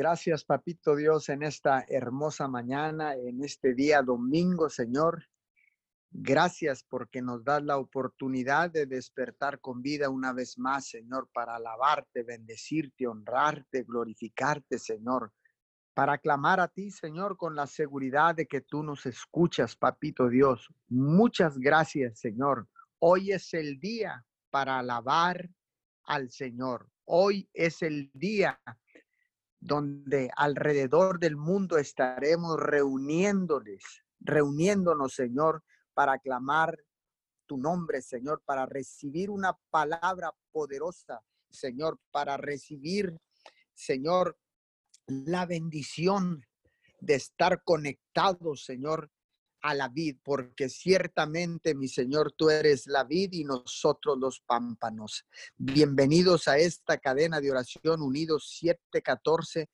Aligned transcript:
Gracias, 0.00 0.44
Papito 0.46 0.96
Dios, 0.96 1.28
en 1.28 1.42
esta 1.42 1.84
hermosa 1.86 2.48
mañana, 2.48 3.14
en 3.16 3.44
este 3.44 3.74
día 3.74 4.00
domingo, 4.00 4.70
Señor. 4.70 5.26
Gracias 6.10 6.82
porque 6.88 7.20
nos 7.20 7.44
das 7.44 7.62
la 7.62 7.76
oportunidad 7.76 8.70
de 8.70 8.86
despertar 8.86 9.60
con 9.60 9.82
vida 9.82 10.08
una 10.08 10.32
vez 10.32 10.56
más, 10.56 10.88
Señor, 10.88 11.28
para 11.34 11.56
alabarte, 11.56 12.22
bendecirte, 12.22 13.06
honrarte, 13.06 13.82
glorificarte, 13.82 14.78
Señor. 14.78 15.34
Para 15.92 16.16
clamar 16.16 16.60
a 16.60 16.68
ti, 16.68 16.90
Señor, 16.90 17.36
con 17.36 17.54
la 17.54 17.66
seguridad 17.66 18.34
de 18.34 18.46
que 18.46 18.62
tú 18.62 18.82
nos 18.82 19.04
escuchas, 19.04 19.76
Papito 19.76 20.30
Dios. 20.30 20.66
Muchas 20.88 21.58
gracias, 21.58 22.20
Señor. 22.20 22.66
Hoy 23.00 23.32
es 23.32 23.52
el 23.52 23.78
día 23.78 24.24
para 24.48 24.78
alabar 24.78 25.46
al 26.04 26.30
Señor. 26.30 26.88
Hoy 27.04 27.50
es 27.52 27.82
el 27.82 28.10
día 28.14 28.58
donde 29.60 30.30
alrededor 30.36 31.20
del 31.20 31.36
mundo 31.36 31.76
estaremos 31.76 32.58
reuniéndoles, 32.58 33.84
reuniéndonos, 34.18 35.14
Señor, 35.14 35.62
para 35.92 36.18
clamar 36.18 36.78
tu 37.46 37.58
nombre, 37.58 38.00
Señor, 38.00 38.42
para 38.44 38.64
recibir 38.64 39.28
una 39.28 39.58
palabra 39.70 40.32
poderosa, 40.50 41.20
Señor, 41.50 41.98
para 42.10 42.36
recibir, 42.36 43.20
Señor, 43.74 44.38
la 45.06 45.44
bendición 45.46 46.46
de 47.00 47.14
estar 47.14 47.62
conectados, 47.62 48.64
Señor, 48.64 49.10
a 49.62 49.74
la 49.74 49.88
vid, 49.88 50.16
porque 50.22 50.68
ciertamente, 50.68 51.74
mi 51.74 51.88
Señor, 51.88 52.32
tú 52.32 52.50
eres 52.50 52.86
la 52.86 53.04
vid 53.04 53.32
y 53.32 53.44
nosotros 53.44 54.18
los 54.18 54.40
pámpanos. 54.40 55.26
Bienvenidos 55.56 56.48
a 56.48 56.58
esta 56.58 56.98
cadena 56.98 57.40
de 57.40 57.50
oración 57.50 58.02
Unidos 58.02 58.56
714. 58.58 59.68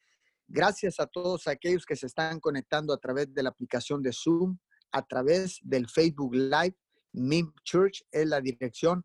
Gracias 0.48 1.00
a 1.00 1.06
todos 1.06 1.46
aquellos 1.46 1.86
que 1.86 1.96
se 1.96 2.06
están 2.06 2.40
conectando 2.40 2.92
a 2.92 2.98
través 2.98 3.32
de 3.32 3.42
la 3.42 3.50
aplicación 3.50 4.02
de 4.02 4.12
Zoom, 4.12 4.58
a 4.92 5.02
través 5.06 5.58
del 5.62 5.88
Facebook 5.88 6.34
Live. 6.34 6.76
MIM 7.12 7.52
Church 7.64 8.04
es 8.10 8.26
la 8.26 8.40
dirección. 8.40 9.04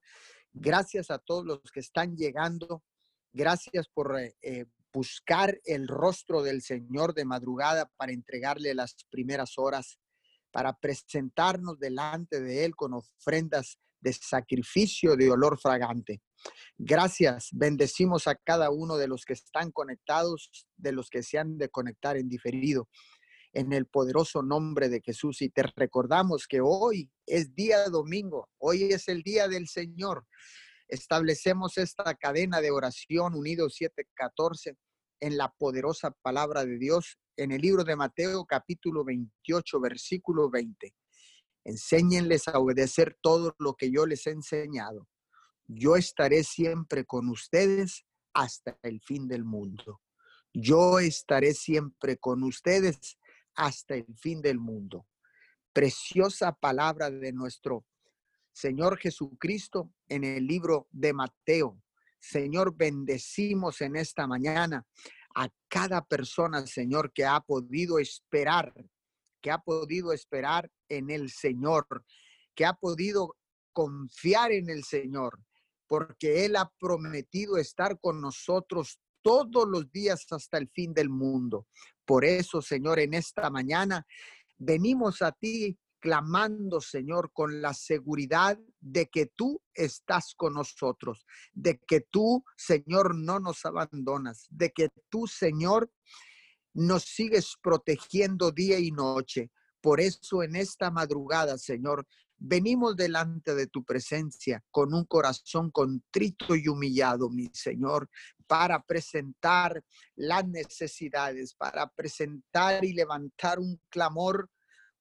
Gracias 0.54 1.12
a 1.12 1.20
todos 1.20 1.46
los 1.46 1.60
que 1.72 1.80
están 1.80 2.16
llegando. 2.16 2.84
Gracias 3.32 3.88
por 3.88 4.20
eh, 4.20 4.36
eh, 4.42 4.66
buscar 4.92 5.58
el 5.64 5.88
rostro 5.88 6.44
del 6.44 6.62
Señor 6.62 7.14
de 7.14 7.24
madrugada 7.24 7.90
para 7.96 8.12
entregarle 8.12 8.74
las 8.74 8.96
primeras 9.10 9.58
horas 9.58 9.98
para 10.52 10.74
presentarnos 10.74 11.80
delante 11.80 12.42
de 12.42 12.66
Él 12.66 12.76
con 12.76 12.94
ofrendas 12.94 13.80
de 14.02 14.14
sacrificio 14.14 15.16
de 15.16 15.32
olor 15.32 15.60
fragante. 15.60 16.22
Gracias, 16.78 17.50
bendecimos 17.52 18.28
a 18.28 18.36
cada 18.36 18.72
uno 18.72 18.98
de 18.98 19.08
los 19.08 19.26
que 19.26 19.34
están 19.34 19.72
conectados, 19.72 20.68
de 20.76 20.92
los 20.92 21.10
que 21.10 21.24
se 21.24 21.38
han 21.38 21.58
de 21.58 21.70
conectar 21.70 22.18
en 22.18 22.28
diferido, 22.28 22.90
en 23.54 23.74
el 23.74 23.86
poderoso 23.86 24.42
nombre 24.42 24.90
de 24.90 25.02
Jesús. 25.02 25.42
Y 25.42 25.50
te 25.50 25.64
recordamos 25.76 26.48
que 26.48 26.62
hoy 26.62 27.12
es 27.28 27.54
día 27.54 27.88
domingo, 27.90 28.50
hoy 28.58 28.84
es 28.92 29.08
el 29.08 29.22
día 29.22 29.48
del 29.48 29.68
Señor. 29.68 30.26
Establecemos 30.88 31.78
esta 31.78 32.16
cadena 32.16 32.60
de 32.60 32.72
oración 32.72 33.36
unidos 33.36 33.76
714 33.76 34.76
en 35.22 35.38
la 35.38 35.54
poderosa 35.54 36.12
palabra 36.12 36.66
de 36.66 36.78
Dios 36.78 37.18
en 37.38 37.52
el 37.52 37.62
libro 37.62 37.84
de 37.84 37.96
Mateo 37.96 38.46
capítulo 38.46 39.06
28, 39.06 39.80
versículo 39.80 40.50
20. 40.50 40.94
Enséñenles 41.64 42.48
a 42.48 42.60
obedecer 42.60 43.18
todo 43.22 43.56
lo 43.60 43.76
que 43.76 43.92
yo 43.92 44.06
les 44.06 44.26
he 44.28 44.32
enseñado. 44.32 45.08
Yo 45.68 45.96
estaré 45.96 46.44
siempre 46.44 47.06
con 47.06 47.30
ustedes 47.30 48.04
hasta 48.34 48.78
el 48.82 49.00
fin 49.02 49.28
del 49.28 49.46
mundo. 49.46 50.02
Yo 50.54 51.00
estaré 51.00 51.54
siempre 51.54 52.18
con 52.18 52.44
ustedes 52.44 53.18
hasta 53.56 53.96
el 53.96 54.18
fin 54.18 54.42
del 54.42 54.60
mundo. 54.60 55.08
Preciosa 55.72 56.52
palabra 56.52 57.10
de 57.10 57.32
nuestro 57.32 57.86
Señor 58.52 58.98
Jesucristo 58.98 59.94
en 60.10 60.24
el 60.24 60.46
libro 60.46 60.88
de 60.92 61.14
Mateo. 61.14 61.82
Señor, 62.22 62.76
bendecimos 62.78 63.82
en 63.82 63.96
esta 63.96 64.28
mañana 64.28 64.86
a 65.36 65.50
cada 65.68 66.06
persona, 66.06 66.66
Señor, 66.68 67.12
que 67.12 67.26
ha 67.26 67.40
podido 67.42 67.98
esperar, 68.00 68.74
que 69.42 69.50
ha 69.50 69.58
podido 69.58 70.14
esperar 70.14 70.70
en 70.88 71.10
el 71.10 71.32
Señor, 71.32 72.06
que 72.54 72.66
ha 72.66 72.74
podido 72.74 73.36
confiar 73.74 74.52
en 74.52 74.70
el 74.70 74.84
Señor, 74.84 75.40
porque 75.88 76.46
Él 76.46 76.56
ha 76.56 76.72
prometido 76.80 77.58
estar 77.58 78.00
con 78.00 78.22
nosotros 78.22 79.00
todos 79.24 79.68
los 79.68 79.92
días 79.92 80.26
hasta 80.32 80.58
el 80.58 80.70
fin 80.70 80.94
del 80.94 81.10
mundo. 81.10 81.68
Por 82.06 82.24
eso, 82.24 82.62
Señor, 82.62 83.00
en 83.00 83.14
esta 83.14 83.50
mañana 83.50 84.06
venimos 84.58 85.22
a 85.22 85.32
ti 85.32 85.78
clamando, 86.02 86.82
Señor, 86.82 87.32
con 87.32 87.62
la 87.62 87.74
seguridad 87.74 88.60
de 88.80 89.06
que 89.10 89.28
tú 89.28 89.62
estás 89.74 90.34
con 90.36 90.56
nosotros, 90.56 91.26
de 91.54 91.80
que 91.88 92.02
tú, 92.02 92.44
Señor, 92.58 93.16
no 93.16 93.40
nos 93.40 93.64
abandonas, 93.66 94.48
de 94.50 94.72
que 94.72 94.90
tú, 95.10 95.28
Señor, 95.28 95.90
nos 96.74 97.04
sigues 97.04 97.56
protegiendo 97.62 98.52
día 98.52 98.80
y 98.80 98.92
noche. 98.92 99.52
Por 99.80 100.02
eso 100.02 100.44
en 100.44 100.56
esta 100.56 100.92
madrugada, 100.92 101.58
Señor, 101.58 102.06
venimos 102.38 102.96
delante 102.96 103.54
de 103.54 103.68
tu 103.68 103.84
presencia 103.84 104.64
con 104.72 104.94
un 104.94 105.06
corazón 105.06 105.70
contrito 105.70 106.56
y 106.56 106.68
humillado, 106.68 107.30
mi 107.30 107.50
Señor, 107.54 108.10
para 108.48 108.84
presentar 108.84 109.84
las 110.16 110.48
necesidades, 110.48 111.54
para 111.54 111.88
presentar 111.88 112.84
y 112.84 112.94
levantar 112.94 113.60
un 113.60 113.80
clamor 113.90 114.50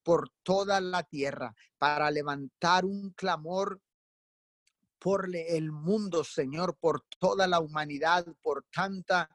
por 0.03 0.31
toda 0.43 0.81
la 0.81 1.03
tierra, 1.03 1.55
para 1.79 2.11
levantar 2.11 2.85
un 2.85 3.11
clamor 3.11 3.81
por 4.99 5.29
el 5.35 5.73
mundo, 5.73 6.25
Señor, 6.25 6.77
por 6.79 7.03
toda 7.19 7.47
la 7.47 7.61
humanidad, 7.61 8.27
por 8.43 8.65
tanta 8.73 9.31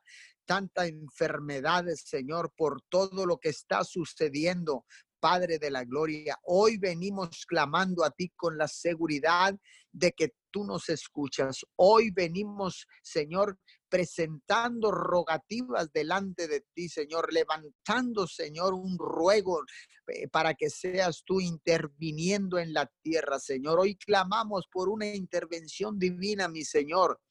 tanta 0.46 0.86
enfermedades, 0.86 2.04
Señor, 2.06 2.54
por 2.56 2.82
todo 2.90 3.26
lo 3.26 3.38
que 3.38 3.50
está 3.50 3.84
sucediendo, 3.84 4.86
Padre 5.20 5.58
de 5.58 5.72
la 5.72 5.84
Gloria. 5.84 6.38
Hoy 6.44 6.78
venimos 6.78 7.46
clamando 7.48 8.04
a 8.04 8.12
ti 8.12 8.30
con 8.36 8.58
la 8.58 8.68
seguridad 8.68 9.56
de 9.92 10.12
que 10.12 10.36
tú 10.52 10.64
nos 10.64 10.88
escuchas. 10.90 11.66
Hoy 11.76 12.12
venimos, 12.12 12.88
Señor, 13.02 13.60
presentando 13.96 14.92
rogativas 14.92 15.90
delante 15.94 16.50
de 16.50 16.66
ti, 16.74 16.90
Señor, 16.90 17.32
levantando, 17.32 18.28
Señor, 18.28 18.74
un 18.74 18.98
ruego 18.98 19.64
eh, 20.08 20.28
para 20.28 20.54
que 20.54 20.70
seas 20.70 21.24
tú 21.26 21.40
interviniendo 21.40 22.60
en 22.60 22.74
la 22.74 22.92
tierra, 23.02 23.40
Señor. 23.40 23.80
Hoy 23.80 23.96
clamamos 23.96 24.68
por 24.70 24.90
una 24.90 25.06
intervención 25.06 25.98
divina, 25.98 26.50
mi 26.50 26.66
Señor 26.66 27.22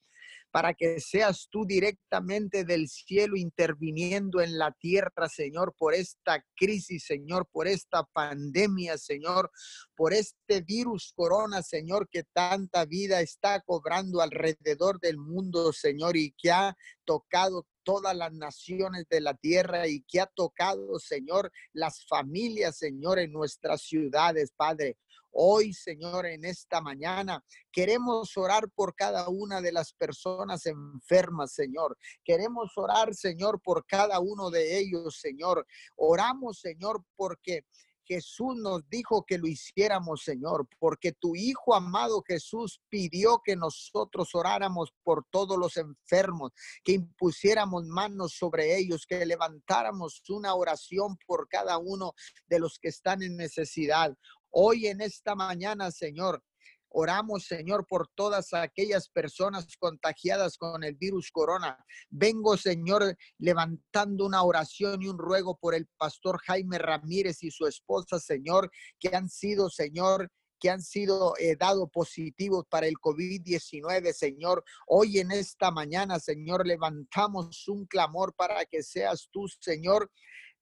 para 0.55 0.73
que 0.73 1.01
seas 1.01 1.49
tú 1.51 1.67
directamente 1.67 2.65
del 2.65 2.89
cielo 2.89 3.37
interviniendo 3.37 4.41
en 4.41 4.57
la 4.57 4.71
tierra, 4.71 5.29
Señor, 5.29 5.75
por 5.77 5.95
esta 5.95 6.45
crisis, 6.55 7.07
Señor, 7.07 7.49
por 7.51 7.67
esta 7.67 8.05
pandemia, 8.05 8.97
Señor, 8.97 9.51
por 9.97 10.13
este 10.13 10.61
virus 10.61 11.13
corona, 11.17 11.61
Señor, 11.61 12.09
que 12.09 12.23
tanta 12.23 12.85
vida 12.85 13.21
está 13.21 13.63
cobrando 13.63 14.21
alrededor 14.21 15.01
del 15.01 15.19
mundo, 15.19 15.73
Señor, 15.73 16.17
y 16.17 16.33
que 16.39 16.53
ha 16.53 16.77
tocado 17.05 17.67
todas 17.83 18.17
las 18.17 18.33
naciones 18.33 19.07
de 19.11 19.23
la 19.23 19.35
tierra 19.35 19.89
y 19.89 20.03
que 20.03 20.21
ha 20.21 20.27
tocado, 20.27 21.01
Señor, 21.01 21.51
las 21.73 22.07
familias, 22.07 22.79
Señor, 22.79 23.19
en 23.19 23.33
nuestras 23.33 23.83
ciudades, 23.83 24.53
Padre. 24.57 24.99
Hoy, 25.37 25.72
Señor, 25.72 26.27
en 26.27 26.45
esta 26.45 26.81
mañana, 26.81 27.45
queremos 27.72 28.37
orar 28.37 28.71
por 28.71 28.95
cada 28.95 29.28
una 29.28 29.61
de 29.61 29.72
las 29.72 29.93
personas 29.93 30.65
enfermas, 30.67 31.53
Señor. 31.53 31.99
Queremos 32.25 32.71
orar, 32.77 33.12
Señor, 33.17 33.61
por 33.61 33.84
cada 33.84 34.21
uno 34.21 34.50
de 34.50 34.78
ellos, 34.78 35.19
Señor. 35.21 35.67
Oramos, 35.97 36.61
Señor, 36.61 37.05
porque 37.17 37.64
Jesús 38.06 38.56
nos 38.56 38.88
dijo 38.88 39.25
que 39.26 39.38
lo 39.38 39.47
hiciéramos, 39.47 40.23
Señor, 40.23 40.69
porque 40.79 41.12
tu 41.12 41.35
Hijo 41.35 41.75
amado 41.75 42.23
Jesús 42.26 42.81
pidió 42.88 43.41
que 43.44 43.56
nosotros 43.56 44.35
oráramos 44.35 44.93
por 45.03 45.25
todos 45.31 45.59
los 45.59 45.76
enfermos, 45.76 46.53
que 46.85 46.93
impusiéramos 46.93 47.85
manos 47.87 48.35
sobre 48.38 48.76
ellos, 48.76 49.06
que 49.06 49.25
levantáramos 49.25 50.23
una 50.29 50.55
oración 50.55 51.17
por 51.26 51.49
cada 51.49 51.79
uno 51.79 52.12
de 52.47 52.59
los 52.59 52.79
que 52.79 52.88
están 52.88 53.23
en 53.23 53.37
necesidad. 53.37 54.14
Hoy 54.56 54.87
en 54.87 55.01
esta 55.01 55.35
mañana, 55.35 55.91
Señor, 55.91 56.41
Oramos, 56.97 57.47
Señor, 57.47 57.89
por 57.89 58.06
todas 58.15 58.55
aquellas 58.55 59.09
personas 59.09 59.67
contagiadas 59.79 60.56
con 60.56 60.85
el 60.85 60.95
virus 60.95 61.33
corona. 61.33 61.77
Vengo, 62.09 62.56
Señor, 62.56 63.17
levantando 63.39 64.25
una 64.25 64.45
oración 64.45 65.03
y 65.03 65.09
un 65.09 65.19
ruego 65.19 65.56
por 65.56 65.75
el 65.75 65.89
pastor 65.99 66.39
Jaime 66.47 66.79
Ramírez 66.79 67.43
y 67.43 67.51
su 67.51 67.67
esposa, 67.67 68.21
Señor, 68.21 68.71
que 69.01 69.09
han 69.09 69.29
sido, 69.29 69.71
Señor, 69.71 70.31
que 70.61 70.71
han 70.71 70.83
sido 70.83 71.35
eh, 71.39 71.57
dados 71.57 71.91
positivos 71.93 72.65
para 72.71 72.87
el 72.87 72.95
COVID-19, 72.95 74.12
Señor. 74.12 74.62
Hoy 74.87 75.19
en 75.19 75.33
esta 75.33 75.73
mañana, 75.73 76.21
Señor, 76.21 76.65
levantamos 76.65 77.67
un 77.67 77.87
clamor 77.87 78.33
para 78.37 78.65
que 78.67 78.85
seas 78.85 79.29
tú, 79.33 79.49
Señor, 79.61 80.12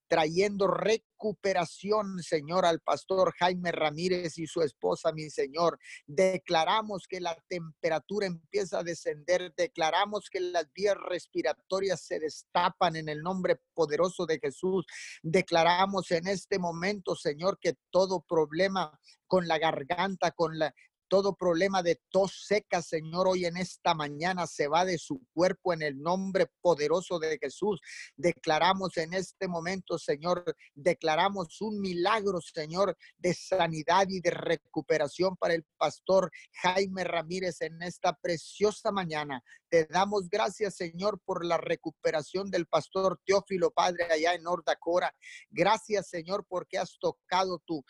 trayendo 0.07 0.67
recuperación, 0.67 2.21
Señor, 2.21 2.65
al 2.65 2.79
pastor 2.79 3.33
Jaime 3.39 3.71
Ramírez 3.71 4.37
y 4.37 4.47
su 4.47 4.61
esposa, 4.61 5.11
mi 5.11 5.29
Señor. 5.29 5.79
Declaramos 6.05 7.07
que 7.07 7.19
la 7.19 7.35
temperatura 7.47 8.27
empieza 8.27 8.79
a 8.79 8.83
descender, 8.83 9.53
declaramos 9.55 10.29
que 10.29 10.39
las 10.39 10.71
vías 10.73 10.97
respiratorias 11.09 12.01
se 12.01 12.19
destapan 12.19 12.95
en 12.95 13.09
el 13.09 13.21
nombre 13.21 13.59
poderoso 13.73 14.25
de 14.25 14.39
Jesús. 14.39 14.85
Declaramos 15.21 16.11
en 16.11 16.27
este 16.27 16.59
momento, 16.59 17.15
Señor, 17.15 17.57
que 17.59 17.75
todo 17.89 18.21
problema 18.21 18.99
con 19.27 19.47
la 19.47 19.57
garganta, 19.57 20.31
con 20.31 20.59
la 20.59 20.73
todo 21.13 21.35
problema 21.35 21.83
de 21.83 22.01
tos 22.09 22.43
seca, 22.47 22.81
Señor, 22.81 23.27
hoy 23.27 23.45
en 23.45 23.55
esta 23.57 23.93
mañana 23.93 24.47
se 24.47 24.67
va 24.67 24.83
de 24.83 24.97
su 24.97 25.21
cuerpo 25.31 25.71
en 25.71 25.83
el 25.83 26.01
nombre 26.01 26.47
poderoso 26.59 27.19
de 27.19 27.37
Jesús. 27.37 27.79
Declaramos 28.17 28.97
en 28.97 29.13
este 29.13 29.47
momento, 29.47 29.99
Señor, 29.99 30.43
declaramos 30.73 31.61
un 31.61 31.79
milagro, 31.79 32.41
Señor, 32.41 32.97
de 33.19 33.35
sanidad 33.35 34.07
y 34.09 34.21
de 34.21 34.31
recuperación 34.31 35.37
para 35.37 35.53
el 35.53 35.63
pastor 35.77 36.31
Jaime 36.63 37.03
Ramírez 37.03 37.61
en 37.61 37.79
esta 37.83 38.13
preciosa 38.13 38.91
mañana. 38.91 39.43
Te 39.73 39.85
damos 39.85 40.29
gracias, 40.29 40.75
Señor, 40.75 41.19
por 41.25 41.43
la 41.43 41.57
recuperación 41.57 42.51
del 42.51 42.67
pastor 42.67 43.19
Teófilo, 43.25 43.71
Padre, 43.71 44.05
allá 44.05 44.35
en 44.35 44.43
Nordacora. 44.43 45.11
Gracias, 45.49 46.09
Señor, 46.09 46.45
porque 46.47 46.77
has 46.77 46.97
tocado 46.99 47.59
tú, 47.65 47.83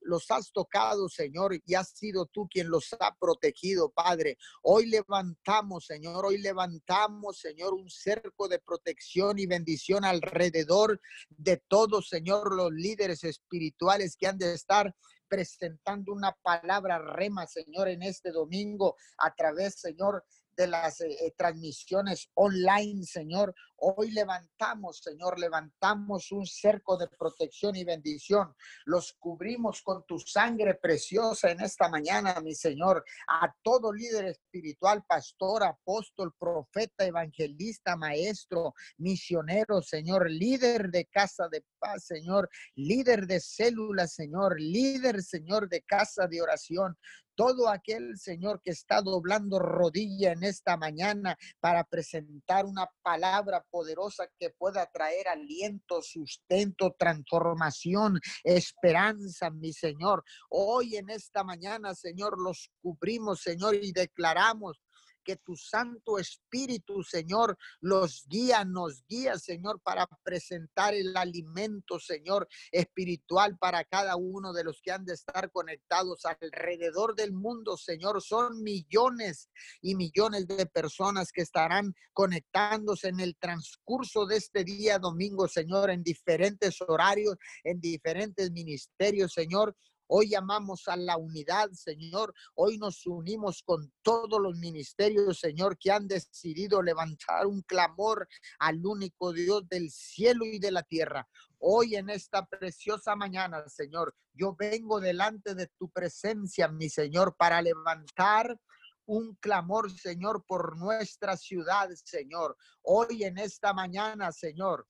los 0.00 0.28
has 0.32 0.50
tocado, 0.50 1.08
Señor, 1.08 1.54
y 1.64 1.74
has 1.74 1.90
sido 1.90 2.26
tú 2.26 2.48
quien 2.50 2.59
los 2.68 2.94
ha 2.98 3.14
protegido, 3.18 3.90
Padre. 3.90 4.36
Hoy 4.62 4.86
levantamos, 4.86 5.86
Señor, 5.86 6.26
hoy 6.26 6.38
levantamos, 6.38 7.38
Señor, 7.38 7.74
un 7.74 7.88
cerco 7.88 8.48
de 8.48 8.58
protección 8.58 9.38
y 9.38 9.46
bendición 9.46 10.04
alrededor 10.04 11.00
de 11.28 11.56
todos, 11.68 12.08
Señor, 12.08 12.54
los 12.54 12.72
líderes 12.72 13.24
espirituales 13.24 14.16
que 14.16 14.26
han 14.26 14.38
de 14.38 14.54
estar 14.54 14.94
presentando 15.28 16.12
una 16.12 16.32
palabra 16.42 16.98
rema, 16.98 17.46
Señor, 17.46 17.88
en 17.88 18.02
este 18.02 18.32
domingo 18.32 18.96
a 19.18 19.32
través, 19.34 19.80
Señor, 19.80 20.24
de 20.56 20.66
las 20.66 21.00
eh, 21.00 21.16
eh, 21.20 21.32
transmisiones 21.36 22.28
online, 22.34 23.04
Señor. 23.04 23.54
Hoy 23.82 24.10
levantamos, 24.10 24.98
Señor, 24.98 25.40
levantamos 25.40 26.32
un 26.32 26.44
cerco 26.44 26.98
de 26.98 27.08
protección 27.08 27.74
y 27.76 27.84
bendición. 27.84 28.54
Los 28.84 29.14
cubrimos 29.14 29.80
con 29.80 30.04
tu 30.04 30.18
sangre 30.18 30.74
preciosa 30.74 31.50
en 31.50 31.62
esta 31.62 31.88
mañana, 31.88 32.38
mi 32.42 32.54
Señor. 32.54 33.02
A 33.26 33.50
todo 33.62 33.90
líder 33.90 34.26
espiritual, 34.26 35.02
pastor, 35.08 35.64
apóstol, 35.64 36.34
profeta, 36.38 37.06
evangelista, 37.06 37.96
maestro, 37.96 38.74
misionero, 38.98 39.80
Señor, 39.80 40.30
líder 40.30 40.90
de 40.90 41.06
casa 41.06 41.48
de 41.48 41.64
paz, 41.78 42.04
Señor, 42.04 42.50
líder 42.74 43.26
de 43.26 43.40
células, 43.40 44.12
Señor, 44.12 44.60
líder, 44.60 45.22
Señor, 45.22 45.70
de 45.70 45.80
casa 45.80 46.26
de 46.26 46.42
oración 46.42 46.98
todo 47.40 47.70
aquel 47.70 48.18
Señor 48.18 48.60
que 48.62 48.70
está 48.70 49.00
doblando 49.00 49.58
rodilla 49.58 50.32
en 50.32 50.44
esta 50.44 50.76
mañana 50.76 51.38
para 51.58 51.84
presentar 51.84 52.66
una 52.66 52.86
palabra 53.02 53.64
poderosa 53.70 54.28
que 54.38 54.50
pueda 54.50 54.86
traer 54.92 55.28
aliento, 55.28 56.02
sustento, 56.02 56.94
transformación, 56.98 58.20
esperanza, 58.44 59.50
mi 59.50 59.72
Señor. 59.72 60.24
Hoy 60.48 60.96
en 60.96 61.10
esta 61.10 61.44
mañana, 61.44 61.94
Señor, 61.94 62.40
los 62.40 62.70
cubrimos, 62.82 63.40
Señor, 63.40 63.74
y 63.76 63.92
declaramos 63.92 64.80
que 65.24 65.36
tu 65.36 65.56
Santo 65.56 66.18
Espíritu, 66.18 67.02
Señor, 67.02 67.56
los 67.80 68.26
guía, 68.28 68.64
nos 68.64 69.04
guía, 69.06 69.38
Señor, 69.38 69.80
para 69.82 70.06
presentar 70.22 70.94
el 70.94 71.16
alimento, 71.16 71.98
Señor, 71.98 72.48
espiritual 72.70 73.56
para 73.58 73.84
cada 73.84 74.16
uno 74.16 74.52
de 74.52 74.64
los 74.64 74.80
que 74.82 74.92
han 74.92 75.04
de 75.04 75.14
estar 75.14 75.50
conectados 75.50 76.24
alrededor 76.24 77.14
del 77.14 77.32
mundo, 77.32 77.76
Señor. 77.76 78.22
Son 78.22 78.62
millones 78.62 79.50
y 79.80 79.94
millones 79.94 80.46
de 80.46 80.66
personas 80.66 81.32
que 81.32 81.42
estarán 81.42 81.94
conectándose 82.12 83.08
en 83.08 83.20
el 83.20 83.36
transcurso 83.36 84.26
de 84.26 84.36
este 84.36 84.64
día 84.64 84.98
domingo, 84.98 85.48
Señor, 85.48 85.90
en 85.90 86.02
diferentes 86.02 86.80
horarios, 86.80 87.36
en 87.64 87.80
diferentes 87.80 88.50
ministerios, 88.50 89.32
Señor. 89.32 89.76
Hoy 90.12 90.30
llamamos 90.30 90.88
a 90.88 90.96
la 90.96 91.16
unidad, 91.16 91.70
Señor. 91.70 92.34
Hoy 92.56 92.78
nos 92.78 93.06
unimos 93.06 93.62
con 93.62 93.92
todos 94.02 94.40
los 94.40 94.56
ministerios, 94.56 95.38
Señor, 95.38 95.78
que 95.78 95.92
han 95.92 96.08
decidido 96.08 96.82
levantar 96.82 97.46
un 97.46 97.62
clamor 97.62 98.26
al 98.58 98.84
único 98.84 99.32
Dios 99.32 99.68
del 99.68 99.88
cielo 99.88 100.44
y 100.44 100.58
de 100.58 100.72
la 100.72 100.82
tierra. 100.82 101.28
Hoy 101.60 101.94
en 101.94 102.10
esta 102.10 102.44
preciosa 102.44 103.14
mañana, 103.14 103.62
Señor, 103.68 104.16
yo 104.34 104.56
vengo 104.58 104.98
delante 104.98 105.54
de 105.54 105.68
tu 105.78 105.88
presencia, 105.90 106.66
mi 106.66 106.88
Señor, 106.88 107.36
para 107.36 107.62
levantar 107.62 108.58
un 109.06 109.36
clamor, 109.36 109.92
Señor, 109.92 110.44
por 110.44 110.76
nuestra 110.76 111.36
ciudad, 111.36 111.88
Señor. 112.02 112.56
Hoy 112.82 113.22
en 113.22 113.38
esta 113.38 113.72
mañana, 113.72 114.32
Señor, 114.32 114.88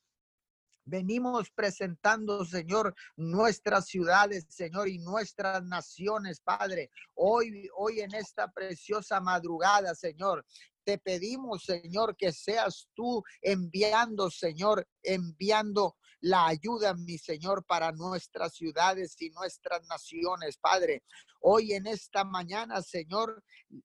Venimos 0.90 1.50
presentando, 1.50 2.44
Señor, 2.44 2.96
nuestras 3.16 3.86
ciudades, 3.86 4.44
Señor, 4.48 4.88
y 4.88 4.98
nuestras 4.98 5.62
naciones, 5.62 6.40
Padre. 6.40 6.90
Hoy, 7.14 7.68
hoy 7.76 8.00
en 8.00 8.12
esta 8.12 8.50
preciosa 8.50 9.20
madrugada, 9.20 9.94
Señor, 9.94 10.44
te 10.82 10.98
pedimos, 10.98 11.62
Señor, 11.62 12.16
que 12.16 12.32
seas 12.32 12.88
tú 12.92 13.22
enviando, 13.40 14.30
Señor, 14.30 14.84
enviando 15.04 15.96
la 16.22 16.48
ayuda, 16.48 16.92
mi 16.94 17.18
Señor, 17.18 17.64
para 17.64 17.92
nuestras 17.92 18.54
ciudades 18.54 19.14
y 19.22 19.30
nuestras 19.30 19.86
naciones, 19.86 20.56
Padre. 20.56 21.04
Hoy 21.42 21.72
en 21.72 21.86
esta 21.86 22.22
mañana, 22.22 22.82
Señor, 22.82 23.42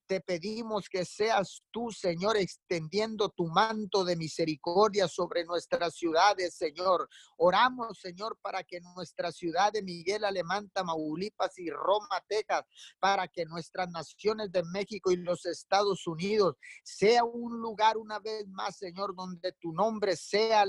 te 0.07 0.19
pedimos 0.19 0.89
que 0.89 1.05
seas 1.05 1.63
tú, 1.71 1.89
Señor, 1.89 2.35
extendiendo 2.35 3.29
tu 3.29 3.47
manto 3.47 4.03
de 4.03 4.17
misericordia 4.17 5.07
sobre 5.07 5.45
nuestras 5.45 5.95
ciudades, 5.95 6.55
Señor. 6.55 7.07
Oramos, 7.37 7.99
Señor, 7.99 8.37
para 8.41 8.63
que 8.63 8.81
nuestra 8.81 9.31
ciudad 9.31 9.71
de 9.71 9.83
Miguel 9.83 10.25
Alemán, 10.25 10.69
Tamaulipas 10.73 11.57
y 11.57 11.69
Roma, 11.69 12.21
Texas, 12.27 12.65
para 12.99 13.27
que 13.29 13.45
nuestras 13.45 13.89
naciones 13.89 14.51
de 14.51 14.63
México 14.63 15.11
y 15.11 15.17
los 15.17 15.45
Estados 15.45 16.05
Unidos 16.07 16.57
sea 16.83 17.23
un 17.23 17.61
lugar 17.61 17.95
una 17.95 18.19
vez 18.19 18.45
más, 18.47 18.77
Señor, 18.77 19.15
donde 19.15 19.53
tu 19.53 19.71
nombre 19.71 20.17
sea 20.17 20.65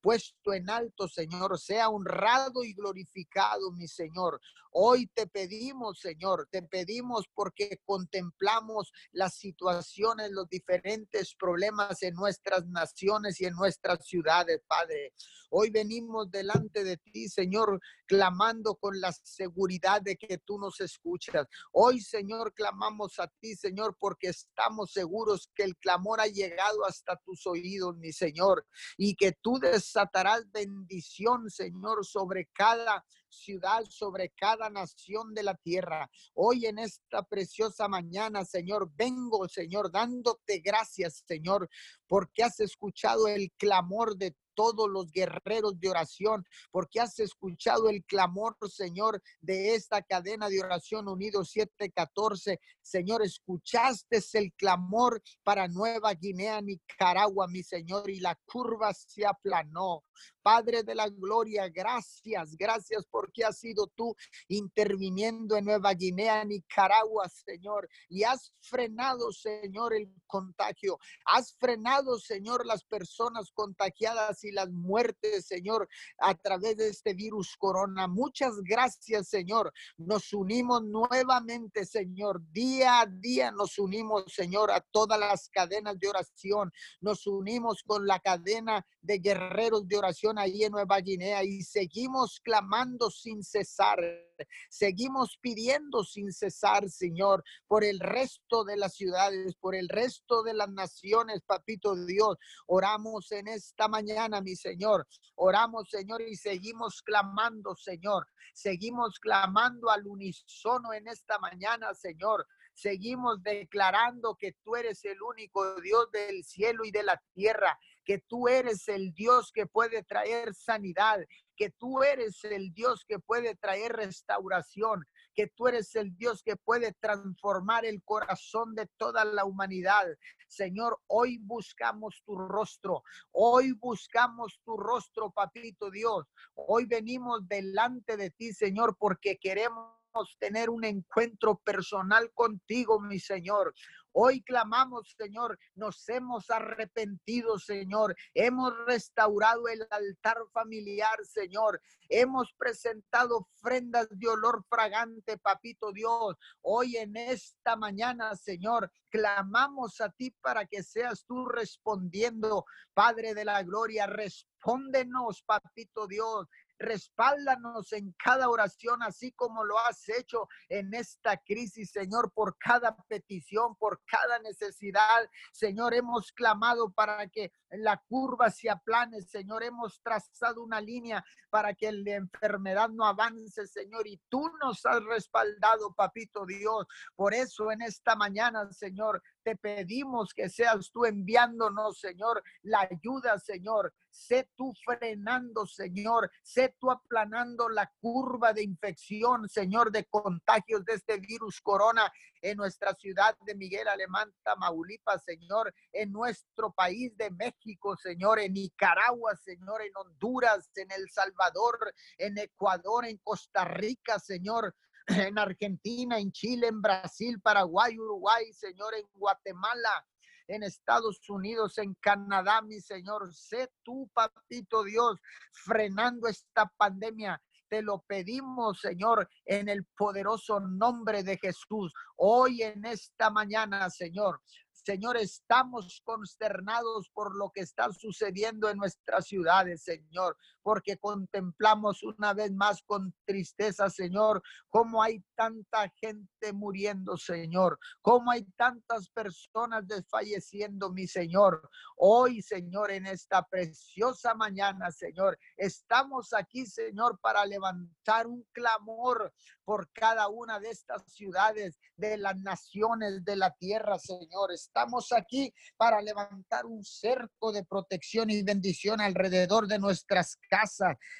puesto 0.00 0.52
en 0.52 0.70
alto, 0.70 1.08
Señor, 1.08 1.58
sea 1.58 1.88
honrado 1.88 2.62
y 2.64 2.72
glorificado, 2.74 3.72
mi 3.72 3.88
Señor. 3.88 4.40
Hoy 4.70 5.06
te 5.08 5.26
pedimos, 5.26 5.98
Señor, 6.00 6.27
te 6.50 6.62
pedimos 6.62 7.24
porque 7.34 7.80
contemplamos 7.84 8.92
las 9.12 9.34
situaciones, 9.34 10.30
los 10.30 10.48
diferentes 10.48 11.34
problemas 11.34 12.02
en 12.02 12.14
nuestras 12.14 12.66
naciones 12.66 13.40
y 13.40 13.46
en 13.46 13.54
nuestras 13.54 14.04
ciudades, 14.04 14.60
Padre. 14.66 15.12
Hoy 15.50 15.70
venimos 15.70 16.30
delante 16.30 16.84
de 16.84 16.98
ti, 16.98 17.28
Señor, 17.28 17.80
clamando 18.06 18.74
con 18.74 19.00
la 19.00 19.12
seguridad 19.12 20.02
de 20.02 20.16
que 20.16 20.38
tú 20.38 20.58
nos 20.58 20.80
escuchas. 20.80 21.46
Hoy, 21.72 22.00
Señor, 22.02 22.52
clamamos 22.52 23.18
a 23.18 23.28
ti, 23.40 23.56
Señor, 23.56 23.96
porque 23.98 24.28
estamos 24.28 24.92
seguros 24.92 25.50
que 25.54 25.64
el 25.64 25.76
clamor 25.76 26.20
ha 26.20 26.26
llegado 26.26 26.84
hasta 26.84 27.16
tus 27.24 27.46
oídos, 27.46 27.96
mi 27.96 28.12
Señor, 28.12 28.66
y 28.98 29.14
que 29.14 29.32
tú 29.32 29.58
desatarás 29.58 30.50
bendición, 30.52 31.48
Señor, 31.48 32.04
sobre 32.04 32.50
cada 32.52 33.04
ciudad, 33.30 33.84
sobre 33.88 34.30
cada 34.30 34.70
nación 34.70 35.34
de 35.34 35.42
la 35.42 35.54
tierra. 35.54 36.10
Hoy 36.34 36.66
en 36.66 36.78
esta 36.78 37.22
preciosa 37.22 37.88
mañana, 37.88 38.44
Señor, 38.44 38.90
vengo, 38.94 39.48
Señor, 39.48 39.90
dándote 39.90 40.60
gracias, 40.60 41.24
Señor, 41.26 41.68
porque 42.06 42.42
has 42.42 42.60
escuchado 42.60 43.28
el 43.28 43.52
clamor 43.58 44.16
de 44.16 44.36
todos 44.58 44.90
los 44.90 45.12
guerreros 45.12 45.78
de 45.78 45.88
oración, 45.88 46.44
porque 46.72 46.98
has 46.98 47.16
escuchado 47.20 47.88
el 47.88 48.02
clamor, 48.04 48.56
Señor, 48.68 49.22
de 49.40 49.76
esta 49.76 50.02
cadena 50.02 50.48
de 50.48 50.60
oración 50.60 51.06
unido 51.06 51.44
714. 51.44 52.58
Señor, 52.82 53.22
escuchaste 53.22 54.20
el 54.32 54.52
clamor 54.54 55.22
para 55.44 55.68
Nueva 55.68 56.12
Guinea, 56.14 56.60
Nicaragua, 56.60 57.46
mi 57.46 57.62
Señor, 57.62 58.10
y 58.10 58.18
la 58.18 58.36
curva 58.46 58.92
se 58.92 59.24
aplanó. 59.24 60.02
Padre 60.42 60.82
de 60.82 60.94
la 60.94 61.08
gloria, 61.08 61.68
gracias, 61.68 62.56
gracias 62.56 63.06
porque 63.08 63.44
has 63.44 63.58
sido 63.58 63.86
tú 63.94 64.16
interviniendo 64.48 65.56
en 65.56 65.66
Nueva 65.66 65.92
Guinea, 65.92 66.44
Nicaragua, 66.44 67.28
Señor, 67.28 67.88
y 68.08 68.24
has 68.24 68.52
frenado, 68.60 69.30
Señor, 69.30 69.94
el 69.94 70.10
contagio. 70.26 70.98
Has 71.26 71.54
frenado, 71.54 72.18
Señor, 72.18 72.66
las 72.66 72.82
personas 72.82 73.52
contagiadas 73.52 74.42
las 74.52 74.70
muertes, 74.70 75.46
Señor, 75.46 75.88
a 76.18 76.34
través 76.34 76.76
de 76.76 76.88
este 76.88 77.14
virus 77.14 77.56
corona. 77.56 78.06
Muchas 78.06 78.60
gracias, 78.62 79.28
Señor. 79.28 79.72
Nos 79.96 80.32
unimos 80.32 80.82
nuevamente, 80.84 81.84
Señor. 81.84 82.40
Día 82.50 83.00
a 83.00 83.06
día 83.06 83.50
nos 83.50 83.78
unimos, 83.78 84.24
Señor, 84.32 84.70
a 84.70 84.80
todas 84.80 85.18
las 85.18 85.48
cadenas 85.48 85.98
de 85.98 86.08
oración. 86.08 86.72
Nos 87.00 87.26
unimos 87.26 87.82
con 87.82 88.06
la 88.06 88.20
cadena 88.20 88.84
de 89.00 89.18
guerreros 89.18 89.86
de 89.86 89.96
oración 89.96 90.38
ahí 90.38 90.64
en 90.64 90.72
Nueva 90.72 91.00
Guinea 91.00 91.44
y 91.44 91.62
seguimos 91.62 92.40
clamando 92.40 93.10
sin 93.10 93.42
cesar. 93.42 94.27
Seguimos 94.68 95.38
pidiendo 95.40 96.04
sin 96.04 96.32
cesar, 96.32 96.88
Señor, 96.88 97.44
por 97.66 97.84
el 97.84 98.00
resto 98.00 98.64
de 98.64 98.76
las 98.76 98.94
ciudades, 98.94 99.54
por 99.56 99.74
el 99.74 99.88
resto 99.88 100.42
de 100.42 100.54
las 100.54 100.70
naciones, 100.70 101.42
papito 101.46 101.94
Dios. 102.06 102.36
Oramos 102.66 103.32
en 103.32 103.48
esta 103.48 103.88
mañana, 103.88 104.40
mi 104.40 104.56
Señor. 104.56 105.06
Oramos, 105.36 105.88
Señor, 105.90 106.22
y 106.22 106.36
seguimos 106.36 107.02
clamando, 107.02 107.74
Señor. 107.74 108.26
Seguimos 108.54 109.18
clamando 109.18 109.90
al 109.90 110.06
unísono 110.06 110.92
en 110.92 111.08
esta 111.08 111.38
mañana, 111.38 111.94
Señor 111.94 112.46
seguimos 112.78 113.42
declarando 113.42 114.36
que 114.36 114.52
tú 114.62 114.76
eres 114.76 115.04
el 115.04 115.20
único 115.20 115.80
Dios 115.80 116.10
del 116.12 116.44
cielo 116.44 116.84
y 116.84 116.92
de 116.92 117.02
la 117.02 117.20
tierra, 117.34 117.78
que 118.04 118.18
tú 118.20 118.48
eres 118.48 118.86
el 118.88 119.12
Dios 119.12 119.50
que 119.52 119.66
puede 119.66 120.04
traer 120.04 120.54
sanidad, 120.54 121.18
que 121.58 121.70
tú 121.70 122.04
eres 122.04 122.44
el 122.44 122.72
Dios 122.72 123.04
que 123.06 123.18
puede 123.18 123.56
traer 123.56 123.92
restauración, 123.92 125.04
que 125.34 125.48
tú 125.48 125.66
eres 125.66 125.94
el 125.96 126.16
Dios 126.16 126.42
que 126.44 126.56
puede 126.56 126.92
transformar 127.00 127.84
el 127.84 128.00
corazón 128.04 128.76
de 128.76 128.86
toda 128.96 129.24
la 129.24 129.44
humanidad. 129.44 130.06
Señor, 130.46 131.00
hoy 131.08 131.38
buscamos 131.38 132.22
tu 132.24 132.36
rostro, 132.36 133.02
hoy 133.32 133.72
buscamos 133.72 134.60
tu 134.64 134.76
rostro, 134.76 135.32
papito 135.32 135.90
Dios. 135.90 136.26
Hoy 136.54 136.86
venimos 136.86 137.46
delante 137.48 138.16
de 138.16 138.30
ti, 138.30 138.52
Señor, 138.52 138.96
porque 138.96 139.36
queremos 139.36 139.98
tener 140.38 140.70
un 140.70 140.84
encuentro 140.84 141.58
personal 141.58 142.30
contigo, 142.34 143.00
mi 143.00 143.18
Señor. 143.18 143.74
Hoy 144.20 144.42
clamamos, 144.42 145.14
Señor, 145.16 145.56
nos 145.76 146.08
hemos 146.08 146.50
arrepentido, 146.50 147.56
Señor. 147.56 148.16
Hemos 148.34 148.74
restaurado 148.84 149.68
el 149.68 149.86
altar 149.90 150.38
familiar, 150.52 151.24
Señor. 151.24 151.80
Hemos 152.08 152.52
presentado 152.58 153.46
ofrendas 153.54 154.08
de 154.10 154.26
olor 154.26 154.64
fragante, 154.68 155.38
papito 155.38 155.92
Dios. 155.92 156.34
Hoy 156.62 156.96
en 156.96 157.16
esta 157.16 157.76
mañana, 157.76 158.34
Señor, 158.34 158.90
clamamos 159.08 160.00
a 160.00 160.10
ti 160.10 160.32
para 160.40 160.66
que 160.66 160.82
seas 160.82 161.24
tú 161.24 161.46
respondiendo, 161.46 162.64
Padre 162.94 163.34
de 163.34 163.44
la 163.44 163.62
Gloria. 163.62 164.08
Respóndenos, 164.08 165.44
papito 165.44 166.08
Dios. 166.08 166.48
Respáldanos 166.78 167.92
en 167.92 168.12
cada 168.12 168.48
oración, 168.48 169.02
así 169.02 169.32
como 169.32 169.64
lo 169.64 169.78
has 169.78 170.08
hecho 170.08 170.48
en 170.68 170.94
esta 170.94 171.36
crisis, 171.38 171.90
Señor, 171.90 172.32
por 172.32 172.56
cada 172.58 172.96
petición, 173.08 173.76
por 173.76 174.00
cada 174.04 174.38
necesidad. 174.40 175.28
Señor, 175.52 175.94
hemos 175.94 176.32
clamado 176.32 176.90
para 176.90 177.26
que 177.28 177.52
la 177.70 177.96
curva 178.08 178.50
se 178.50 178.70
aplane, 178.70 179.22
Señor. 179.22 179.62
Hemos 179.62 180.00
trazado 180.02 180.62
una 180.62 180.80
línea 180.80 181.24
para 181.50 181.74
que 181.74 181.90
la 181.92 182.14
enfermedad 182.14 182.88
no 182.90 183.04
avance, 183.04 183.66
Señor. 183.66 184.06
Y 184.06 184.20
tú 184.28 184.50
nos 184.60 184.84
has 184.86 185.02
respaldado, 185.04 185.92
papito 185.94 186.46
Dios. 186.46 186.86
Por 187.14 187.34
eso 187.34 187.70
en 187.70 187.82
esta 187.82 188.16
mañana, 188.16 188.70
Señor, 188.72 189.22
te 189.48 189.56
pedimos 189.56 190.34
que 190.34 190.50
seas 190.50 190.90
tú 190.92 191.06
enviándonos, 191.06 191.98
Señor, 191.98 192.42
la 192.62 192.86
ayuda, 192.90 193.38
Señor. 193.38 193.94
Sé 194.10 194.50
tú 194.54 194.74
frenando, 194.84 195.66
Señor. 195.66 196.30
Sé 196.42 196.74
tú 196.78 196.90
aplanando 196.90 197.70
la 197.70 197.90
curva 197.98 198.52
de 198.52 198.62
infección, 198.62 199.48
Señor, 199.48 199.90
de 199.90 200.04
contagios 200.04 200.84
de 200.84 200.94
este 200.94 201.18
virus 201.18 201.62
corona 201.62 202.12
en 202.42 202.58
nuestra 202.58 202.92
ciudad 202.94 203.36
de 203.46 203.54
Miguel 203.54 203.88
Alemán, 203.88 204.30
Tamaulipas, 204.42 205.24
Señor, 205.24 205.74
en 205.92 206.12
nuestro 206.12 206.70
país 206.70 207.16
de 207.16 207.30
México, 207.30 207.96
Señor, 207.96 208.40
en 208.40 208.52
Nicaragua, 208.52 209.34
Señor, 209.36 209.80
en 209.80 209.92
Honduras, 209.96 210.70
en 210.74 210.92
El 210.92 211.08
Salvador, 211.10 211.94
en 212.18 212.36
Ecuador, 212.36 213.06
en 213.06 213.16
Costa 213.24 213.64
Rica, 213.64 214.18
Señor, 214.18 214.74
en 215.08 215.38
Argentina, 215.38 216.18
en 216.18 216.30
Chile, 216.32 216.68
en 216.68 216.80
Brasil, 216.80 217.40
Paraguay, 217.40 217.98
Uruguay, 217.98 218.52
Señor, 218.52 218.94
en 218.94 219.06
Guatemala, 219.14 220.06
en 220.46 220.62
Estados 220.62 221.28
Unidos, 221.28 221.78
en 221.78 221.94
Canadá, 221.94 222.62
mi 222.62 222.80
Señor. 222.80 223.34
Sé 223.34 223.70
tú, 223.82 224.10
papito 224.14 224.84
Dios, 224.84 225.18
frenando 225.52 226.28
esta 226.28 226.66
pandemia 226.76 227.40
te 227.68 227.82
lo 227.82 228.02
pedimos, 228.06 228.80
Señor, 228.80 229.28
en 229.44 229.68
el 229.68 229.84
poderoso 229.84 230.58
nombre 230.60 231.22
de 231.22 231.36
Jesús. 231.36 231.92
Hoy 232.16 232.62
en 232.62 232.84
esta 232.86 233.30
mañana, 233.30 233.90
Señor, 233.90 234.40
Señor, 234.72 235.18
estamos 235.18 236.00
consternados 236.02 237.10
por 237.12 237.36
lo 237.36 237.50
que 237.50 237.60
está 237.60 237.92
sucediendo 237.92 238.70
en 238.70 238.78
nuestras 238.78 239.26
ciudades, 239.26 239.82
Señor, 239.82 240.36
porque 240.68 240.98
contemplamos 240.98 242.02
una 242.02 242.34
vez 242.34 242.52
más 242.52 242.82
con 242.82 243.14
tristeza, 243.24 243.88
Señor, 243.88 244.42
cómo 244.68 245.02
hay 245.02 245.24
tanta 245.34 245.90
gente 245.98 246.52
muriendo, 246.52 247.16
Señor, 247.16 247.78
cómo 248.02 248.30
hay 248.30 248.44
tantas 248.54 249.08
personas 249.08 249.88
desfalleciendo, 249.88 250.92
mi 250.92 251.06
Señor. 251.06 251.70
Hoy, 251.96 252.42
Señor, 252.42 252.90
en 252.90 253.06
esta 253.06 253.42
preciosa 253.44 254.34
mañana, 254.34 254.90
Señor, 254.90 255.38
estamos 255.56 256.34
aquí, 256.34 256.66
Señor, 256.66 257.18
para 257.22 257.46
levantar 257.46 258.26
un 258.26 258.46
clamor 258.52 259.32
por 259.64 259.90
cada 259.92 260.28
una 260.28 260.58
de 260.60 260.70
estas 260.70 261.02
ciudades, 261.12 261.78
de 261.96 262.16
las 262.16 262.36
naciones 262.38 263.24
de 263.24 263.36
la 263.36 263.54
tierra, 263.54 263.98
Señor. 263.98 264.52
Estamos 264.52 265.12
aquí 265.12 265.52
para 265.76 266.00
levantar 266.00 266.66
un 266.66 266.84
cerco 266.84 267.52
de 267.52 267.64
protección 267.64 268.30
y 268.30 268.42
bendición 268.42 269.00
alrededor 269.00 269.66
de 269.66 269.78
nuestras 269.78 270.38
casas, 270.48 270.57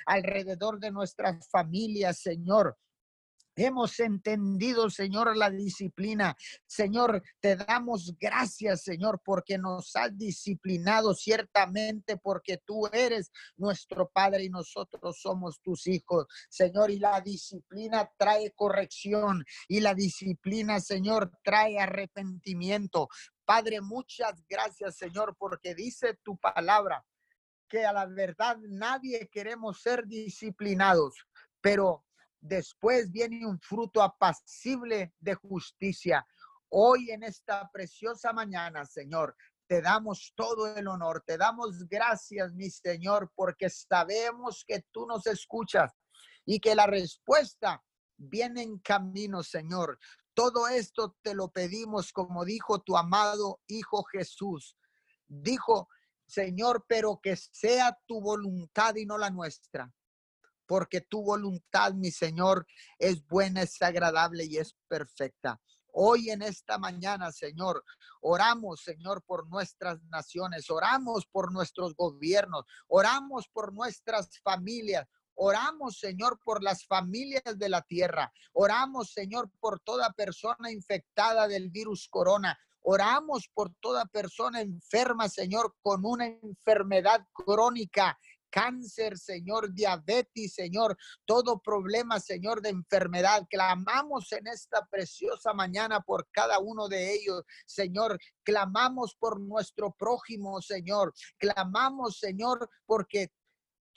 alrededor 0.06 0.78
de 0.78 0.90
nuestras 0.90 1.48
familias, 1.48 2.20
Señor. 2.20 2.76
Hemos 3.60 3.98
entendido, 3.98 4.88
Señor, 4.88 5.36
la 5.36 5.50
disciplina. 5.50 6.36
Señor, 6.64 7.24
te 7.40 7.56
damos 7.56 8.14
gracias, 8.16 8.84
Señor, 8.84 9.20
porque 9.24 9.58
nos 9.58 9.96
has 9.96 10.16
disciplinado 10.16 11.12
ciertamente, 11.12 12.16
porque 12.18 12.58
tú 12.64 12.86
eres 12.92 13.32
nuestro 13.56 14.08
Padre 14.10 14.44
y 14.44 14.48
nosotros 14.48 15.18
somos 15.20 15.60
tus 15.60 15.88
hijos, 15.88 16.26
Señor. 16.48 16.92
Y 16.92 17.00
la 17.00 17.20
disciplina 17.20 18.08
trae 18.16 18.52
corrección 18.52 19.44
y 19.66 19.80
la 19.80 19.92
disciplina, 19.92 20.78
Señor, 20.78 21.32
trae 21.42 21.80
arrepentimiento. 21.80 23.08
Padre, 23.44 23.80
muchas 23.80 24.40
gracias, 24.48 24.98
Señor, 24.98 25.34
porque 25.36 25.74
dice 25.74 26.16
tu 26.22 26.38
palabra 26.38 27.04
que 27.68 27.84
a 27.84 27.92
la 27.92 28.06
verdad 28.06 28.56
nadie 28.68 29.28
queremos 29.28 29.80
ser 29.80 30.06
disciplinados, 30.06 31.14
pero 31.60 32.04
después 32.40 33.10
viene 33.10 33.46
un 33.46 33.60
fruto 33.60 34.02
apacible 34.02 35.14
de 35.18 35.34
justicia. 35.34 36.26
Hoy 36.70 37.10
en 37.10 37.22
esta 37.22 37.70
preciosa 37.72 38.32
mañana, 38.32 38.84
Señor, 38.84 39.36
te 39.66 39.82
damos 39.82 40.32
todo 40.34 40.74
el 40.74 40.88
honor, 40.88 41.22
te 41.26 41.36
damos 41.36 41.86
gracias, 41.88 42.54
mi 42.54 42.70
Señor, 42.70 43.30
porque 43.34 43.68
sabemos 43.68 44.64
que 44.66 44.84
tú 44.90 45.06
nos 45.06 45.26
escuchas 45.26 45.92
y 46.46 46.58
que 46.58 46.74
la 46.74 46.86
respuesta 46.86 47.82
viene 48.16 48.62
en 48.62 48.78
camino, 48.78 49.42
Señor. 49.42 49.98
Todo 50.32 50.68
esto 50.68 51.16
te 51.22 51.34
lo 51.34 51.50
pedimos 51.50 52.12
como 52.12 52.44
dijo 52.44 52.80
tu 52.80 52.96
amado 52.96 53.60
Hijo 53.66 54.04
Jesús. 54.04 54.76
Dijo, 55.26 55.88
Señor, 56.28 56.84
pero 56.86 57.20
que 57.20 57.36
sea 57.36 57.98
tu 58.06 58.20
voluntad 58.20 58.94
y 58.94 59.06
no 59.06 59.18
la 59.18 59.30
nuestra 59.30 59.92
porque 60.68 61.00
tu 61.00 61.22
voluntad, 61.22 61.94
mi 61.94 62.10
Señor, 62.10 62.66
es 62.98 63.26
buena, 63.26 63.62
es 63.62 63.80
agradable 63.80 64.44
y 64.44 64.58
es 64.58 64.76
perfecta. 64.86 65.58
Hoy 65.92 66.30
en 66.30 66.42
esta 66.42 66.76
mañana, 66.76 67.32
Señor, 67.32 67.82
oramos, 68.20 68.82
Señor, 68.82 69.24
por 69.24 69.48
nuestras 69.48 70.00
naciones, 70.04 70.68
oramos 70.68 71.26
por 71.26 71.50
nuestros 71.52 71.94
gobiernos, 71.96 72.66
oramos 72.86 73.48
por 73.48 73.72
nuestras 73.72 74.38
familias, 74.40 75.08
Oramos, 75.40 76.00
Señor, 76.00 76.40
por 76.44 76.64
las 76.64 76.84
familias 76.84 77.56
de 77.56 77.68
la 77.68 77.82
tierra. 77.82 78.32
Oramos, 78.52 79.12
Señor, 79.12 79.48
por 79.60 79.78
toda 79.78 80.12
persona 80.12 80.72
infectada 80.72 81.46
del 81.46 81.70
virus 81.70 82.08
corona. 82.08 82.58
Oramos 82.82 83.48
por 83.52 83.72
toda 83.80 84.06
persona 84.06 84.60
enferma, 84.60 85.28
Señor, 85.28 85.74
con 85.82 86.04
una 86.04 86.26
enfermedad 86.26 87.26
crónica 87.32 88.18
cáncer, 88.50 89.18
Señor, 89.18 89.72
diabetes, 89.72 90.54
Señor, 90.54 90.96
todo 91.24 91.60
problema, 91.60 92.20
Señor, 92.20 92.60
de 92.62 92.70
enfermedad. 92.70 93.46
Clamamos 93.50 94.32
en 94.32 94.46
esta 94.46 94.86
preciosa 94.86 95.52
mañana 95.52 96.00
por 96.00 96.28
cada 96.30 96.58
uno 96.58 96.88
de 96.88 97.14
ellos, 97.14 97.42
Señor. 97.66 98.18
Clamamos 98.42 99.14
por 99.14 99.40
nuestro 99.40 99.92
prójimo, 99.92 100.60
Señor. 100.62 101.12
Clamamos, 101.38 102.18
Señor, 102.18 102.68
porque 102.86 103.30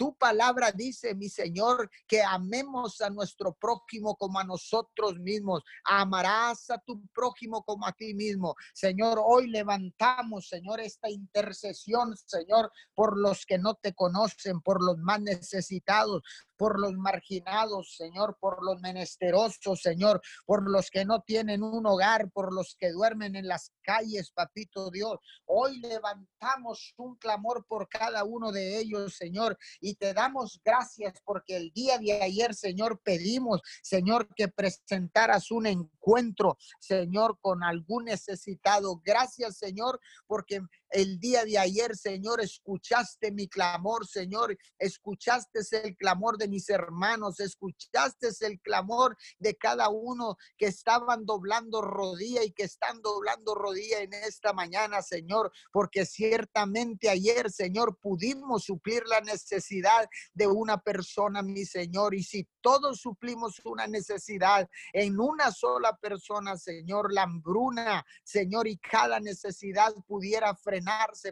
tu 0.02 0.16
palabra 0.16 0.72
dice, 0.72 1.14
mi 1.14 1.30
Señor, 1.30 1.88
que 2.08 2.24
amemos 2.24 3.02
a 3.02 3.12
nuestro 3.12 3.54
prójimo 3.54 4.16
como 4.16 4.40
a 4.40 4.44
nosotros 4.44 5.20
mismos. 5.20 5.62
Amarás 5.84 6.72
a 6.72 6.80
tu 6.80 7.08
prójimo 7.14 7.64
como 7.64 7.86
a 7.86 7.92
ti 7.92 8.16
mismo. 8.16 8.56
Señor, 8.74 9.22
hoy 9.24 9.52
levantamos, 9.52 10.48
Señor, 10.48 10.80
esta 10.80 11.08
intercesión, 11.08 12.18
Señor, 12.18 12.72
por 12.96 13.16
los 13.16 13.46
que 13.46 13.60
no 13.60 13.76
te 13.76 13.94
conocen, 13.94 14.62
por 14.62 14.84
los 14.84 14.98
más 14.98 15.22
necesitados, 15.22 16.24
por 16.62 16.80
los 16.80 16.94
marginados, 16.94 17.96
Señor, 17.96 18.38
por 18.40 18.64
los 18.64 18.80
menesterosos, 18.82 19.82
Señor, 19.82 20.22
por 20.46 20.70
los 20.70 20.92
que 20.92 21.06
no 21.06 21.22
tienen 21.22 21.64
un 21.64 21.88
hogar, 21.88 22.30
por 22.30 22.54
los 22.54 22.76
que 22.78 22.92
duermen 22.92 23.36
en 23.36 23.48
las 23.48 23.72
calles, 23.82 24.30
papito 24.30 24.92
Dios. 24.92 25.18
Hoy 25.48 25.80
levantamos 25.80 26.94
un 26.98 27.16
clamor 27.16 27.66
por 27.68 27.90
cada 27.90 28.24
uno 28.26 28.52
de 28.52 28.78
ellos, 28.78 29.16
Señor, 29.16 29.58
y 29.80 29.96
te 29.96 30.14
damos 30.14 30.62
gracias 30.64 31.20
porque 31.26 31.58
el 31.58 31.72
día 31.72 31.98
de 31.98 32.22
ayer, 32.22 32.54
Señor, 32.54 33.02
pedimos, 33.04 33.60
Señor, 33.82 34.28
que 34.36 34.48
presentaras 34.48 35.50
un 35.50 35.66
encuentro, 35.66 36.60
Señor, 36.80 37.40
con 37.42 37.64
algún 37.64 38.06
necesitado. 38.06 39.02
Gracias, 39.04 39.58
Señor, 39.58 40.00
porque 40.28 40.62
el 40.92 41.20
día 41.20 41.46
de 41.46 41.58
ayer, 41.58 41.96
Señor, 41.96 42.42
escuchaste 42.42 43.32
mi 43.32 43.48
clamor, 43.48 44.06
Señor, 44.06 44.58
escuchaste 44.78 45.60
el 45.84 45.96
clamor 45.96 46.38
de 46.38 46.48
mis 46.48 46.70
hermanos, 46.70 47.40
escuchaste 47.40 48.28
el 48.42 48.60
clamor 48.62 49.18
de 49.40 49.56
cada 49.56 49.90
uno 49.90 50.38
que 50.58 50.68
estaban 50.68 51.26
doblando 51.26 51.82
rodilla 51.82 52.44
y 52.44 52.52
que 52.52 52.64
están 52.64 53.02
doblando 53.02 53.56
rodilla 53.56 54.02
en 54.02 54.14
esta 54.14 54.54
mañana, 54.54 55.02
Señor, 55.02 55.52
porque 55.72 56.06
ciertamente 56.06 57.10
ayer, 57.10 57.52
Señor, 57.52 57.98
pudimos 58.00 58.66
suplir 58.66 59.04
la 59.08 59.22
necesidad 59.22 60.10
de 60.34 60.48
una 60.48 60.80
persona, 60.80 61.42
mi 61.42 61.66
Señor, 61.66 62.14
y 62.16 62.24
si 62.24 62.48
todos 62.62 63.00
suplimos 63.00 63.62
una 63.66 63.88
necesidad 63.88 64.70
en 64.94 65.20
una 65.20 65.52
sola 65.52 65.96
persona, 65.98 66.58
Señor, 66.58 67.14
la 67.14 67.24
hambruna, 67.24 68.06
Señor, 68.24 68.68
y 68.68 68.78
cada 68.78 69.20
necesidad 69.20 69.94
pudiera 70.08 70.56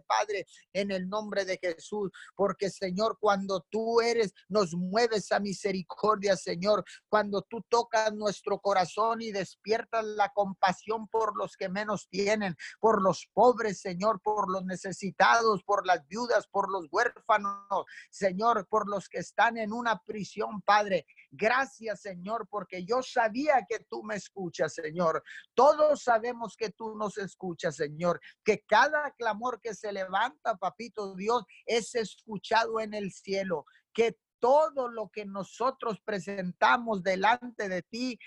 Padre, 0.02 0.46
en 0.74 0.92
el 0.92 1.10
nombre 1.10 1.46
de 1.46 1.60
Jesús, 1.62 2.12
porque 2.36 2.70
Señor, 2.70 3.18
cuando 3.20 3.66
tú 3.70 4.02
eres, 4.02 4.34
nos 4.48 4.74
mueves 4.74 5.32
a 5.32 5.40
misericordia, 5.40 6.36
Señor, 6.36 6.84
cuando 7.08 7.42
tú 7.42 7.62
tocas 7.70 8.14
nuestro 8.14 8.60
corazón 8.60 9.22
y 9.22 9.32
despiertas 9.32 10.06
la 10.06 10.30
compasión 10.30 11.08
por 11.08 11.38
los 11.38 11.56
que 11.56 11.70
menos 11.70 12.08
tienen, 12.10 12.56
por 12.80 13.02
los 13.02 13.30
pobres, 13.34 13.82
Señor, 13.82 14.22
por 14.22 14.52
los 14.52 14.66
necesitados, 14.66 15.64
por 15.64 15.86
las 15.86 16.06
viudas, 16.08 16.48
por 16.48 16.72
los 16.72 16.88
huérfanos, 16.92 17.86
Señor, 18.10 18.68
por 18.68 18.90
los 18.90 19.10
que 19.10 19.20
están 19.20 19.58
en 19.58 19.74
una 19.74 20.00
prisión, 20.00 20.62
Padre. 20.62 21.06
Gracias, 21.32 22.02
Señor, 22.02 22.48
porque 22.50 22.86
yo 22.86 23.04
sabía 23.04 23.66
que 23.68 23.80
tú 23.90 24.04
me 24.04 24.16
escuchas, 24.16 24.74
Señor. 24.74 25.24
Todos 25.54 26.04
sabemos 26.04 26.56
que 26.58 26.72
tú 26.72 26.96
nos 26.96 27.18
escuchas, 27.18 27.76
Señor. 27.76 28.20
Que 28.44 28.64
cada 28.66 29.12
clamor 29.12 29.62
que 29.62 29.76
se 29.76 29.92
levanta, 29.92 30.58
papito 30.58 31.16
Dios, 31.16 31.44
es 31.66 31.94
escuchado 31.96 32.80
en 32.80 32.94
el 32.94 33.12
cielo. 33.12 33.66
Que 33.94 34.18
todo 34.40 34.88
lo 34.88 35.10
que 35.10 35.26
nosotros 35.26 36.00
presentamos 36.04 37.04
delante 37.04 37.70
de 37.70 37.82
ti 37.82 38.20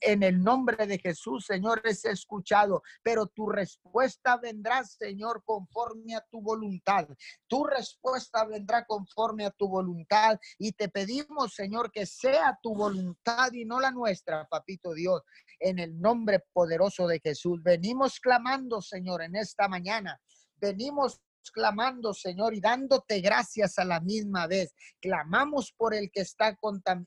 en 0.00 0.22
el 0.22 0.42
nombre 0.42 0.86
de 0.86 0.98
Jesús, 0.98 1.46
Señor, 1.46 1.82
es 1.84 2.04
escuchado, 2.04 2.82
pero 3.02 3.26
tu 3.26 3.48
respuesta 3.48 4.36
vendrá, 4.38 4.84
Señor, 4.84 5.42
conforme 5.44 6.14
a 6.14 6.24
tu 6.30 6.40
voluntad. 6.40 7.08
Tu 7.46 7.64
respuesta 7.64 8.44
vendrá 8.44 8.84
conforme 8.86 9.44
a 9.44 9.50
tu 9.50 9.68
voluntad 9.68 10.38
y 10.58 10.72
te 10.72 10.88
pedimos, 10.88 11.54
Señor, 11.54 11.90
que 11.90 12.06
sea 12.06 12.58
tu 12.62 12.74
voluntad 12.74 13.52
y 13.52 13.64
no 13.64 13.80
la 13.80 13.90
nuestra, 13.90 14.46
papito 14.48 14.94
Dios, 14.94 15.22
en 15.58 15.78
el 15.78 16.00
nombre 16.00 16.44
poderoso 16.52 17.06
de 17.06 17.20
Jesús. 17.20 17.62
Venimos 17.62 18.20
clamando, 18.20 18.80
Señor, 18.80 19.22
en 19.22 19.36
esta 19.36 19.68
mañana. 19.68 20.20
Venimos 20.58 21.20
clamando, 21.50 22.14
Señor, 22.14 22.54
y 22.54 22.60
dándote 22.60 23.20
gracias 23.20 23.78
a 23.78 23.84
la 23.84 24.00
misma 24.00 24.46
vez. 24.46 24.74
Clamamos 25.00 25.72
por 25.76 25.94
el 25.94 26.10
que 26.10 26.20
está 26.20 26.56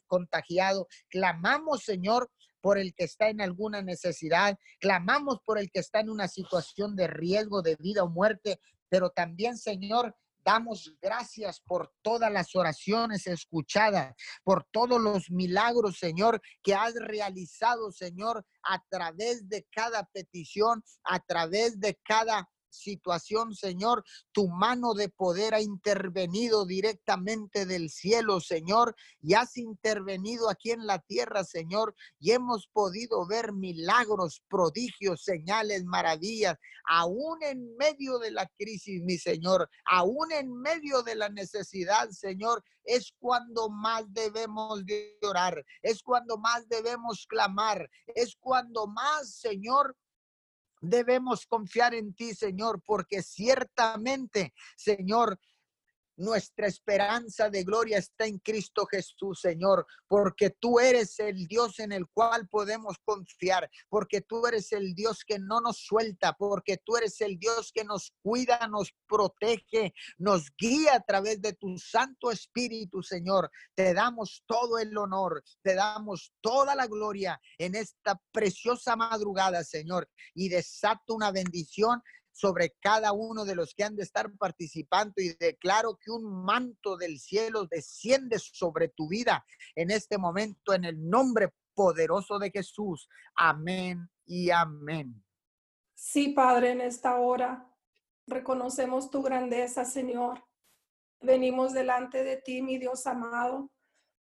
contagiado. 0.08 0.88
Clamamos, 1.10 1.84
Señor, 1.84 2.32
por 2.62 2.78
el 2.78 2.94
que 2.94 3.06
está 3.06 3.30
en 3.30 3.42
alguna 3.42 3.82
necesidad. 3.82 4.58
Clamamos 4.80 5.40
por 5.46 5.60
el 5.60 5.72
que 5.72 5.80
está 5.80 6.00
en 6.00 6.10
una 6.10 6.28
situación 6.28 6.96
de 6.96 7.08
riesgo 7.08 7.62
de 7.62 7.76
vida 7.78 8.04
o 8.04 8.10
muerte. 8.10 8.60
Pero 8.90 9.12
también, 9.12 9.58
Señor, 9.58 10.16
Damos 10.44 10.96
gracias 11.02 11.60
por 11.60 11.94
todas 12.02 12.32
las 12.32 12.56
oraciones 12.56 13.28
escuchadas, 13.28 14.16
por 14.44 14.66
todos 14.72 15.00
los 15.00 15.30
milagros, 15.30 15.98
Señor, 15.98 16.42
que 16.64 16.74
has 16.74 16.96
realizado, 16.96 17.92
Señor, 17.92 18.46
a 18.64 18.82
través 18.90 19.48
de 19.50 19.68
cada 19.72 20.06
petición, 20.06 20.84
a 21.04 21.20
través 21.20 21.80
de 21.80 22.00
cada 22.04 22.50
situación, 22.70 23.54
Señor. 23.54 24.04
Tu 24.32 24.48
mano 24.48 24.94
de 24.94 25.10
poder 25.10 25.54
ha 25.54 25.62
intervenido 25.62 26.66
directamente 26.66 27.66
del 27.66 27.90
cielo, 27.90 28.40
Señor, 28.40 28.96
y 29.22 29.34
has 29.34 29.58
intervenido 29.58 30.50
aquí 30.50 30.72
en 30.72 30.86
la 30.86 31.00
tierra, 31.00 31.44
Señor, 31.44 31.96
y 32.20 32.32
hemos 32.32 32.68
podido 32.68 33.28
ver 33.28 33.54
milagros, 33.54 34.42
prodigios, 34.48 35.24
señales, 35.24 35.84
maravillas, 35.86 36.58
aún 36.88 37.42
en 37.44 37.76
medio 37.78 38.20
de 38.20 38.32
la 38.32 38.48
crisis, 38.58 39.02
mi 39.04 39.18
Señor, 39.18 39.70
aún 39.86 40.32
en 40.32 40.52
medio 40.54 41.04
de 41.04 41.16
la 41.16 41.30
necesidad, 41.30 42.10
Señor, 42.10 42.64
es 42.84 43.14
cuando 43.20 43.70
más 43.70 44.12
debemos 44.12 44.84
llorar, 45.22 45.64
es 45.82 46.02
cuando 46.02 46.38
más 46.38 46.68
debemos 46.68 47.28
clamar, 47.28 47.90
es 48.16 48.36
cuando 48.40 48.88
más, 48.88 49.36
Señor, 49.36 49.96
Debemos 50.82 51.46
confiar 51.46 51.94
en 51.94 52.14
ti, 52.14 52.34
Señor, 52.34 52.82
porque 52.86 53.22
ciertamente, 53.22 54.54
Señor, 54.78 55.40
nuestra 56.20 56.68
esperanza 56.68 57.50
de 57.50 57.64
gloria 57.64 57.98
está 57.98 58.26
en 58.26 58.40
Cristo 58.40 58.86
Jesús, 58.86 59.40
Señor, 59.42 59.88
porque 60.08 60.50
tú 60.50 60.80
eres 60.80 61.18
el 61.20 61.48
Dios 61.48 61.80
en 61.80 61.92
el 61.92 62.08
cual 62.08 62.48
podemos 62.50 62.98
confiar, 63.04 63.70
porque 63.90 64.22
tú 64.22 64.46
eres 64.46 64.72
el 64.74 64.94
Dios 64.94 65.24
que 65.26 65.40
no 65.40 65.62
nos 65.62 65.78
suelta, 65.78 66.34
porque 66.38 66.78
tú 66.78 66.98
eres 66.98 67.22
el 67.22 67.40
Dios 67.40 67.72
que 67.74 67.84
nos 67.84 68.14
cuida, 68.22 68.68
nos 68.68 68.94
protege, 69.08 69.94
nos 70.18 70.48
guía 70.58 70.96
a 70.96 71.02
través 71.02 71.42
de 71.42 71.54
tu 71.54 71.78
Santo 71.78 72.32
Espíritu, 72.32 73.02
Señor. 73.02 73.50
Te 73.74 73.94
damos 73.94 74.44
todo 74.46 74.78
el 74.78 74.96
honor, 74.98 75.42
te 75.62 75.74
damos 75.74 76.34
toda 76.42 76.76
la 76.76 76.88
gloria 76.88 77.40
en 77.58 77.76
esta 77.76 78.22
preciosa 78.32 78.96
madrugada, 78.96 79.64
Señor, 79.64 80.10
y 80.34 80.50
desato 80.50 81.14
una 81.16 81.32
bendición 81.32 82.02
sobre 82.40 82.74
cada 82.80 83.12
uno 83.12 83.44
de 83.44 83.54
los 83.54 83.74
que 83.76 83.84
han 83.84 83.98
de 83.98 84.04
estar 84.04 84.32
participando 84.38 85.16
y 85.18 85.36
declaro 85.38 85.98
que 86.02 86.10
un 86.10 86.46
manto 86.46 86.96
del 86.96 87.20
cielo 87.20 87.66
desciende 87.66 88.40
sobre 88.40 88.88
tu 88.88 89.10
vida 89.10 89.46
en 89.76 89.92
este 89.92 90.18
momento 90.18 90.74
en 90.74 90.86
el 90.86 91.10
nombre 91.10 91.54
poderoso 91.74 92.40
de 92.40 92.50
Jesús. 92.50 93.10
Amén 93.36 94.10
y 94.26 94.52
amén. 94.52 95.22
Sí, 95.96 96.30
Padre, 96.30 96.72
en 96.72 96.80
esta 96.80 97.18
hora 97.18 97.70
reconocemos 98.26 99.10
tu 99.10 99.22
grandeza, 99.22 99.84
Señor. 99.84 100.42
Venimos 101.20 101.74
delante 101.74 102.24
de 102.24 102.38
ti, 102.38 102.62
mi 102.62 102.78
Dios 102.78 103.06
amado, 103.06 103.70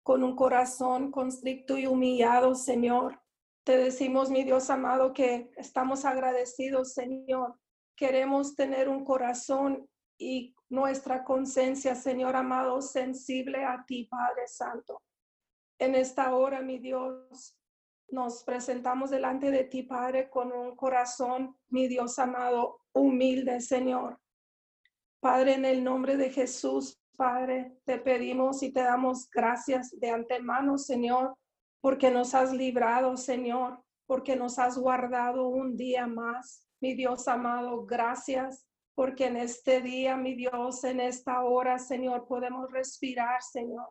con 0.01 0.23
un 0.23 0.35
corazón 0.35 1.11
constricto 1.11 1.77
y 1.77 1.85
humillado, 1.85 2.55
Señor. 2.55 3.21
Te 3.63 3.77
decimos, 3.77 4.31
mi 4.31 4.43
Dios 4.43 4.71
amado, 4.71 5.13
que 5.13 5.51
estamos 5.55 6.03
agradecidos, 6.03 6.93
Señor, 6.93 7.59
queremos 7.97 8.55
tener 8.55 8.87
un 8.87 9.03
corazón 9.03 9.89
y 10.17 10.55
nuestra 10.69 11.23
conciencia, 11.23 11.95
Señor 11.95 12.35
amado, 12.35 12.81
sensible 12.81 13.65
a 13.65 13.83
ti, 13.85 14.05
Padre 14.05 14.47
Santo. 14.47 15.01
En 15.79 15.95
esta 15.95 16.35
hora, 16.35 16.61
mi 16.61 16.79
Dios, 16.79 17.57
nos 18.09 18.43
presentamos 18.43 19.09
delante 19.09 19.51
de 19.51 19.63
ti, 19.63 19.83
Padre, 19.83 20.29
con 20.29 20.51
un 20.51 20.75
corazón, 20.75 21.57
mi 21.69 21.87
Dios 21.87 22.19
amado, 22.19 22.81
humilde, 22.93 23.59
Señor. 23.59 24.19
Padre, 25.19 25.55
en 25.55 25.65
el 25.65 25.83
nombre 25.83 26.17
de 26.17 26.29
Jesús, 26.29 27.01
Padre, 27.17 27.79
te 27.83 27.97
pedimos 27.97 28.61
y 28.61 28.71
te 28.71 28.81
damos 28.81 29.27
gracias 29.29 29.89
de 29.99 30.11
antemano, 30.11 30.77
Señor, 30.77 31.35
porque 31.81 32.11
nos 32.11 32.35
has 32.35 32.53
librado, 32.53 33.17
Señor, 33.17 33.83
porque 34.05 34.35
nos 34.35 34.59
has 34.59 34.77
guardado 34.77 35.47
un 35.47 35.75
día 35.75 36.05
más. 36.05 36.66
Mi 36.79 36.93
Dios 36.93 37.27
amado, 37.27 37.85
gracias. 37.85 38.63
porque 38.95 39.27
en 39.27 39.37
este 39.37 39.79
día, 39.79 40.17
mi 40.17 40.33
Dios, 40.33 40.83
en 40.83 40.99
esta 40.99 41.43
hora, 41.43 41.77
Señor, 41.77 42.27
podemos 42.27 42.71
respirar, 42.71 43.43
Señor. 43.43 43.87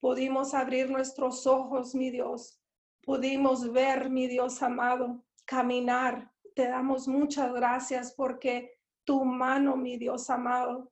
Pudimos 0.00 0.54
abrir 0.54 0.90
nuestros 0.90 1.46
ojos, 1.46 1.94
mi 1.94 2.10
Dios. 2.10 2.58
Pudimos 3.02 3.70
ver, 3.72 4.08
mi 4.08 4.26
Dios 4.26 4.62
amado, 4.62 5.22
caminar. 5.44 6.32
Te 6.54 6.66
damos 6.66 7.08
muchas 7.08 7.52
gracias 7.52 8.14
porque 8.14 8.78
tu 9.04 9.22
mano, 9.22 9.76
mi 9.76 9.98
Dios 9.98 10.30
amado, 10.30 10.90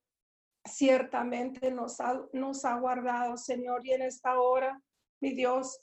ciertamente 0.67 1.71
nos 1.71 1.99
ha, 2.01 2.21
nos 2.35 2.63
ha 2.67 2.75
guardado, 2.79 3.39
Señor. 3.39 3.87
Y 3.87 3.93
en 3.93 4.03
esta 4.03 4.39
hora, 4.39 4.83
mi 5.21 5.33
Dios, 5.33 5.81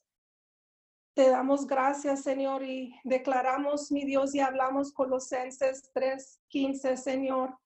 te 1.14 1.30
damos 1.30 1.68
gracias, 1.68 2.24
Señor, 2.24 2.64
y 2.64 2.96
declaramos, 3.04 3.92
mi 3.92 4.04
Dios, 4.04 4.34
y 4.34 4.40
hablamos 4.40 4.92
Colosenses 4.92 5.92
3:15, 5.94 6.98
Señor, 6.98 7.58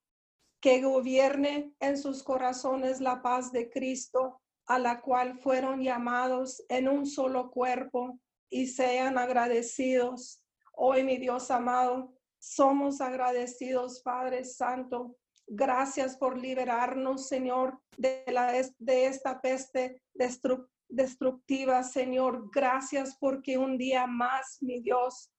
que 0.60 0.82
gobierne 0.82 1.72
en 1.80 1.96
sus 1.96 2.22
corazones 2.22 3.00
la 3.00 3.22
paz 3.22 3.50
de 3.52 3.70
Cristo, 3.70 4.40
a 4.66 4.78
la 4.78 5.00
cual 5.00 5.38
fueron 5.38 5.82
llamados 5.82 6.62
en 6.68 6.88
un 6.88 7.06
solo 7.06 7.50
cuerpo 7.50 8.18
y 8.50 8.66
sean 8.66 9.16
agradecidos. 9.16 10.42
Hoy, 10.74 11.04
mi 11.04 11.16
Dios 11.16 11.50
amado, 11.50 12.12
somos 12.38 13.00
agradecidos, 13.00 14.02
Padre 14.02 14.44
Santo. 14.44 15.16
Gracias 15.46 16.18
por 16.18 16.36
liberarnos, 16.36 17.28
Señor, 17.28 17.80
de, 17.96 18.22
la, 18.26 18.52
de 18.78 19.06
esta 19.06 19.40
peste 19.40 20.02
destructiva 20.12 20.77
destructiva, 20.88 21.82
Señor. 21.82 22.50
Gracias 22.52 23.16
porque 23.20 23.58
un 23.58 23.78
día 23.78 24.06
más, 24.06 24.58
mi 24.60 24.80
Dios, 24.80 25.30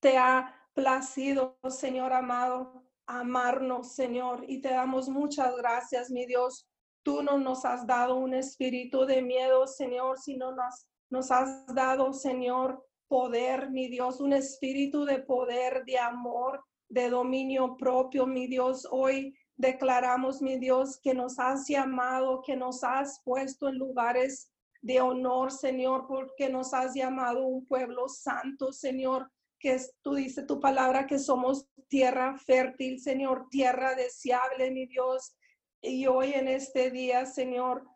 te 0.00 0.16
ha 0.18 0.54
placido, 0.74 1.58
Señor 1.68 2.12
amado, 2.12 2.84
amarnos, 3.06 3.94
Señor. 3.94 4.44
Y 4.48 4.60
te 4.60 4.70
damos 4.70 5.08
muchas 5.08 5.56
gracias, 5.56 6.10
mi 6.10 6.26
Dios. 6.26 6.68
Tú 7.02 7.22
no 7.22 7.38
nos 7.38 7.64
has 7.64 7.86
dado 7.86 8.16
un 8.16 8.34
espíritu 8.34 9.04
de 9.04 9.22
miedo, 9.22 9.66
Señor, 9.66 10.18
sino 10.18 10.52
nos, 10.52 10.86
nos 11.10 11.30
has 11.30 11.66
dado, 11.74 12.12
Señor, 12.12 12.84
poder, 13.08 13.70
mi 13.70 13.88
Dios, 13.88 14.20
un 14.20 14.32
espíritu 14.32 15.04
de 15.04 15.18
poder, 15.18 15.84
de 15.84 15.98
amor, 15.98 16.64
de 16.88 17.10
dominio 17.10 17.76
propio, 17.76 18.26
mi 18.26 18.46
Dios. 18.46 18.86
Hoy 18.90 19.34
Declaramos, 19.56 20.42
mi 20.42 20.58
Dios, 20.58 20.98
que 21.00 21.14
nos 21.14 21.38
has 21.38 21.68
llamado, 21.68 22.42
que 22.42 22.56
nos 22.56 22.82
has 22.82 23.20
puesto 23.24 23.68
en 23.68 23.78
lugares 23.78 24.50
de 24.80 25.00
honor, 25.00 25.52
Señor, 25.52 26.06
porque 26.08 26.48
nos 26.48 26.74
has 26.74 26.94
llamado 26.94 27.46
un 27.46 27.64
pueblo 27.66 28.08
santo, 28.08 28.72
Señor, 28.72 29.30
que 29.60 29.80
tú 30.02 30.14
dices 30.14 30.46
tu 30.46 30.58
palabra 30.58 31.06
que 31.06 31.20
somos 31.20 31.68
tierra 31.86 32.36
fértil, 32.36 33.00
Señor, 33.00 33.46
tierra 33.48 33.94
deseable, 33.94 34.72
mi 34.72 34.86
Dios. 34.86 35.36
Y 35.80 36.06
hoy 36.06 36.32
en 36.32 36.48
este 36.48 36.90
día, 36.90 37.26
Señor, 37.26 37.86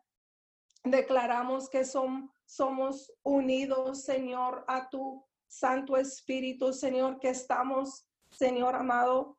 declaramos 0.83 1.69
que 1.69 1.83
son, 1.83 2.31
somos 2.45 3.11
unidos, 3.23 4.03
Señor, 4.03 4.63
a 4.67 4.89
tu 4.89 5.25
Santo 5.47 5.97
Espíritu, 5.97 6.71
Señor, 6.71 7.19
que 7.19 7.29
estamos, 7.29 8.07
Señor 8.31 8.75
amado, 8.75 9.37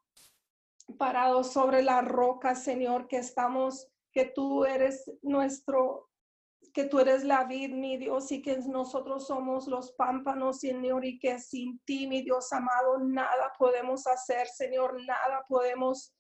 parados 0.97 1.53
sobre 1.53 1.83
la 1.83 2.01
roca, 2.01 2.55
Señor, 2.55 3.09
que 3.09 3.19
estamos, 3.19 3.89
que 4.13 4.25
tú 4.25 4.65
eres 4.65 5.11
nuestro, 5.23 6.09
que 6.73 6.85
tú 6.85 7.01
eres 7.01 7.25
la 7.25 7.45
vid, 7.45 7.71
mi 7.71 7.99
Dios, 7.99 8.31
y 8.33 8.41
que 8.41 8.57
nosotros 8.59 9.27
somos 9.27 9.67
los 9.67 9.93
pámpanos, 9.93 10.61
Señor, 10.61 11.05
y 11.05 11.19
que 11.19 11.39
sin 11.39 11.79
ti, 11.81 12.07
mi 12.07 12.23
Dios 12.23 12.53
amado, 12.53 12.99
nada 12.99 13.53
podemos 13.59 14.07
hacer, 14.07 14.47
Señor, 14.47 15.03
nada 15.05 15.45
podemos 15.49 16.15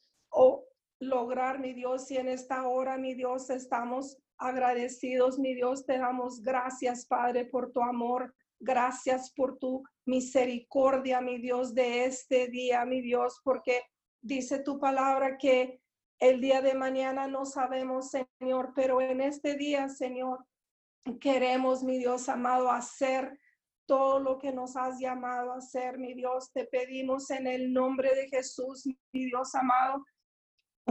lograr, 1.00 1.58
mi 1.58 1.72
Dios, 1.72 2.10
y 2.10 2.16
en 2.16 2.28
esta 2.28 2.68
hora, 2.68 2.98
mi 2.98 3.14
Dios, 3.14 3.50
estamos 3.50 4.18
agradecidos, 4.38 5.38
mi 5.38 5.54
Dios, 5.54 5.84
te 5.86 5.98
damos 5.98 6.42
gracias, 6.42 7.06
Padre, 7.06 7.44
por 7.46 7.72
tu 7.72 7.80
amor. 7.80 8.34
Gracias 8.60 9.32
por 9.36 9.56
tu 9.58 9.84
misericordia, 10.04 11.20
mi 11.20 11.38
Dios, 11.38 11.74
de 11.74 12.06
este 12.06 12.48
día, 12.48 12.84
mi 12.84 13.00
Dios, 13.00 13.40
porque 13.44 13.82
Dice 14.20 14.60
tu 14.60 14.78
palabra 14.78 15.38
que 15.38 15.80
el 16.18 16.40
día 16.40 16.60
de 16.60 16.74
mañana 16.74 17.28
no 17.28 17.44
sabemos, 17.44 18.10
Señor, 18.10 18.72
pero 18.74 19.00
en 19.00 19.20
este 19.20 19.54
día, 19.54 19.88
Señor, 19.88 20.44
queremos, 21.20 21.84
mi 21.84 21.98
Dios 21.98 22.28
amado, 22.28 22.70
hacer 22.70 23.38
todo 23.86 24.18
lo 24.20 24.38
que 24.38 24.52
nos 24.52 24.76
has 24.76 24.98
llamado 24.98 25.52
a 25.52 25.58
hacer, 25.58 25.98
mi 25.98 26.14
Dios. 26.14 26.52
Te 26.52 26.66
pedimos 26.66 27.30
en 27.30 27.46
el 27.46 27.72
nombre 27.72 28.14
de 28.14 28.28
Jesús, 28.28 28.84
mi 29.12 29.24
Dios 29.26 29.54
amado, 29.54 30.04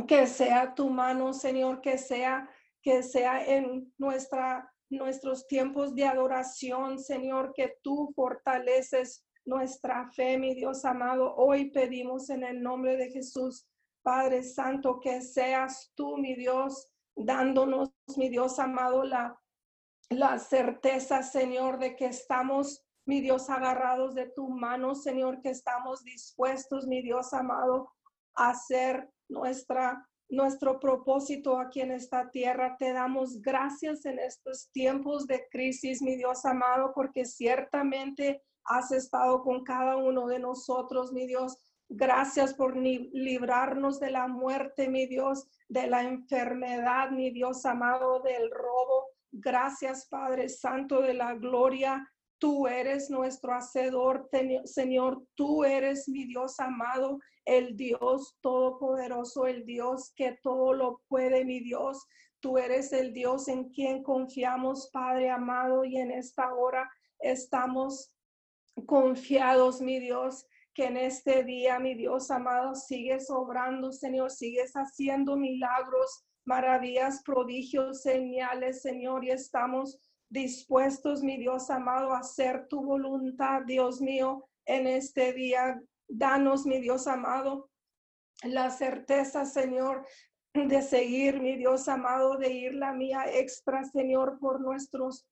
que 0.08 0.26
sea 0.28 0.74
tu 0.74 0.90
mano, 0.90 1.34
Señor, 1.34 1.82
que 1.82 1.98
sea 1.98 2.50
que 2.82 3.04
sea 3.04 3.46
en 3.46 3.94
nuestra 3.98 4.72
nuestros 4.90 5.46
tiempos 5.48 5.94
de 5.94 6.06
adoración, 6.06 7.00
Señor, 7.00 7.52
que 7.54 7.76
tú 7.84 8.14
fortaleces 8.16 9.27
nuestra 9.48 10.12
fe, 10.12 10.38
mi 10.38 10.54
Dios 10.54 10.84
amado. 10.86 11.34
Hoy 11.36 11.72
pedimos 11.72 12.30
en 12.30 12.44
el 12.44 12.62
nombre 12.62 12.98
de 12.98 13.10
Jesús, 13.10 13.66
Padre 14.04 14.44
Santo, 14.44 15.00
que 15.00 15.22
seas 15.22 15.92
tú, 15.96 16.18
mi 16.18 16.36
Dios, 16.36 16.92
dándonos, 17.16 17.92
mi 18.18 18.30
Dios 18.30 18.60
amado, 18.60 19.04
la, 19.04 19.40
la 20.10 20.38
certeza, 20.38 21.24
Señor, 21.24 21.80
de 21.80 21.96
que 21.96 22.08
estamos, 22.08 22.86
mi 23.06 23.22
Dios, 23.22 23.50
agarrados 23.50 24.16
de 24.16 24.30
tu 24.30 24.50
mano, 24.50 24.96
Señor, 24.96 25.42
que 25.42 25.50
estamos 25.50 26.04
dispuestos, 26.04 26.86
mi 26.86 27.02
Dios 27.02 27.34
amado, 27.34 27.90
a 28.36 28.50
hacer 28.50 29.10
nuestra 29.30 30.06
nuestro 30.30 30.78
propósito 30.78 31.58
aquí 31.58 31.80
en 31.80 31.92
esta 31.92 32.30
tierra. 32.32 32.76
Te 32.78 32.92
damos 32.92 33.42
gracias 33.42 34.06
en 34.06 34.20
estos 34.20 34.70
tiempos 34.74 35.26
de 35.26 35.48
crisis, 35.50 36.02
mi 36.02 36.18
Dios 36.18 36.44
amado, 36.44 36.92
porque 36.94 37.24
ciertamente 37.24 38.44
has 38.68 38.92
estado 38.92 39.42
con 39.42 39.64
cada 39.64 39.98
uno 39.98 40.28
de 40.28 40.40
nosotros, 40.40 41.14
mi 41.14 41.26
Dios. 41.26 41.58
Gracias 41.90 42.54
por 42.54 42.76
librarnos 42.76 44.00
de 44.00 44.12
la 44.12 44.28
muerte, 44.28 44.90
mi 44.90 45.08
Dios, 45.08 45.48
de 45.70 45.88
la 45.88 46.04
enfermedad, 46.04 47.12
mi 47.12 47.32
Dios 47.32 47.66
amado, 47.66 48.20
del 48.22 48.52
robo. 48.52 49.06
Gracias, 49.32 50.08
Padre 50.10 50.50
Santo 50.50 51.02
de 51.02 51.14
la 51.14 51.36
gloria. 51.36 52.06
Tú 52.40 52.68
eres 52.68 53.10
nuestro 53.10 53.54
hacedor, 53.54 54.30
Señor. 54.66 55.24
Tú 55.36 55.64
eres 55.64 56.10
mi 56.10 56.26
Dios 56.26 56.60
amado, 56.60 57.20
el 57.46 57.76
Dios 57.78 58.38
todopoderoso, 58.42 59.48
el 59.48 59.66
Dios 59.66 60.12
que 60.16 60.38
todo 60.44 60.74
lo 60.74 61.02
puede, 61.08 61.46
mi 61.46 61.62
Dios. 61.62 62.06
Tú 62.42 62.58
eres 62.58 62.92
el 62.94 63.14
Dios 63.14 63.48
en 63.48 63.70
quien 63.70 64.04
confiamos, 64.04 64.90
Padre 64.92 65.30
amado, 65.30 65.86
y 65.86 65.98
en 65.98 66.12
esta 66.12 66.54
hora 66.54 66.88
estamos 67.20 68.12
confiados, 68.86 69.82
mi 69.82 70.00
Dios, 70.00 70.46
que 70.74 70.86
en 70.86 70.98
este 70.98 71.44
día, 71.44 71.80
mi 71.80 71.96
Dios 71.96 72.30
amado, 72.30 72.76
sigues 72.76 73.30
obrando, 73.30 73.92
Señor, 73.92 74.30
sigues 74.32 74.74
haciendo 74.74 75.36
milagros, 75.36 76.26
maravillas, 76.46 77.24
prodigios, 77.24 78.02
señales, 78.04 78.82
Señor, 78.82 79.26
y 79.26 79.32
estamos 79.32 80.00
dispuestos, 80.30 81.24
mi 81.24 81.38
Dios 81.38 81.70
amado, 81.70 82.14
a 82.14 82.20
hacer 82.20 82.68
tu 82.68 82.84
voluntad, 82.84 83.64
Dios 83.66 84.02
mío, 84.02 84.48
en 84.66 84.88
este 84.88 85.34
día. 85.34 85.82
Danos, 86.10 86.66
mi 86.66 86.80
Dios 86.80 87.08
amado, 87.08 87.70
la 88.44 88.70
certeza, 88.70 89.46
Señor, 89.46 90.06
de 90.54 90.82
seguir, 90.82 91.42
mi 91.42 91.58
Dios 91.58 91.88
amado, 91.88 92.38
de 92.38 92.50
ir 92.54 92.76
la 92.76 92.94
mía 92.94 93.26
extra, 93.30 93.84
Señor, 93.84 94.40
por 94.40 94.62
nuestros 94.62 95.28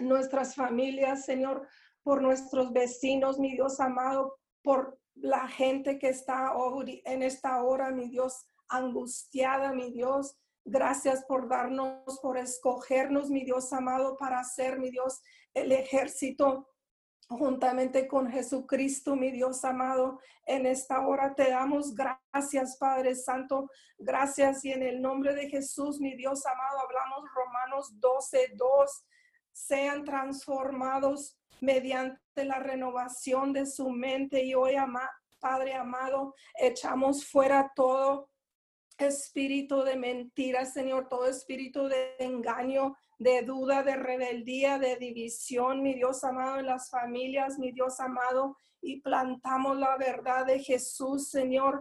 nuestras 0.00 0.54
familias, 0.54 1.24
Señor, 1.24 1.66
por 2.04 2.22
nuestros 2.22 2.72
vecinos, 2.72 3.40
mi 3.40 3.52
Dios 3.52 3.80
amado, 3.80 4.38
por 4.62 5.00
la 5.14 5.48
gente 5.48 5.98
que 5.98 6.10
está 6.10 6.52
en 7.04 7.22
esta 7.22 7.62
hora, 7.64 7.90
mi 7.90 8.08
Dios, 8.08 8.46
angustiada, 8.68 9.72
mi 9.72 9.90
Dios. 9.90 10.36
Gracias 10.64 11.24
por 11.24 11.48
darnos, 11.48 12.20
por 12.20 12.38
escogernos, 12.38 13.30
mi 13.30 13.44
Dios 13.44 13.72
amado, 13.72 14.16
para 14.16 14.44
ser, 14.44 14.78
mi 14.78 14.90
Dios, 14.90 15.20
el 15.54 15.72
ejército 15.72 16.68
juntamente 17.28 18.06
con 18.06 18.30
Jesucristo, 18.30 19.16
mi 19.16 19.30
Dios 19.30 19.64
amado. 19.64 20.20
En 20.46 20.66
esta 20.66 21.06
hora 21.06 21.34
te 21.34 21.50
damos 21.50 21.94
gracias, 21.94 22.76
Padre 22.76 23.14
Santo. 23.14 23.70
Gracias 23.98 24.64
y 24.64 24.72
en 24.72 24.82
el 24.82 25.00
nombre 25.00 25.34
de 25.34 25.48
Jesús, 25.48 26.00
mi 26.00 26.16
Dios 26.16 26.44
amado, 26.46 26.80
hablamos 26.80 27.24
Romanos 27.34 28.00
12, 28.00 28.52
2. 28.56 29.06
Sean 29.52 30.04
transformados 30.04 31.38
mediante 31.60 32.44
la 32.44 32.58
renovación 32.58 33.52
de 33.52 33.66
su 33.66 33.90
mente. 33.90 34.44
Y 34.44 34.54
hoy, 34.54 34.74
Padre 35.40 35.74
amado, 35.74 36.34
echamos 36.58 37.26
fuera 37.26 37.72
todo 37.74 38.30
espíritu 38.96 39.82
de 39.82 39.96
mentira, 39.96 40.64
Señor, 40.64 41.08
todo 41.08 41.26
espíritu 41.26 41.88
de 41.88 42.14
engaño, 42.20 42.96
de 43.18 43.42
duda, 43.42 43.82
de 43.82 43.96
rebeldía, 43.96 44.78
de 44.78 44.96
división, 44.96 45.82
mi 45.82 45.94
Dios 45.94 46.22
amado, 46.22 46.58
en 46.58 46.66
las 46.66 46.90
familias, 46.90 47.58
mi 47.58 47.72
Dios 47.72 47.98
amado, 47.98 48.56
y 48.80 49.00
plantamos 49.00 49.76
la 49.78 49.96
verdad 49.96 50.46
de 50.46 50.60
Jesús, 50.60 51.30
Señor, 51.30 51.80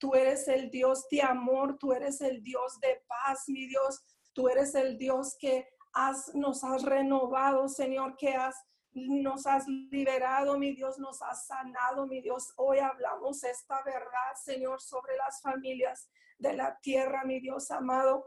Tú 0.00 0.14
eres 0.14 0.48
el 0.48 0.70
Dios 0.70 1.06
de 1.10 1.20
amor, 1.20 1.76
tú 1.78 1.92
eres 1.92 2.22
el 2.22 2.42
Dios 2.42 2.80
de 2.80 3.02
paz, 3.06 3.44
mi 3.48 3.66
Dios. 3.66 4.02
Tú 4.32 4.48
eres 4.48 4.74
el 4.74 4.96
Dios 4.96 5.36
que 5.38 5.68
has, 5.92 6.34
nos 6.34 6.64
has 6.64 6.82
renovado, 6.82 7.68
Señor, 7.68 8.16
que 8.16 8.30
has 8.30 8.56
nos 8.92 9.46
has 9.46 9.66
liberado, 9.68 10.58
mi 10.58 10.72
Dios, 10.74 10.98
nos 10.98 11.22
has 11.22 11.46
sanado, 11.46 12.06
mi 12.06 12.20
Dios. 12.20 12.52
Hoy 12.56 12.78
hablamos 12.78 13.44
esta 13.44 13.82
verdad, 13.84 14.34
Señor, 14.42 14.80
sobre 14.80 15.16
las 15.16 15.40
familias 15.40 16.10
de 16.38 16.54
la 16.54 16.78
tierra, 16.80 17.24
mi 17.24 17.40
Dios 17.40 17.70
amado. 17.70 18.26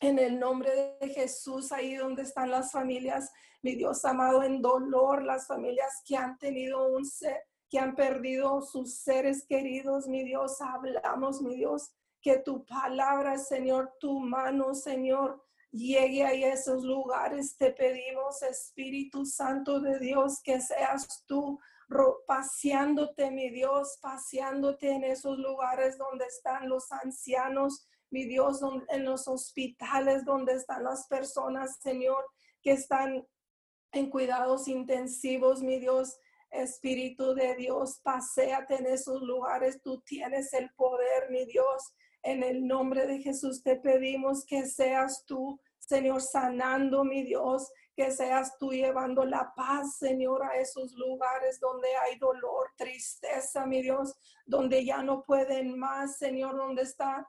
En 0.00 0.18
el 0.18 0.40
nombre 0.40 0.96
de 1.00 1.08
Jesús, 1.08 1.70
ahí 1.70 1.94
donde 1.94 2.22
están 2.22 2.50
las 2.50 2.72
familias, 2.72 3.32
mi 3.62 3.76
Dios 3.76 4.04
amado, 4.04 4.42
en 4.42 4.60
dolor, 4.60 5.22
las 5.22 5.46
familias 5.46 6.02
que 6.04 6.16
han 6.16 6.38
tenido 6.38 6.88
un 6.88 7.04
ser, 7.04 7.44
que 7.70 7.78
han 7.78 7.94
perdido 7.94 8.60
sus 8.60 8.96
seres 8.96 9.46
queridos, 9.46 10.08
mi 10.08 10.24
Dios, 10.24 10.60
hablamos, 10.60 11.40
mi 11.40 11.54
Dios, 11.56 11.92
que 12.20 12.38
tu 12.38 12.64
palabra, 12.64 13.38
Señor, 13.38 13.92
tu 14.00 14.18
mano, 14.18 14.74
Señor, 14.74 15.43
llegue 15.74 16.24
a 16.24 16.32
esos 16.32 16.84
lugares. 16.84 17.56
Te 17.56 17.72
pedimos, 17.72 18.42
Espíritu 18.42 19.26
Santo 19.26 19.80
de 19.80 19.98
Dios, 19.98 20.40
que 20.42 20.60
seas 20.60 21.24
tú 21.26 21.58
paseándote, 22.26 23.30
mi 23.30 23.50
Dios, 23.50 23.98
paseándote 24.00 24.90
en 24.90 25.04
esos 25.04 25.38
lugares 25.38 25.98
donde 25.98 26.24
están 26.24 26.68
los 26.68 26.90
ancianos, 26.92 27.86
mi 28.10 28.24
Dios, 28.24 28.60
en 28.88 29.04
los 29.04 29.28
hospitales 29.28 30.24
donde 30.24 30.54
están 30.54 30.84
las 30.84 31.06
personas, 31.08 31.78
Señor, 31.82 32.24
que 32.62 32.72
están 32.72 33.26
en 33.92 34.10
cuidados 34.10 34.68
intensivos, 34.68 35.62
mi 35.62 35.78
Dios. 35.78 36.16
Espíritu 36.50 37.34
de 37.34 37.56
Dios, 37.56 38.00
paséate 38.04 38.76
en 38.76 38.86
esos 38.86 39.20
lugares. 39.22 39.82
Tú 39.82 40.00
tienes 40.02 40.52
el 40.52 40.70
poder, 40.76 41.28
mi 41.30 41.44
Dios. 41.46 41.92
En 42.24 42.42
el 42.42 42.66
nombre 42.66 43.06
de 43.06 43.20
Jesús 43.20 43.62
te 43.62 43.76
pedimos 43.76 44.44
que 44.44 44.66
seas 44.66 45.24
tú 45.26 45.60
Señor, 45.86 46.22
sanando, 46.22 47.04
mi 47.04 47.22
Dios, 47.22 47.70
que 47.94 48.10
seas 48.10 48.56
tú 48.58 48.72
llevando 48.72 49.24
la 49.24 49.52
paz, 49.54 49.98
Señor, 49.98 50.42
a 50.42 50.56
esos 50.56 50.92
lugares 50.94 51.60
donde 51.60 51.88
hay 51.96 52.18
dolor, 52.18 52.70
tristeza, 52.76 53.66
mi 53.66 53.82
Dios, 53.82 54.14
donde 54.46 54.84
ya 54.84 55.02
no 55.02 55.22
pueden 55.22 55.78
más, 55.78 56.16
Señor, 56.16 56.56
donde 56.56 56.82
está 56.82 57.28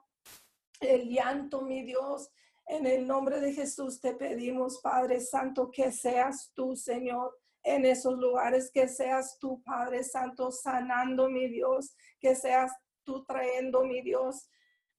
el 0.80 1.08
llanto, 1.08 1.62
mi 1.62 1.84
Dios. 1.84 2.30
En 2.66 2.86
el 2.86 3.06
nombre 3.06 3.40
de 3.40 3.52
Jesús 3.52 4.00
te 4.00 4.14
pedimos, 4.14 4.80
Padre 4.80 5.20
Santo, 5.20 5.70
que 5.70 5.92
seas 5.92 6.52
tú, 6.54 6.74
Señor, 6.74 7.36
en 7.62 7.84
esos 7.84 8.18
lugares, 8.18 8.70
que 8.72 8.88
seas 8.88 9.38
tú, 9.38 9.62
Padre 9.62 10.02
Santo, 10.02 10.50
sanando, 10.50 11.28
mi 11.28 11.48
Dios, 11.48 11.94
que 12.18 12.34
seas 12.34 12.72
tú 13.04 13.24
trayendo, 13.24 13.84
mi 13.84 14.00
Dios, 14.02 14.48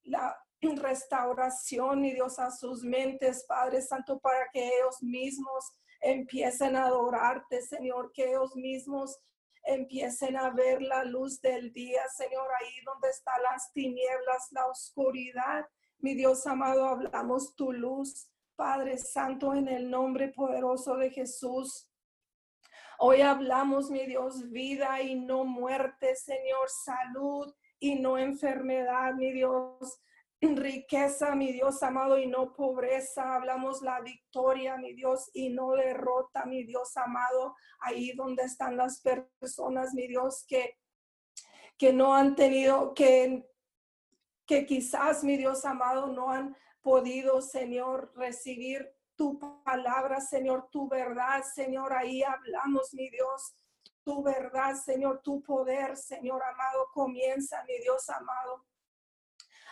la 0.07 0.35
restauración, 0.61 2.05
y 2.05 2.13
Dios, 2.13 2.39
a 2.39 2.51
sus 2.51 2.83
mentes, 2.83 3.45
Padre 3.47 3.81
Santo, 3.81 4.19
para 4.19 4.47
que 4.51 4.65
ellos 4.65 5.01
mismos 5.01 5.71
empiecen 6.01 6.75
a 6.75 6.85
adorarte, 6.85 7.61
Señor, 7.61 8.11
que 8.13 8.29
ellos 8.29 8.55
mismos 8.55 9.19
empiecen 9.63 10.37
a 10.37 10.49
ver 10.49 10.81
la 10.81 11.03
luz 11.03 11.41
del 11.41 11.73
día, 11.73 12.01
Señor, 12.15 12.47
ahí 12.59 12.81
donde 12.85 13.09
están 13.09 13.41
las 13.43 13.71
tinieblas, 13.73 14.47
la 14.51 14.65
oscuridad. 14.67 15.65
Mi 15.99 16.13
Dios 16.13 16.45
amado, 16.47 16.87
hablamos 16.87 17.55
tu 17.55 17.73
luz, 17.73 18.29
Padre 18.55 18.97
Santo, 18.97 19.53
en 19.53 19.67
el 19.67 19.89
nombre 19.89 20.29
poderoso 20.29 20.95
de 20.95 21.09
Jesús. 21.09 21.89
Hoy 22.99 23.21
hablamos, 23.21 23.91
mi 23.91 24.05
Dios, 24.05 24.49
vida 24.49 25.01
y 25.01 25.15
no 25.15 25.43
muerte, 25.43 26.15
Señor, 26.15 26.69
salud 26.69 27.53
y 27.79 27.99
no 27.99 28.17
enfermedad, 28.17 29.13
mi 29.13 29.31
Dios 29.31 29.99
riqueza, 30.41 31.35
mi 31.35 31.51
Dios 31.51 31.81
amado, 31.81 32.19
y 32.19 32.27
no 32.27 32.53
pobreza. 32.53 33.35
Hablamos 33.35 33.81
la 33.81 33.99
victoria, 34.01 34.77
mi 34.77 34.93
Dios, 34.93 35.29
y 35.33 35.49
no 35.49 35.71
derrota, 35.71 36.45
mi 36.45 36.63
Dios 36.63 36.95
amado. 36.97 37.55
Ahí 37.79 38.13
donde 38.13 38.43
están 38.43 38.77
las 38.77 39.01
personas, 39.01 39.93
mi 39.93 40.07
Dios, 40.07 40.45
que, 40.47 40.77
que 41.77 41.91
no 41.91 42.15
han 42.15 42.35
tenido, 42.35 42.93
que, 42.93 43.49
que 44.45 44.65
quizás, 44.65 45.23
mi 45.23 45.37
Dios 45.37 45.65
amado, 45.65 46.07
no 46.07 46.29
han 46.29 46.55
podido, 46.81 47.41
Señor, 47.41 48.13
recibir 48.15 48.93
tu 49.15 49.39
palabra, 49.63 50.21
Señor, 50.21 50.69
tu 50.71 50.87
verdad, 50.87 51.43
Señor. 51.43 51.93
Ahí 51.93 52.21
hablamos, 52.21 52.93
mi 52.93 53.09
Dios. 53.09 53.55
Tu 54.07 54.23
verdad, 54.23 54.73
Señor, 54.73 55.19
tu 55.21 55.43
poder, 55.43 55.97
Señor 55.97 56.41
amado, 56.41 56.87
comienza, 56.93 57.61
mi 57.65 57.77
Dios 57.79 58.09
amado 58.09 58.63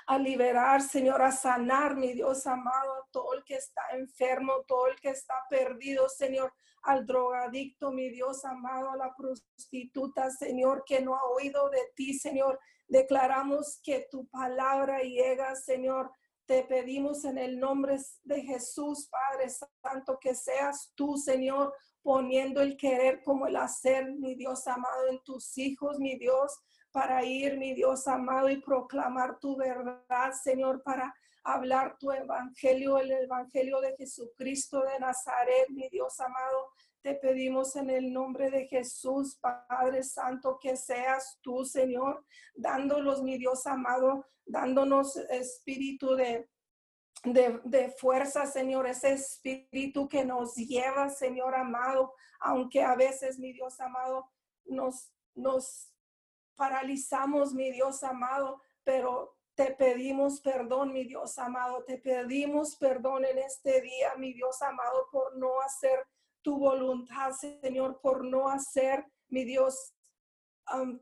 a 0.07 0.19
liberar, 0.19 0.81
Señor, 0.81 1.21
a 1.21 1.31
sanar, 1.31 1.95
mi 1.95 2.11
Dios 2.11 2.45
amado, 2.45 3.07
todo 3.11 3.33
el 3.33 3.45
que 3.45 3.55
está 3.55 3.81
enfermo, 3.93 4.65
todo 4.67 4.87
el 4.87 4.99
que 4.99 5.11
está 5.11 5.35
perdido, 5.49 6.09
Señor, 6.09 6.53
al 6.83 7.05
drogadicto, 7.05 7.93
mi 7.93 8.09
Dios 8.09 8.43
amado, 8.43 8.91
a 8.91 8.97
la 8.97 9.15
prostituta, 9.15 10.29
Señor, 10.29 10.83
que 10.85 10.99
no 10.99 11.15
ha 11.15 11.23
oído 11.29 11.69
de 11.69 11.93
ti, 11.95 12.13
Señor. 12.13 12.59
Declaramos 12.89 13.79
que 13.81 14.05
tu 14.11 14.27
palabra 14.27 14.99
llega, 14.99 15.55
Señor. 15.55 16.11
Te 16.45 16.63
pedimos 16.63 17.23
en 17.23 17.37
el 17.37 17.57
nombre 17.57 17.97
de 18.23 18.41
Jesús, 18.41 19.07
Padre 19.09 19.47
Santo, 19.49 20.19
que 20.19 20.35
seas 20.35 20.91
tú, 20.93 21.15
Señor, 21.15 21.73
poniendo 22.05 22.61
el 22.61 22.77
querer 22.77 23.23
como 23.23 23.47
el 23.47 23.55
hacer, 23.55 24.11
mi 24.11 24.35
Dios 24.35 24.67
amado, 24.67 25.07
en 25.09 25.23
tus 25.23 25.57
hijos, 25.57 25.97
mi 25.97 26.15
Dios 26.19 26.55
para 26.91 27.25
ir, 27.25 27.57
mi 27.57 27.73
Dios 27.73 28.07
amado, 28.07 28.47
y 28.47 28.61
proclamar 28.61 29.39
tu 29.39 29.57
verdad, 29.57 30.31
Señor, 30.43 30.83
para 30.83 31.11
hablar 31.43 31.97
tu 31.97 32.11
evangelio, 32.11 32.99
el 32.99 33.09
evangelio 33.09 33.81
de 33.81 33.95
Jesucristo 33.97 34.83
de 34.83 34.99
Nazaret, 34.99 35.67
mi 35.71 35.89
Dios 35.89 36.19
amado. 36.19 36.67
Te 37.01 37.15
pedimos 37.15 37.75
en 37.75 37.89
el 37.89 38.13
nombre 38.13 38.51
de 38.51 38.67
Jesús, 38.67 39.39
Padre 39.41 40.03
Santo, 40.03 40.59
que 40.61 40.77
seas 40.77 41.39
tú, 41.41 41.65
Señor, 41.65 42.23
dándonos, 42.53 43.23
mi 43.23 43.39
Dios 43.39 43.65
amado, 43.65 44.27
dándonos 44.45 45.17
espíritu 45.31 46.15
de, 46.15 46.47
de, 47.25 47.59
de, 47.63 47.89
fuerza, 47.89 48.45
Señor, 48.45 48.87
ese 48.87 49.13
espíritu 49.13 50.07
que 50.07 50.23
nos 50.23 50.55
lleva, 50.55 51.09
Señor 51.09 51.55
amado, 51.55 52.13
aunque 52.39 52.83
a 52.83 52.95
veces, 52.95 53.39
mi 53.39 53.53
Dios 53.53 53.79
amado, 53.79 54.29
nos, 54.65 55.11
nos 55.33 55.91
paralizamos, 56.55 57.53
mi 57.53 57.71
Dios 57.71 58.03
amado, 58.03 58.61
pero 58.83 59.35
te 59.55 59.71
pedimos 59.71 60.41
perdón, 60.41 60.91
mi 60.91 61.05
Dios 61.05 61.37
amado. 61.37 61.83
Te 61.85 61.97
pedimos 61.97 62.75
perdón 62.75 63.25
en 63.25 63.39
este 63.39 63.81
día, 63.81 64.13
mi 64.17 64.33
Dios 64.33 64.61
amado, 64.61 65.07
por 65.11 65.37
no 65.37 65.61
hacer 65.61 66.05
tu 66.41 66.57
voluntad, 66.59 67.31
Señor, 67.31 67.99
por 68.01 68.23
no 68.23 68.49
hacer, 68.49 69.05
mi 69.29 69.45
Dios, 69.45 69.94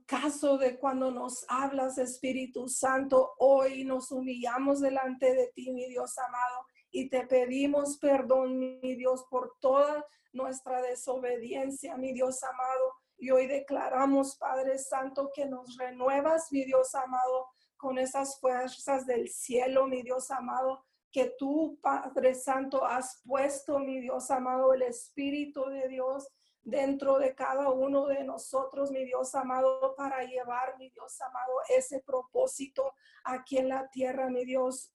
caso 0.05 0.57
de 0.57 0.77
cuando 0.77 1.11
nos 1.11 1.45
hablas, 1.47 1.97
Espíritu 1.97 2.67
Santo. 2.67 3.33
Hoy 3.37 3.83
nos 3.85 4.11
humillamos 4.11 4.81
delante 4.81 5.33
de 5.33 5.51
ti, 5.55 5.71
mi 5.71 5.87
Dios 5.87 6.17
amado, 6.17 6.65
y 6.91 7.09
te 7.09 7.25
pedimos 7.25 7.97
perdón, 7.97 8.59
mi 8.59 8.95
Dios, 8.95 9.25
por 9.29 9.55
toda 9.59 10.05
nuestra 10.33 10.81
desobediencia, 10.81 11.97
mi 11.97 12.13
Dios 12.13 12.43
amado. 12.43 12.93
Y 13.17 13.31
hoy 13.31 13.47
declaramos, 13.47 14.35
Padre 14.37 14.77
Santo, 14.77 15.31
que 15.33 15.45
nos 15.45 15.77
renuevas, 15.77 16.51
mi 16.51 16.65
Dios 16.65 16.93
amado, 16.95 17.47
con 17.77 17.97
esas 17.97 18.39
fuerzas 18.39 19.05
del 19.05 19.29
cielo, 19.29 19.87
mi 19.87 20.03
Dios 20.03 20.29
amado, 20.31 20.85
que 21.11 21.33
tú, 21.37 21.79
Padre 21.81 22.33
Santo, 22.33 22.85
has 22.85 23.21
puesto, 23.25 23.79
mi 23.79 23.99
Dios 24.01 24.31
amado, 24.31 24.73
el 24.73 24.81
Espíritu 24.81 25.65
de 25.65 25.87
Dios 25.87 26.27
dentro 26.63 27.19
de 27.19 27.35
cada 27.35 27.69
uno 27.69 28.07
de 28.07 28.23
nosotros, 28.23 28.91
mi 28.91 29.03
Dios 29.05 29.35
amado, 29.35 29.95
para 29.95 30.23
llevar, 30.23 30.77
mi 30.77 30.89
Dios 30.89 31.19
amado, 31.21 31.51
ese 31.69 32.01
propósito 32.01 32.93
aquí 33.23 33.57
en 33.57 33.69
la 33.69 33.89
tierra, 33.89 34.29
mi 34.29 34.45
Dios. 34.45 34.93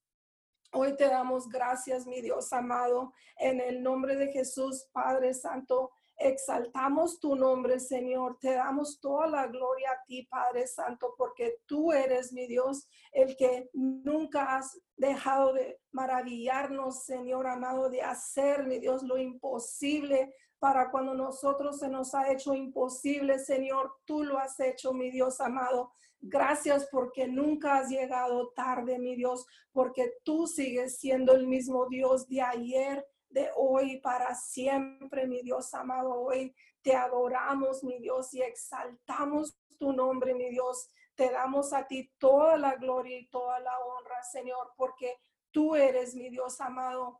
Hoy 0.71 0.95
te 0.95 1.05
damos 1.05 1.49
gracias, 1.49 2.05
mi 2.05 2.21
Dios 2.21 2.53
amado, 2.53 3.13
en 3.37 3.59
el 3.59 3.81
nombre 3.81 4.15
de 4.15 4.31
Jesús, 4.31 4.87
Padre 4.91 5.33
Santo. 5.33 5.91
Exaltamos 6.15 7.19
tu 7.19 7.35
nombre, 7.35 7.79
Señor. 7.79 8.37
Te 8.39 8.53
damos 8.53 8.99
toda 8.99 9.25
la 9.27 9.47
gloria 9.47 9.91
a 9.91 10.03
ti, 10.05 10.23
Padre 10.23 10.67
Santo, 10.67 11.15
porque 11.17 11.59
tú 11.65 11.91
eres 11.93 12.33
mi 12.33 12.45
Dios, 12.45 12.87
el 13.13 13.37
que 13.37 13.69
nunca 13.73 14.57
has 14.57 14.79
dejado 14.97 15.53
de 15.53 15.79
maravillarnos, 15.91 17.05
Señor 17.05 17.47
amado, 17.47 17.89
de 17.89 18.01
hacer, 18.01 18.65
mi 18.65 18.79
Dios, 18.79 19.01
lo 19.03 19.17
imposible 19.17 20.35
para 20.59 20.91
cuando 20.91 21.13
nosotros 21.13 21.79
se 21.79 21.87
nos 21.87 22.13
ha 22.13 22.31
hecho 22.31 22.53
imposible, 22.53 23.39
Señor, 23.39 23.93
tú 24.05 24.23
lo 24.23 24.37
has 24.37 24.59
hecho, 24.59 24.93
mi 24.93 25.09
Dios 25.09 25.39
amado. 25.39 25.91
Gracias 26.19 26.87
porque 26.91 27.27
nunca 27.27 27.77
has 27.77 27.89
llegado 27.89 28.49
tarde, 28.49 28.99
mi 28.99 29.15
Dios, 29.15 29.45
porque 29.71 30.15
tú 30.23 30.47
sigues 30.47 30.99
siendo 30.99 31.33
el 31.33 31.47
mismo 31.47 31.87
Dios 31.87 32.27
de 32.27 32.41
ayer, 32.41 33.07
de 33.29 33.49
hoy 33.55 34.01
para 34.01 34.35
siempre, 34.35 35.27
mi 35.27 35.41
Dios 35.41 35.73
amado. 35.73 36.13
Hoy 36.13 36.53
te 36.81 36.93
adoramos, 36.93 37.83
mi 37.83 37.99
Dios, 37.99 38.33
y 38.33 38.41
exaltamos 38.41 39.57
tu 39.79 39.93
nombre, 39.93 40.33
mi 40.33 40.49
Dios. 40.49 40.89
te 41.15 41.31
damos 41.31 41.73
a 41.73 41.85
ti 41.85 42.11
toda 42.17 42.57
la 42.57 42.75
gloria 42.75 43.17
y 43.17 43.27
toda 43.29 43.59
la 43.59 43.77
honra, 43.79 44.23
Señor, 44.23 44.71
porque 44.77 45.17
tú 45.51 45.75
eres 45.75 46.15
mi 46.15 46.29
Dios 46.29 46.61
amado 46.61 47.19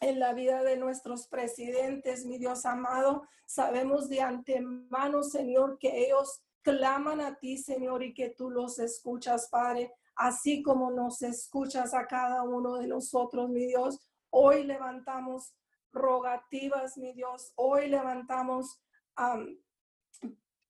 en 0.00 0.18
la 0.18 0.32
vida 0.32 0.62
de 0.62 0.76
nuestros 0.76 1.28
presidentes, 1.28 2.24
mi 2.26 2.38
Dios 2.38 2.64
amado. 2.66 3.26
Sabemos 3.46 4.08
de 4.08 4.20
antemano, 4.20 5.22
Señor, 5.22 5.78
que 5.78 6.06
ellos 6.06 6.42
claman 6.62 7.20
a 7.20 7.36
ti, 7.38 7.56
Señor, 7.56 8.02
y 8.02 8.14
que 8.14 8.30
tú 8.30 8.50
los 8.50 8.78
escuchas, 8.78 9.48
Padre, 9.50 9.92
así 10.16 10.62
como 10.62 10.90
nos 10.90 11.22
escuchas 11.22 11.94
a 11.94 12.06
cada 12.06 12.42
uno 12.42 12.76
de 12.76 12.86
nosotros, 12.86 13.48
mi 13.48 13.66
Dios. 13.66 13.98
Hoy 14.30 14.64
levantamos 14.64 15.54
rogativas, 15.92 16.98
mi 16.98 17.12
Dios. 17.12 17.52
Hoy 17.56 17.88
levantamos 17.88 18.80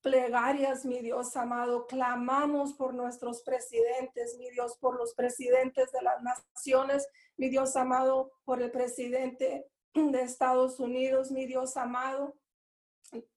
plegarias, 0.03 0.85
mi 0.85 1.01
Dios 1.01 1.37
amado. 1.37 1.87
Clamamos 1.87 2.75
por 2.75 2.95
nuestros 2.95 3.43
presidentes, 3.43 4.37
mi 4.39 4.51
Dios, 4.51 4.77
por 4.79 4.97
los 4.97 5.15
presidentes 5.15 5.91
de 5.93 6.03
las 6.03 6.23
naciones, 6.23 7.09
mi 7.37 7.49
Dios 7.49 7.77
amado, 7.77 8.33
por 8.45 8.63
el 8.63 8.71
presidente 8.71 9.71
de 9.95 10.23
Estados 10.23 10.81
Unidos, 10.81 11.31
mi 11.31 11.47
Dios 11.47 11.77
amado. 11.77 12.35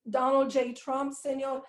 Donald 0.03 0.51
J. 0.51 0.73
Trump, 0.73 1.13
Señor, 1.13 1.63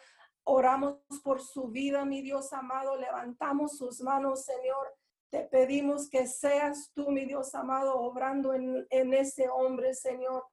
oramos 0.44 0.98
por 1.22 1.40
su 1.40 1.68
vida, 1.68 2.04
mi 2.04 2.22
Dios 2.22 2.52
amado. 2.52 2.96
Levantamos 2.96 3.76
sus 3.76 4.00
manos, 4.00 4.44
Señor. 4.44 4.94
Te 5.30 5.44
pedimos 5.44 6.10
que 6.10 6.26
seas 6.26 6.90
tú, 6.94 7.10
mi 7.10 7.24
Dios 7.24 7.54
amado, 7.54 7.98
obrando 7.98 8.52
en, 8.52 8.86
en 8.90 9.14
ese 9.14 9.48
hombre, 9.48 9.94
Señor. 9.94 10.44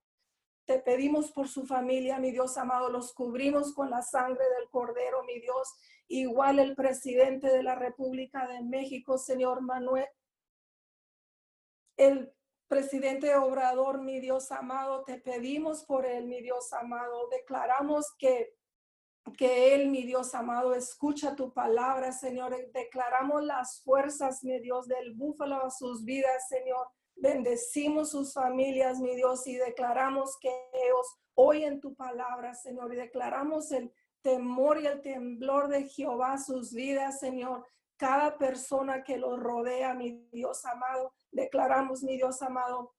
Te 0.69 0.77
pedimos 0.77 1.31
por 1.31 1.47
su 1.47 1.65
familia, 1.65 2.19
mi 2.19 2.29
Dios 2.29 2.55
amado, 2.55 2.91
los 2.91 3.11
cubrimos 3.11 3.73
con 3.73 3.89
la 3.89 4.03
sangre 4.03 4.43
del 4.59 4.69
Cordero, 4.69 5.23
mi 5.23 5.39
Dios. 5.39 5.73
Igual 6.07 6.59
el 6.59 6.75
presidente 6.75 7.47
de 7.47 7.63
la 7.63 7.73
República 7.73 8.47
de 8.47 8.61
México, 8.61 9.17
Señor 9.17 9.61
Manuel. 9.61 10.05
El 11.97 12.31
presidente 12.67 13.35
Obrador, 13.35 14.03
mi 14.03 14.19
Dios 14.19 14.51
amado, 14.51 15.03
te 15.05 15.19
pedimos 15.19 15.85
por 15.85 16.05
él, 16.05 16.27
mi 16.27 16.39
Dios 16.39 16.71
amado. 16.71 17.27
Declaramos 17.29 18.13
que 18.19 18.53
que 19.37 19.75
Él, 19.75 19.89
mi 19.89 20.03
Dios 20.03 20.33
amado, 20.33 20.73
escucha 20.73 21.35
tu 21.35 21.53
palabra, 21.53 22.11
Señor. 22.11 22.55
Declaramos 22.71 23.43
las 23.43 23.81
fuerzas, 23.83 24.43
mi 24.43 24.59
Dios, 24.59 24.87
del 24.87 25.13
búfalo 25.13 25.63
a 25.63 25.69
sus 25.69 26.03
vidas, 26.03 26.47
Señor. 26.47 26.87
Bendecimos 27.21 28.11
sus 28.11 28.33
familias, 28.33 28.99
mi 28.99 29.15
Dios, 29.15 29.45
y 29.45 29.55
declaramos 29.55 30.37
que 30.39 30.49
ellos 30.73 31.19
oyen 31.35 31.81
tu 31.81 31.93
palabra, 31.93 32.53
Señor, 32.53 32.93
y 32.93 32.97
declaramos 32.97 33.71
el 33.71 33.93
temor 34.21 34.81
y 34.81 34.87
el 34.87 35.01
temblor 35.01 35.67
de 35.67 35.87
Jehová 35.87 36.37
sus 36.37 36.73
vidas, 36.73 37.19
Señor. 37.19 37.65
Cada 37.97 38.37
persona 38.37 39.03
que 39.03 39.17
los 39.17 39.37
rodea, 39.37 39.93
mi 39.93 40.27
Dios 40.31 40.65
amado, 40.65 41.13
declaramos, 41.31 42.03
mi 42.03 42.15
Dios 42.15 42.41
amado, 42.41 42.93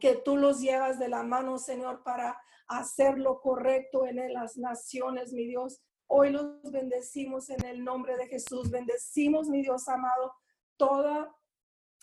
que 0.00 0.16
tú 0.16 0.36
los 0.36 0.60
llevas 0.60 0.98
de 0.98 1.08
la 1.08 1.22
mano, 1.22 1.58
Señor, 1.58 2.02
para 2.02 2.40
hacer 2.66 3.18
lo 3.18 3.40
correcto 3.40 4.06
en 4.06 4.32
las 4.32 4.56
naciones, 4.56 5.32
mi 5.32 5.46
Dios. 5.46 5.80
Hoy 6.08 6.30
los 6.30 6.60
bendecimos 6.72 7.48
en 7.50 7.64
el 7.64 7.84
nombre 7.84 8.16
de 8.16 8.26
Jesús. 8.26 8.70
Bendecimos, 8.70 9.48
mi 9.48 9.62
Dios 9.62 9.88
amado, 9.88 10.34
todos 10.76 11.28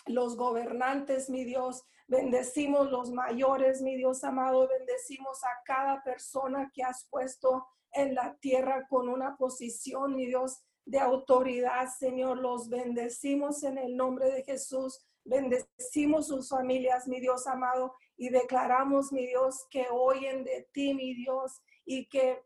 los 0.05 0.35
gobernantes, 0.35 1.29
mi 1.29 1.43
Dios. 1.43 1.83
Bendecimos 2.07 2.91
los 2.91 3.11
mayores, 3.11 3.81
mi 3.81 3.95
Dios 3.95 4.23
amado. 4.23 4.67
Bendecimos 4.67 5.43
a 5.43 5.63
cada 5.65 6.03
persona 6.03 6.71
que 6.73 6.83
has 6.83 7.07
puesto 7.09 7.65
en 7.91 8.15
la 8.15 8.35
tierra 8.39 8.87
con 8.89 9.07
una 9.09 9.37
posición, 9.37 10.15
mi 10.15 10.25
Dios, 10.25 10.63
de 10.85 10.99
autoridad, 10.99 11.87
Señor. 11.97 12.37
Los 12.39 12.69
bendecimos 12.69 13.63
en 13.63 13.77
el 13.77 13.95
nombre 13.95 14.29
de 14.31 14.43
Jesús. 14.43 15.05
Bendecimos 15.25 16.27
sus 16.27 16.49
familias, 16.49 17.07
mi 17.07 17.21
Dios 17.21 17.47
amado, 17.47 17.95
y 18.17 18.29
declaramos, 18.29 19.13
mi 19.13 19.25
Dios, 19.25 19.65
que 19.69 19.87
oyen 19.89 20.43
de 20.43 20.67
ti, 20.73 20.93
mi 20.93 21.13
Dios, 21.13 21.61
y 21.85 22.09
que 22.09 22.43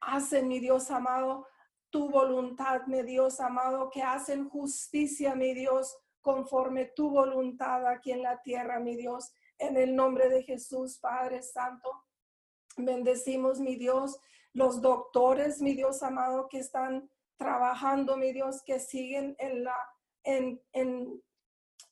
hacen, 0.00 0.48
mi 0.48 0.60
Dios 0.60 0.90
amado, 0.90 1.46
tu 1.88 2.10
voluntad, 2.10 2.82
mi 2.86 3.02
Dios 3.02 3.40
amado, 3.40 3.88
que 3.88 4.02
hacen 4.02 4.48
justicia, 4.50 5.34
mi 5.34 5.54
Dios, 5.54 5.96
conforme 6.24 6.86
tu 6.86 7.10
voluntad 7.10 7.86
aquí 7.86 8.10
en 8.10 8.22
la 8.22 8.40
tierra, 8.40 8.80
mi 8.80 8.96
Dios, 8.96 9.34
en 9.58 9.76
el 9.76 9.94
nombre 9.94 10.30
de 10.30 10.42
Jesús, 10.42 10.98
Padre 10.98 11.42
Santo. 11.42 11.90
Bendecimos, 12.78 13.60
mi 13.60 13.76
Dios, 13.76 14.18
los 14.54 14.80
doctores, 14.80 15.60
mi 15.60 15.74
Dios 15.74 16.02
amado, 16.02 16.48
que 16.48 16.58
están 16.58 17.10
trabajando, 17.36 18.16
mi 18.16 18.32
Dios, 18.32 18.62
que 18.64 18.80
siguen 18.80 19.36
en 19.38 19.64
la, 19.64 19.76
en, 20.24 20.62
en 20.72 21.22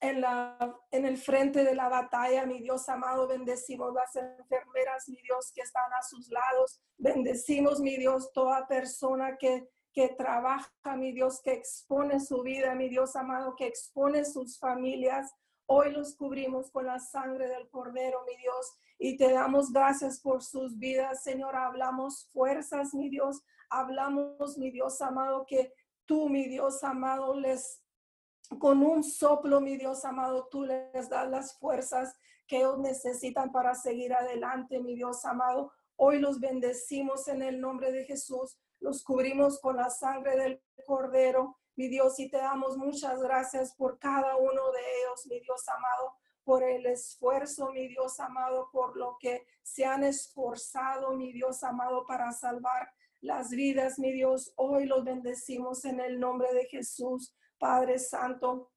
en, 0.03 0.21
la, 0.21 0.77
en 0.90 1.07
el 1.07 1.16
frente 1.16 1.62
de 1.62 1.77
la 1.77 1.88
batalla, 1.88 2.45
mi 2.45 2.61
Dios 2.61 2.88
amado, 2.88 3.29
bendecimos 3.29 3.95
las 3.95 4.16
enfermeras, 4.16 5.09
mi 5.09 5.23
Dios, 5.23 5.53
que 5.55 5.61
están 5.61 5.92
a 5.92 6.03
sus 6.03 6.29
lados. 6.29 6.83
Bendecimos, 6.99 7.81
mi 7.81 7.97
Dios, 7.97 8.33
toda 8.33 8.66
persona 8.66 9.37
que, 9.38 9.68
que 9.93 10.09
trabaja, 10.09 10.97
mi 10.97 11.13
Dios, 11.13 11.41
que 11.43 11.53
expone 11.53 12.21
su 12.21 12.43
vida, 12.43 12.75
mi 12.75 12.89
Dios 12.89 13.15
amado, 13.17 13.55
que 13.57 13.67
expone 13.67 14.25
sus 14.25 14.59
familias. 14.59 15.33
Hoy 15.67 15.93
los 15.93 16.17
cubrimos 16.17 16.71
con 16.71 16.87
la 16.87 16.99
sangre 16.99 17.49
del 17.49 17.69
Cordero, 17.69 18.25
mi 18.27 18.37
Dios, 18.37 18.73
y 18.99 19.17
te 19.17 19.33
damos 19.33 19.73
gracias 19.73 20.21
por 20.21 20.43
sus 20.43 20.79
vidas, 20.79 21.23
Señor. 21.23 21.57
Hablamos 21.57 22.29
fuerzas, 22.33 22.95
mi 22.95 23.09
Dios. 23.09 23.43
Hablamos, 23.69 24.59
mi 24.59 24.71
Dios 24.71 25.01
amado, 25.01 25.47
que 25.47 25.73
tú, 26.05 26.29
mi 26.29 26.47
Dios 26.49 26.83
amado, 26.85 27.35
les 27.35 27.83
con 28.59 28.83
un 28.83 29.03
soplo, 29.03 29.61
mi 29.61 29.77
Dios 29.77 30.05
amado, 30.05 30.49
tú 30.51 30.65
les 30.65 31.09
das 31.09 31.31
las 31.31 31.59
fuerzas 31.59 32.15
que 32.47 32.59
ellos 32.59 32.79
necesitan 32.79 33.51
para 33.51 33.75
seguir 33.75 34.13
adelante, 34.13 34.79
mi 34.81 34.95
Dios 34.95 35.25
amado. 35.25 35.73
Hoy 35.97 36.19
los 36.19 36.39
bendecimos 36.39 37.29
en 37.29 37.43
el 37.43 37.61
nombre 37.61 37.93
de 37.93 38.05
Jesús, 38.05 38.59
los 38.83 39.03
cubrimos 39.03 39.61
con 39.61 39.77
la 39.77 39.88
sangre 39.88 40.37
del 40.37 40.62
Cordero, 40.87 41.59
mi 41.77 41.88
Dios, 41.88 42.18
y 42.18 42.29
te 42.29 42.37
damos 42.37 42.77
muchas 42.77 43.21
gracias 43.23 43.75
por 43.75 43.99
cada 43.99 44.37
uno 44.37 44.73
de 44.73 44.81
ellos, 44.81 45.27
mi 45.27 45.40
Dios 45.40 45.66
amado, 45.68 46.14
por 46.45 46.62
el 46.62 46.85
esfuerzo, 46.87 47.71
mi 47.71 47.88
Dios 47.88 48.21
amado, 48.21 48.68
por 48.73 48.97
lo 48.97 49.16
que 49.18 49.47
se 49.62 49.85
han 49.85 50.05
esforzado, 50.05 51.14
mi 51.14 51.33
Dios 51.33 51.62
amado, 51.62 52.05
para 52.05 52.33
salvar 52.33 52.90
las 53.21 53.51
vidas, 53.51 53.99
mi 53.99 54.12
Dios. 54.12 54.53
Hoy 54.57 54.87
los 54.87 55.05
bendecimos 55.05 55.85
en 55.85 56.01
el 56.01 56.18
nombre 56.18 56.53
de 56.53 56.66
Jesús. 56.66 57.35
Padre 57.62 58.01
Santo. 58.01 58.73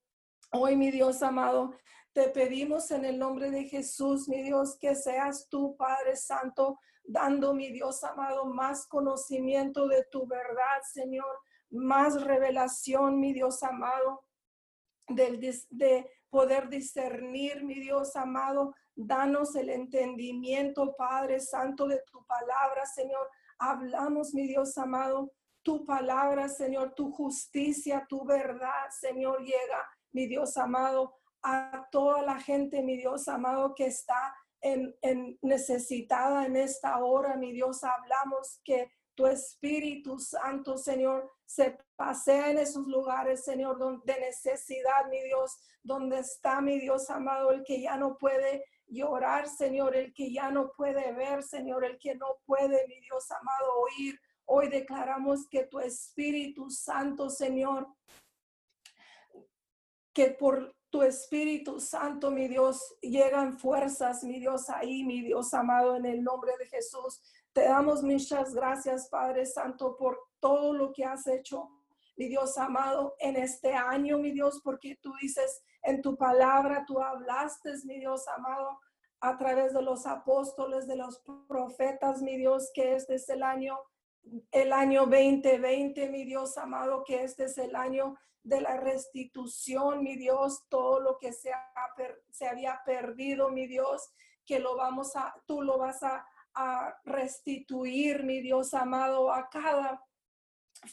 Hoy, 0.51 0.75
mi 0.75 0.91
Dios 0.91 1.23
amado, 1.23 1.73
te 2.13 2.29
pedimos 2.29 2.91
en 2.91 3.03
el 3.03 3.17
nombre 3.17 3.49
de 3.49 3.63
Jesús, 3.63 4.29
mi 4.29 4.43
Dios, 4.43 4.77
que 4.79 4.93
seas 4.93 5.49
tú, 5.49 5.75
Padre 5.75 6.15
Santo, 6.15 6.79
dando, 7.07 7.53
mi 7.53 7.71
Dios 7.71 8.03
amado, 8.03 8.45
más 8.45 8.87
conocimiento 8.87 9.87
de 9.87 10.05
tu 10.11 10.27
verdad, 10.27 10.81
Señor, 10.91 11.39
más 11.69 12.21
revelación, 12.21 13.19
mi 13.19 13.33
Dios 13.33 13.63
amado, 13.63 14.23
de, 15.07 15.55
de 15.69 16.09
poder 16.29 16.69
discernir, 16.69 17.63
mi 17.63 17.75
Dios 17.75 18.15
amado. 18.15 18.75
Danos 18.95 19.55
el 19.55 19.69
entendimiento, 19.69 20.95
Padre 20.95 21.39
Santo, 21.39 21.87
de 21.87 22.01
tu 22.11 22.25
palabra, 22.25 22.85
Señor. 22.85 23.29
Hablamos, 23.59 24.33
mi 24.33 24.47
Dios 24.47 24.77
amado, 24.77 25.31
tu 25.63 25.85
palabra, 25.85 26.47
Señor, 26.47 26.93
tu 26.93 27.11
justicia, 27.11 28.05
tu 28.07 28.25
verdad, 28.25 28.89
Señor, 28.91 29.41
llega, 29.43 29.89
mi 30.11 30.27
Dios 30.27 30.57
amado, 30.57 31.15
a 31.41 31.87
toda 31.91 32.21
la 32.21 32.39
gente, 32.39 32.81
mi 32.81 32.97
Dios 32.97 33.27
amado, 33.27 33.75
que 33.75 33.85
está 33.85 34.35
en, 35.01 35.38
necesitada 35.41 36.45
en 36.45 36.56
esta 36.56 37.04
hora, 37.04 37.36
mi 37.38 37.51
Dios, 37.51 37.84
hablamos 37.84 38.60
que 38.63 38.91
tu 39.15 39.28
Espíritu 39.28 40.19
Santo, 40.19 40.78
Señor, 40.78 41.32
se 41.45 41.78
pasea 41.95 42.51
en 42.51 42.58
esos 42.58 42.86
lugares, 42.88 43.45
Señor, 43.45 44.04
de 44.04 44.19
necesidad, 44.19 45.08
mi 45.10 45.21
Dios, 45.23 45.58
donde 45.84 46.19
está, 46.19 46.60
mi 46.60 46.80
Dios 46.80 47.10
amado, 47.10 47.51
el 47.51 47.63
que 47.63 47.80
ya 47.82 47.95
no 47.95 48.17
puede 48.17 48.65
llorar, 48.88 49.47
Señor, 49.47 49.95
el 49.95 50.13
que 50.13 50.34
ya 50.34 50.51
no 50.51 50.71
puede 50.75 51.13
ver, 51.13 51.43
Señor, 51.43 51.86
el 51.86 51.97
que 51.97 52.15
no 52.15 52.38
puede, 52.45 52.86
mi 52.88 52.99
Dios 52.99 53.32
amado, 53.32 53.71
oír, 53.80 54.19
Hoy 54.47 54.69
declaramos 54.69 55.47
que 55.49 55.63
tu 55.65 55.80
Espíritu 55.80 56.69
Santo, 56.69 57.30
Señor, 57.30 57.88
que 60.13 60.32
por 60.32 60.75
tu 60.95 61.03
Espíritu 61.03 61.77
Santo, 61.81 62.31
mi 62.31 62.47
Dios, 62.47 62.95
llegan 63.01 63.60
fuerzas, 63.60 64.23
mi 64.23 64.39
Dios, 64.39 64.69
ahí, 64.69 65.03
mi 65.03 65.21
Dios 65.21 65.53
amado, 65.53 65.97
en 65.97 66.05
el 66.05 66.23
nombre 66.23 66.53
de 66.58 66.67
Jesús. 66.67 67.21
Te 67.51 67.65
damos 67.65 68.01
muchas 68.01 68.55
gracias, 68.55 69.10
Padre 69.10 69.45
Santo, 69.45 69.97
por 69.97 70.17
todo 70.39 70.71
lo 70.71 70.93
que 70.93 71.03
has 71.03 71.27
hecho, 71.27 71.69
mi 72.15 72.29
Dios 72.29 72.58
amado, 72.58 73.13
en 73.19 73.36
este 73.36 73.74
año, 73.74 74.19
mi 74.19 74.32
Dios, 74.32 74.61
porque 74.63 74.97
tú 75.01 75.11
dices 75.22 75.61
en 75.84 76.01
tu 76.01 76.15
palabra, 76.15 76.86
tú 76.88 77.01
hablaste, 77.01 77.74
mi 77.84 77.99
Dios 77.99 78.26
amado, 78.30 78.80
a 79.19 79.38
través 79.38 79.74
de 79.74 79.82
los 79.82 80.05
apóstoles, 80.05 80.88
de 80.88 80.95
los 80.95 81.22
profetas, 81.45 82.22
mi 82.22 82.38
Dios, 82.38 82.72
que 82.74 82.95
este 82.95 83.15
es 83.15 83.28
el 83.28 83.43
año 83.43 83.78
el 84.51 84.72
año 84.72 85.01
2020, 85.01 86.09
mi 86.09 86.24
Dios 86.24 86.57
amado, 86.57 87.03
que 87.03 87.24
este 87.24 87.43
es 87.43 87.57
el 87.57 87.76
año 87.76 88.15
de 88.45 88.61
la 88.61 88.77
restitución, 88.77 90.03
mi 90.03 90.15
Dios, 90.15 90.65
todo 90.69 90.99
lo 90.99 91.17
que 91.17 91.33
se, 91.33 91.51
se 92.31 92.47
había 92.47 92.81
perdido, 92.85 93.49
mi 93.49 93.67
Dios, 93.67 94.13
que 94.45 94.59
lo 94.59 94.75
vamos 94.77 95.15
a, 95.15 95.33
tú 95.47 95.63
lo 95.63 95.79
vas 95.79 96.03
a, 96.03 96.25
a 96.53 96.95
restituir, 97.03 98.23
mi 98.23 98.41
Dios 98.41 98.73
amado, 98.73 99.33
a 99.33 99.49
cada 99.49 100.01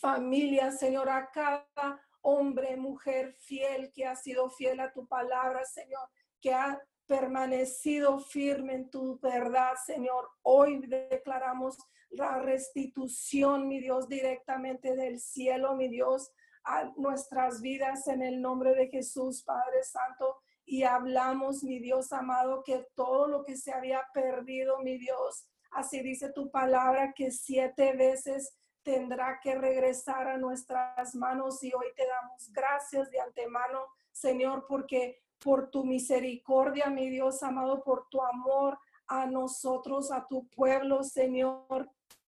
familia, 0.01 0.73
Señor, 0.73 1.11
a 1.11 1.31
cada 1.31 2.01
hombre, 2.23 2.77
mujer 2.77 3.35
fiel 3.35 3.93
que 3.93 4.07
ha 4.07 4.17
sido 4.17 4.49
fiel 4.49 4.81
a 4.81 4.93
tu 4.93 5.07
palabra, 5.07 5.65
Señor, 5.67 6.09
que 6.41 6.55
ha 6.55 6.81
permanecido 7.07 8.19
firme 8.19 8.75
en 8.75 8.91
tu 8.91 9.19
verdad, 9.19 9.75
Señor. 9.85 10.31
Hoy 10.41 10.87
declaramos 10.87 11.77
la 12.09 12.39
restitución, 12.39 13.69
mi 13.69 13.81
Dios, 13.81 14.09
directamente 14.09 14.97
del 14.97 15.21
cielo, 15.21 15.75
mi 15.75 15.89
Dios, 15.89 16.31
a 16.65 16.93
nuestras 16.97 17.61
vidas 17.61 18.07
en 18.09 18.23
el 18.23 18.41
nombre 18.41 18.75
de 18.75 18.89
Jesús, 18.89 19.43
Padre 19.43 19.83
Santo. 19.83 20.39
Y 20.65 20.85
hablamos, 20.85 21.65
mi 21.65 21.79
Dios 21.81 22.13
amado, 22.13 22.63
que 22.65 22.87
todo 22.95 23.27
lo 23.27 23.45
que 23.45 23.57
se 23.57 23.73
había 23.73 24.03
perdido, 24.15 24.79
mi 24.79 24.97
Dios, 24.99 25.47
así 25.73 26.03
dice 26.03 26.33
tu 26.33 26.51
palabra, 26.51 27.13
que 27.15 27.31
siete 27.31 27.95
veces 27.95 28.57
tendrá 28.83 29.41
que 29.43 29.55
regresar 29.55 30.29
a 30.29 30.39
nuestras 30.39 31.15
manos. 31.15 31.63
Y 31.63 31.73
hoy 31.73 31.87
te 31.97 32.07
damos 32.07 32.53
gracias 32.53 33.11
de 33.11 33.21
antemano, 33.21 33.87
Señor, 34.13 34.67
porque 34.69 35.23
por 35.43 35.71
tu 35.71 35.85
misericordia, 35.85 36.87
mi 36.87 37.11
Dios 37.11 37.43
amado, 37.43 37.83
por 37.83 38.09
tu 38.09 38.23
amor 38.23 38.79
a 39.09 39.27
nosotros, 39.27 40.13
a 40.13 40.27
tu 40.27 40.49
pueblo, 40.49 41.03
Señor. 41.03 41.91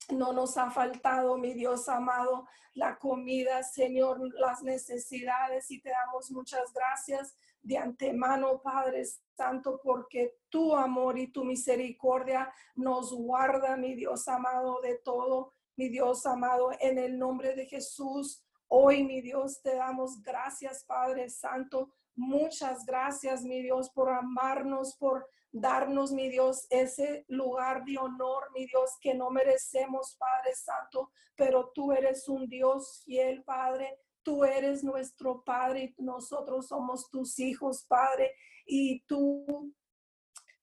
No 0.10 0.34
nos 0.34 0.58
ha 0.58 0.70
faltado, 0.70 1.38
mi 1.38 1.54
Dios 1.54 1.90
amado, 1.90 2.48
la 2.74 2.98
comida, 2.98 3.64
Señor, 3.64 4.20
las 4.40 4.62
necesidades 4.62 5.72
y 5.72 5.82
te 5.82 5.90
damos 5.90 6.30
muchas 6.32 6.72
gracias 6.74 7.36
de 7.62 7.78
antemano, 7.80 8.62
Padre 8.62 9.04
Santo, 9.36 9.80
porque 9.84 10.38
tu 10.50 10.76
amor 10.76 11.18
y 11.18 11.32
tu 11.32 11.44
misericordia 11.44 12.54
nos 12.76 13.12
guarda, 13.12 13.76
mi 13.76 13.96
Dios 13.96 14.28
amado, 14.28 14.80
de 14.82 15.00
todo, 15.04 15.52
mi 15.76 15.90
Dios 15.90 16.26
amado, 16.28 16.72
en 16.80 17.00
el 17.00 17.18
nombre 17.18 17.56
de 17.56 17.66
Jesús. 17.66 18.44
Hoy, 18.68 19.04
mi 19.04 19.22
Dios, 19.22 19.62
te 19.64 19.76
damos 19.76 20.22
gracias, 20.22 20.84
Padre 20.84 21.30
Santo. 21.30 21.92
Muchas 22.16 22.86
gracias, 22.86 23.44
mi 23.44 23.62
Dios, 23.62 23.90
por 23.90 24.12
amarnos, 24.12 24.96
por 24.96 25.28
darnos, 25.56 26.12
mi 26.12 26.30
Dios, 26.30 26.68
ese 26.70 27.26
lugar 27.30 27.86
de 27.86 27.98
honor, 27.98 28.52
mi 28.54 28.66
Dios, 28.66 28.92
que 29.00 29.14
no 29.14 29.30
merecemos, 29.30 30.18
Padre 30.20 30.54
Santo, 30.54 31.12
pero 31.36 31.72
tú 31.74 31.94
eres 31.94 32.28
un 32.28 32.48
Dios 32.48 33.04
fiel, 33.06 33.44
Padre. 33.44 33.98
Tú 34.22 34.44
eres 34.44 34.84
nuestro 34.84 35.44
Padre 35.44 35.94
y 35.98 36.04
nosotros 36.04 36.68
somos 36.68 37.10
tus 37.10 37.40
hijos, 37.40 37.86
Padre, 37.88 38.34
y 38.66 39.02
tú 39.06 39.72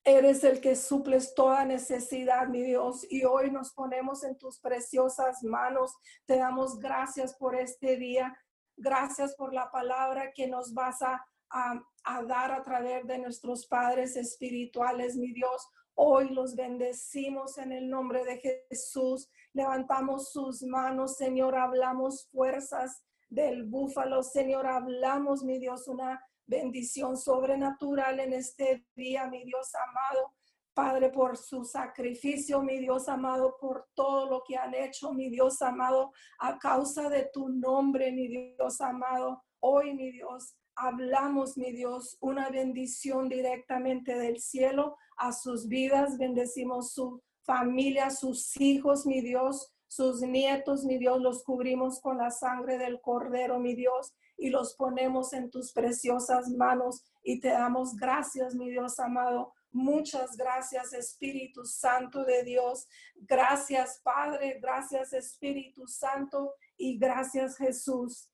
eres 0.04 0.42
el 0.42 0.60
que 0.60 0.74
suples 0.74 1.32
toda 1.34 1.64
necesidad, 1.64 2.48
mi 2.48 2.62
Dios, 2.62 3.06
y 3.08 3.24
hoy 3.24 3.50
nos 3.50 3.72
ponemos 3.72 4.24
en 4.24 4.36
tus 4.36 4.58
preciosas 4.58 5.42
manos. 5.44 5.94
Te 6.26 6.36
damos 6.36 6.78
gracias 6.78 7.34
por 7.36 7.54
este 7.54 7.96
día. 7.96 8.36
Gracias 8.76 9.36
por 9.36 9.54
la 9.54 9.70
palabra 9.70 10.32
que 10.34 10.48
nos 10.48 10.74
vas 10.74 11.00
a 11.02 11.24
a, 11.52 12.22
dar 12.24 12.52
a 12.52 12.62
través 12.62 13.06
de 13.06 13.18
nuestros 13.18 13.66
padres 13.66 14.16
espirituales, 14.16 15.16
mi 15.16 15.32
Dios. 15.32 15.68
Hoy 15.94 16.30
los 16.30 16.56
bendecimos 16.56 17.58
en 17.58 17.72
el 17.72 17.88
nombre 17.88 18.24
de 18.24 18.66
Jesús. 18.70 19.30
Levantamos 19.52 20.32
sus 20.32 20.62
manos, 20.62 21.16
Señor. 21.16 21.54
Hablamos 21.54 22.28
fuerzas 22.32 23.04
del 23.28 23.64
búfalo, 23.64 24.22
Señor. 24.22 24.66
Hablamos, 24.66 25.44
mi 25.44 25.58
Dios, 25.58 25.86
una 25.88 26.20
bendición 26.46 27.16
sobrenatural 27.16 28.20
en 28.20 28.32
este 28.32 28.86
día, 28.96 29.26
mi 29.26 29.44
Dios 29.44 29.70
amado. 29.74 30.34
Padre, 30.74 31.10
por 31.10 31.36
su 31.36 31.64
sacrificio, 31.64 32.62
mi 32.62 32.78
Dios 32.78 33.06
amado, 33.06 33.58
por 33.60 33.88
todo 33.94 34.30
lo 34.30 34.42
que 34.42 34.56
han 34.56 34.74
hecho, 34.74 35.12
mi 35.12 35.28
Dios 35.28 35.60
amado, 35.60 36.12
a 36.38 36.58
causa 36.58 37.10
de 37.10 37.28
tu 37.30 37.50
nombre, 37.50 38.10
mi 38.10 38.28
Dios 38.28 38.80
amado. 38.80 39.44
Hoy, 39.60 39.94
mi 39.94 40.10
Dios, 40.10 40.56
hablamos, 40.76 41.56
mi 41.56 41.72
Dios, 41.72 42.16
una 42.20 42.50
bendición 42.50 43.28
directamente 43.28 44.18
del 44.18 44.40
cielo 44.40 44.96
a 45.16 45.32
sus 45.32 45.68
vidas. 45.68 46.18
Bendecimos 46.18 46.92
su 46.92 47.22
familia, 47.42 48.10
sus 48.10 48.58
hijos, 48.60 49.06
mi 49.06 49.20
Dios, 49.20 49.72
sus 49.86 50.22
nietos, 50.22 50.84
mi 50.84 50.98
Dios, 50.98 51.20
los 51.20 51.44
cubrimos 51.44 52.00
con 52.00 52.18
la 52.18 52.30
sangre 52.30 52.78
del 52.78 53.00
cordero, 53.00 53.58
mi 53.58 53.74
Dios, 53.74 54.14
y 54.36 54.50
los 54.50 54.74
ponemos 54.74 55.32
en 55.34 55.50
tus 55.50 55.72
preciosas 55.72 56.48
manos 56.48 57.04
y 57.22 57.40
te 57.40 57.48
damos 57.48 57.94
gracias, 57.96 58.54
mi 58.54 58.70
Dios 58.70 58.98
amado. 58.98 59.52
Muchas 59.70 60.36
gracias, 60.36 60.92
Espíritu 60.92 61.64
Santo 61.64 62.24
de 62.24 62.42
Dios. 62.42 62.88
Gracias, 63.14 64.00
Padre. 64.02 64.58
Gracias, 64.60 65.12
Espíritu 65.12 65.86
Santo. 65.86 66.54
Y 66.76 66.98
gracias, 66.98 67.56
Jesús 67.56 68.31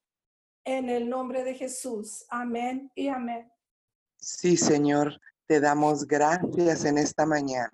en 0.69 0.91
el 0.91 1.09
nombre 1.09 1.45
de 1.45 1.55
Jesús. 1.55 2.27
Amén 2.29 2.93
y 2.95 3.09
amén. 3.09 3.51
Sí, 4.19 4.59
Señor, 4.59 5.19
te 5.47 5.61
damos 5.61 6.07
gracias 6.07 6.85
en 6.85 6.99
esta 6.99 7.25
mañana. 7.25 7.73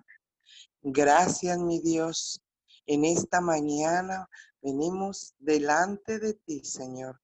Gracias, 0.80 1.58
mi 1.58 1.80
Dios. 1.80 2.40
En 2.86 3.04
esta 3.04 3.40
mañana 3.40 4.28
venimos 4.62 5.34
delante 5.38 6.20
de 6.20 6.34
ti, 6.34 6.64
Señor, 6.64 7.20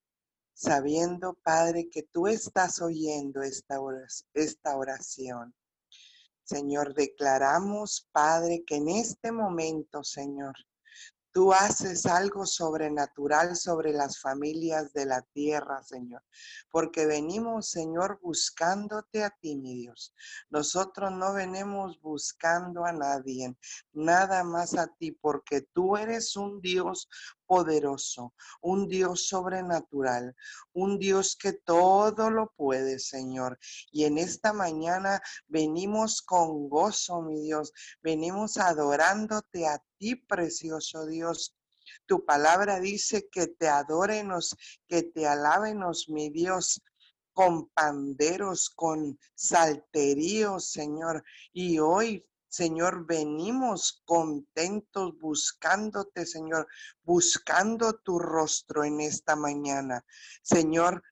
sabiendo, 0.53 1.35
Padre, 1.35 1.89
que 1.89 2.03
tú 2.03 2.27
estás 2.27 2.81
oyendo 2.81 3.41
esta 3.41 3.79
oración. 4.75 5.55
Señor, 6.43 6.93
declaramos, 6.95 8.09
Padre, 8.11 8.65
que 8.67 8.75
en 8.75 8.89
este 8.89 9.31
momento, 9.31 10.03
Señor, 10.03 10.55
Tú 11.33 11.53
haces 11.53 12.05
algo 12.05 12.45
sobrenatural 12.45 13.55
sobre 13.55 13.93
las 13.93 14.19
familias 14.19 14.91
de 14.91 15.05
la 15.05 15.21
tierra, 15.21 15.81
Señor, 15.81 16.21
porque 16.69 17.05
venimos, 17.05 17.69
Señor, 17.69 18.19
buscándote 18.21 19.23
a 19.23 19.29
ti, 19.29 19.55
mi 19.55 19.75
Dios. 19.75 20.13
Nosotros 20.49 21.11
no 21.13 21.33
venimos 21.33 22.01
buscando 22.01 22.83
a 22.83 22.91
nadie, 22.91 23.55
nada 23.93 24.43
más 24.43 24.77
a 24.77 24.87
ti, 24.87 25.13
porque 25.13 25.61
tú 25.61 25.95
eres 25.95 26.35
un 26.35 26.59
Dios 26.59 27.07
poderoso, 27.45 28.33
un 28.61 28.87
Dios 28.87 29.27
sobrenatural, 29.27 30.35
un 30.73 30.99
Dios 30.99 31.35
que 31.35 31.53
todo 31.53 32.29
lo 32.29 32.53
puede, 32.55 32.99
Señor. 32.99 33.59
Y 33.91 34.03
en 34.03 34.17
esta 34.17 34.53
mañana 34.53 35.21
venimos 35.47 36.21
con 36.21 36.69
gozo, 36.69 37.21
mi 37.21 37.41
Dios, 37.41 37.73
venimos 38.01 38.57
adorándote 38.57 39.67
a 39.67 39.81
ti, 40.01 40.15
precioso 40.15 41.05
Dios. 41.05 41.55
Tu 42.07 42.25
palabra 42.25 42.79
dice 42.79 43.29
que 43.31 43.47
te 43.47 43.67
adorenos, 43.69 44.55
que 44.87 45.03
te 45.03 45.27
alábenos, 45.27 46.09
mi 46.09 46.29
Dios, 46.31 46.81
con 47.33 47.69
panderos, 47.69 48.69
con 48.71 49.19
salteríos, 49.35 50.71
Señor. 50.71 51.23
Y 51.53 51.77
hoy, 51.77 52.25
Señor, 52.49 53.05
venimos 53.05 54.01
contentos 54.03 55.17
buscándote, 55.19 56.25
Señor, 56.25 56.67
buscando 57.03 57.93
tu 57.93 58.17
rostro 58.17 58.83
en 58.83 59.01
esta 59.01 59.35
mañana. 59.35 60.03
Señor, 60.41 61.03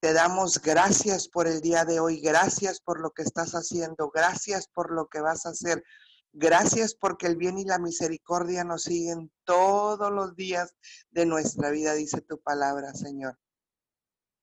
te 0.00 0.12
damos 0.12 0.60
gracias 0.60 1.28
por 1.28 1.46
el 1.46 1.60
día 1.60 1.84
de 1.84 2.00
hoy, 2.00 2.20
gracias 2.20 2.80
por 2.80 3.00
lo 3.00 3.10
que 3.10 3.22
estás 3.22 3.52
haciendo, 3.52 4.10
gracias 4.10 4.66
por 4.66 4.90
lo 4.90 5.08
que 5.08 5.20
vas 5.20 5.46
a 5.46 5.50
hacer. 5.50 5.84
Gracias 6.32 6.94
porque 6.94 7.26
el 7.26 7.36
bien 7.36 7.58
y 7.58 7.64
la 7.64 7.78
misericordia 7.78 8.62
nos 8.62 8.84
siguen 8.84 9.32
todos 9.44 10.12
los 10.12 10.36
días 10.36 10.76
de 11.10 11.26
nuestra 11.26 11.70
vida, 11.70 11.94
dice 11.94 12.20
tu 12.20 12.40
palabra, 12.40 12.94
Señor. 12.94 13.38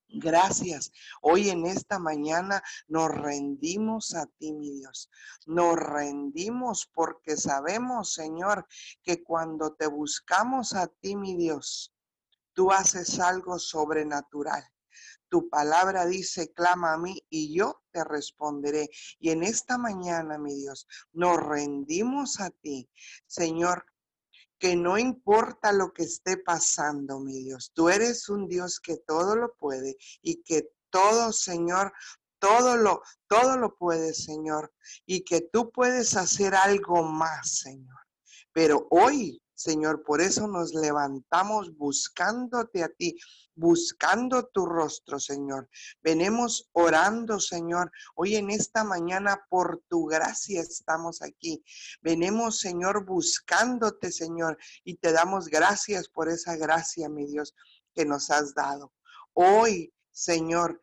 Gracias. 0.10 0.92
Hoy 1.22 1.50
en 1.50 1.66
esta 1.66 2.00
mañana 2.00 2.64
nos 2.88 3.10
rendimos 3.10 4.16
a 4.16 4.26
ti, 4.38 4.54
mi 4.54 4.72
Dios. 4.72 5.10
Nos 5.46 5.76
rendimos 5.76 6.90
porque 6.94 7.36
sabemos, 7.36 8.14
Señor, 8.14 8.66
que 9.04 9.24
cuando 9.24 9.74
te 9.74 9.88
buscamos 9.88 10.74
a 10.74 10.88
ti, 10.88 11.16
mi 11.16 11.36
Dios, 11.36 11.94
tú 12.54 12.72
haces 12.72 13.20
algo 13.20 13.60
sobrenatural. 13.60 14.64
Tu 15.30 15.50
palabra 15.50 16.06
dice, 16.06 16.54
clama 16.54 16.94
a 16.94 16.98
mí 16.98 17.22
y 17.30 17.54
yo 17.54 17.84
te 17.92 18.04
responderé. 18.04 18.90
Y 19.20 19.32
en 19.32 19.44
esta 19.44 19.78
mañana, 19.78 20.38
mi 20.38 20.56
Dios, 20.56 20.88
nos 21.12 21.38
rendimos 21.38 22.40
a 22.40 22.50
ti, 22.50 22.90
Señor, 23.26 23.86
que 24.60 24.76
no 24.76 24.98
importa 24.98 25.72
lo 25.72 25.94
que 25.94 26.04
esté 26.04 26.38
pasando, 26.38 27.20
mi 27.20 27.44
Dios, 27.44 27.72
tú 27.74 27.90
eres 27.90 28.28
un 28.30 28.48
Dios 28.48 28.80
que 28.80 28.98
todo 28.98 29.36
lo 29.36 29.54
puede 29.56 29.98
y 30.22 30.42
que 30.44 30.72
todo, 30.90 31.32
Señor, 31.32 31.94
todo 32.40 32.78
lo, 32.78 33.02
todo 33.28 33.58
lo 33.58 33.76
puede, 33.76 34.14
Señor, 34.14 34.74
y 35.06 35.24
que 35.24 35.42
tú 35.42 35.72
puedes 35.72 36.16
hacer 36.16 36.56
algo 36.56 37.04
más, 37.04 37.60
Señor. 37.60 38.00
Pero 38.52 38.88
hoy 38.90 39.42
Señor, 39.58 40.04
por 40.04 40.22
eso 40.22 40.48
nos 40.48 40.76
levantamos 40.76 41.76
buscándote 41.76 42.84
a 42.84 42.90
ti, 42.90 43.18
buscando 43.56 44.46
tu 44.46 44.68
rostro, 44.68 45.20
Señor. 45.20 45.68
Venimos 46.04 46.70
orando, 46.74 47.40
Señor. 47.40 47.92
Hoy 48.14 48.36
en 48.36 48.52
esta 48.52 48.84
mañana, 48.84 49.48
por 49.50 49.82
tu 49.90 50.06
gracia 50.06 50.62
estamos 50.62 51.24
aquí. 51.24 51.64
Venimos, 52.04 52.60
Señor, 52.60 53.04
buscándote, 53.04 54.12
Señor, 54.12 54.60
y 54.84 54.98
te 54.98 55.12
damos 55.12 55.48
gracias 55.48 56.08
por 56.08 56.30
esa 56.30 56.56
gracia, 56.56 57.10
mi 57.10 57.26
Dios, 57.26 57.56
que 57.96 58.06
nos 58.06 58.30
has 58.30 58.54
dado. 58.54 58.94
Hoy, 59.34 59.92
Señor, 60.12 60.80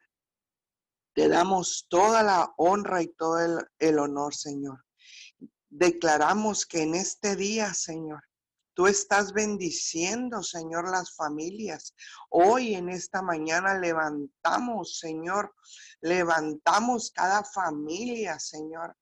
te 1.15 1.29
damos 1.29 1.87
toda 1.89 2.25
la 2.25 2.53
honra 2.57 3.03
y 3.03 3.07
todo 3.15 3.39
el, 3.39 3.69
el 3.79 4.01
honor, 4.01 4.35
Señor. 4.35 4.85
Declaramos 5.69 6.67
que 6.67 6.83
en 6.83 6.97
este 6.97 7.37
día, 7.37 7.73
Señor, 7.73 8.25
Tú 8.75 8.89
estás 8.89 9.33
bendiciendo, 9.33 10.43
Señor, 10.43 10.91
las 10.91 11.15
familias. 11.15 11.95
Hoy 12.29 12.75
en 12.75 12.89
esta 12.89 13.23
mañana 13.23 13.79
levantamos, 13.79 14.99
Señor, 14.99 15.55
levantamos 16.01 17.13
cada 17.13 17.45
familia, 17.45 18.39
Señor. 18.41 18.97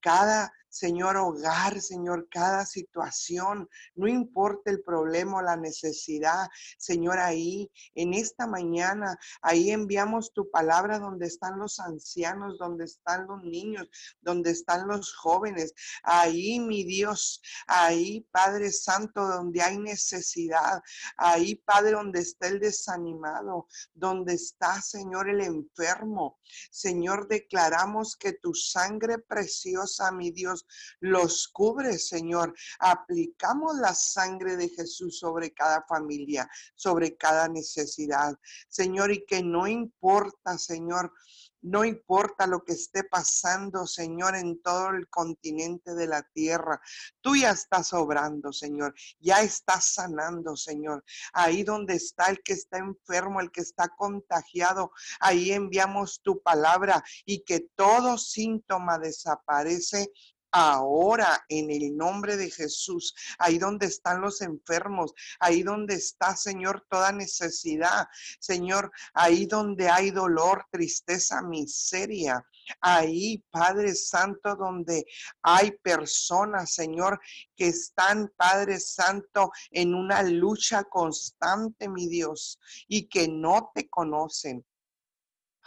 Cada 0.00 0.52
Señor, 0.68 1.16
hogar, 1.16 1.80
Señor, 1.80 2.28
cada 2.30 2.66
situación, 2.66 3.68
no 3.94 4.08
importa 4.08 4.70
el 4.70 4.82
problema 4.82 5.38
o 5.38 5.42
la 5.42 5.56
necesidad, 5.56 6.48
Señor, 6.78 7.18
ahí, 7.18 7.70
en 7.94 8.14
esta 8.14 8.46
mañana, 8.46 9.18
ahí 9.42 9.70
enviamos 9.70 10.32
tu 10.32 10.50
palabra 10.50 10.98
donde 10.98 11.26
están 11.26 11.58
los 11.58 11.78
ancianos, 11.80 12.58
donde 12.58 12.84
están 12.84 13.26
los 13.26 13.42
niños, 13.42 13.88
donde 14.20 14.50
están 14.50 14.86
los 14.88 15.14
jóvenes. 15.14 15.74
Ahí, 16.02 16.60
mi 16.60 16.84
Dios, 16.84 17.40
ahí, 17.66 18.26
Padre 18.30 18.70
Santo, 18.72 19.26
donde 19.26 19.62
hay 19.62 19.78
necesidad. 19.78 20.82
Ahí, 21.16 21.56
Padre, 21.56 21.92
donde 21.92 22.20
está 22.20 22.48
el 22.48 22.60
desanimado, 22.60 23.66
donde 23.94 24.34
está, 24.34 24.80
Señor, 24.80 25.28
el 25.28 25.40
enfermo. 25.40 26.38
Señor, 26.70 27.28
declaramos 27.28 28.16
que 28.16 28.32
tu 28.32 28.54
sangre 28.54 29.18
preciosa, 29.18 30.10
mi 30.12 30.30
Dios, 30.30 30.57
los 31.00 31.48
cubre, 31.48 31.98
Señor. 31.98 32.54
Aplicamos 32.78 33.76
la 33.76 33.94
sangre 33.94 34.56
de 34.56 34.68
Jesús 34.68 35.18
sobre 35.18 35.52
cada 35.52 35.84
familia, 35.86 36.48
sobre 36.74 37.16
cada 37.16 37.48
necesidad, 37.48 38.38
Señor, 38.68 39.12
y 39.12 39.24
que 39.24 39.42
no 39.42 39.66
importa, 39.66 40.58
Señor, 40.58 41.12
no 41.62 41.84
importa 41.84 42.46
lo 42.46 42.64
que 42.64 42.72
esté 42.72 43.02
pasando, 43.02 43.86
Señor, 43.86 44.36
en 44.36 44.62
todo 44.62 44.90
el 44.90 45.08
continente 45.08 45.94
de 45.94 46.06
la 46.06 46.22
tierra. 46.22 46.80
Tú 47.20 47.34
ya 47.34 47.50
estás 47.50 47.92
obrando, 47.92 48.52
Señor. 48.52 48.94
Ya 49.18 49.42
estás 49.42 49.94
sanando, 49.94 50.56
Señor. 50.56 51.04
Ahí 51.32 51.64
donde 51.64 51.94
está 51.94 52.26
el 52.30 52.42
que 52.42 52.52
está 52.52 52.78
enfermo, 52.78 53.40
el 53.40 53.50
que 53.50 53.60
está 53.60 53.88
contagiado, 53.88 54.92
ahí 55.18 55.50
enviamos 55.50 56.20
tu 56.22 56.40
palabra 56.42 57.02
y 57.24 57.42
que 57.42 57.60
todo 57.74 58.18
síntoma 58.18 58.98
desaparece 58.98 60.12
ahora 60.50 61.44
en 61.48 61.70
el 61.70 61.96
nombre 61.96 62.36
de 62.36 62.50
Jesús, 62.50 63.14
ahí 63.38 63.58
donde 63.58 63.86
están 63.86 64.20
los 64.20 64.40
enfermos, 64.40 65.12
ahí 65.40 65.62
donde 65.62 65.94
está, 65.94 66.36
Señor, 66.36 66.86
toda 66.88 67.12
necesidad, 67.12 68.06
Señor, 68.40 68.90
ahí 69.14 69.46
donde 69.46 69.88
hay 69.88 70.10
dolor, 70.10 70.64
tristeza, 70.70 71.42
miseria. 71.42 72.44
Ahí, 72.80 73.42
Padre 73.50 73.94
Santo, 73.94 74.54
donde 74.54 75.06
hay 75.42 75.72
personas, 75.82 76.74
Señor, 76.74 77.18
que 77.56 77.68
están, 77.68 78.30
Padre 78.36 78.78
Santo, 78.78 79.50
en 79.70 79.94
una 79.94 80.22
lucha 80.22 80.84
constante, 80.84 81.88
mi 81.88 82.08
Dios, 82.08 82.58
y 82.86 83.08
que 83.08 83.26
no 83.28 83.70
te 83.74 83.88
conocen. 83.88 84.64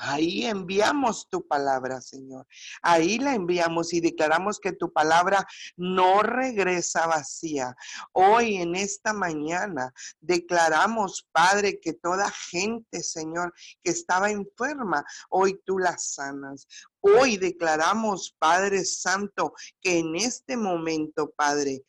Ahí 0.04 0.48
enviamos 0.48 1.30
tu 1.30 1.48
palabra, 1.48 2.02
Señor. 2.02 2.48
Ahí 2.82 3.20
la 3.20 3.36
enviamos 3.36 3.94
y 3.94 4.02
declaramos 4.02 4.60
que 4.60 4.72
tu 4.72 4.92
palabra 4.92 5.46
no 5.78 6.24
regresa 6.24 7.06
vacía. 7.06 7.76
Hoy 8.12 8.56
en 8.56 8.76
esta 8.76 9.14
mañana 9.14 9.94
declaramos, 10.20 11.28
Padre, 11.32 11.80
que 11.80 11.94
toda 11.94 12.32
gente, 12.32 13.04
Señor, 13.04 13.54
que 13.84 13.92
estaba 13.92 14.32
enferma, 14.32 15.06
hoy 15.30 15.62
tú 15.66 15.78
la 15.78 15.96
sanas. 16.00 16.68
Hoy 17.02 17.38
declaramos, 17.38 18.36
Padre 18.40 18.86
Santo, 18.86 19.54
que 19.82 20.00
en 20.00 20.16
este 20.16 20.58
momento, 20.58 21.30
Padre, 21.30 21.84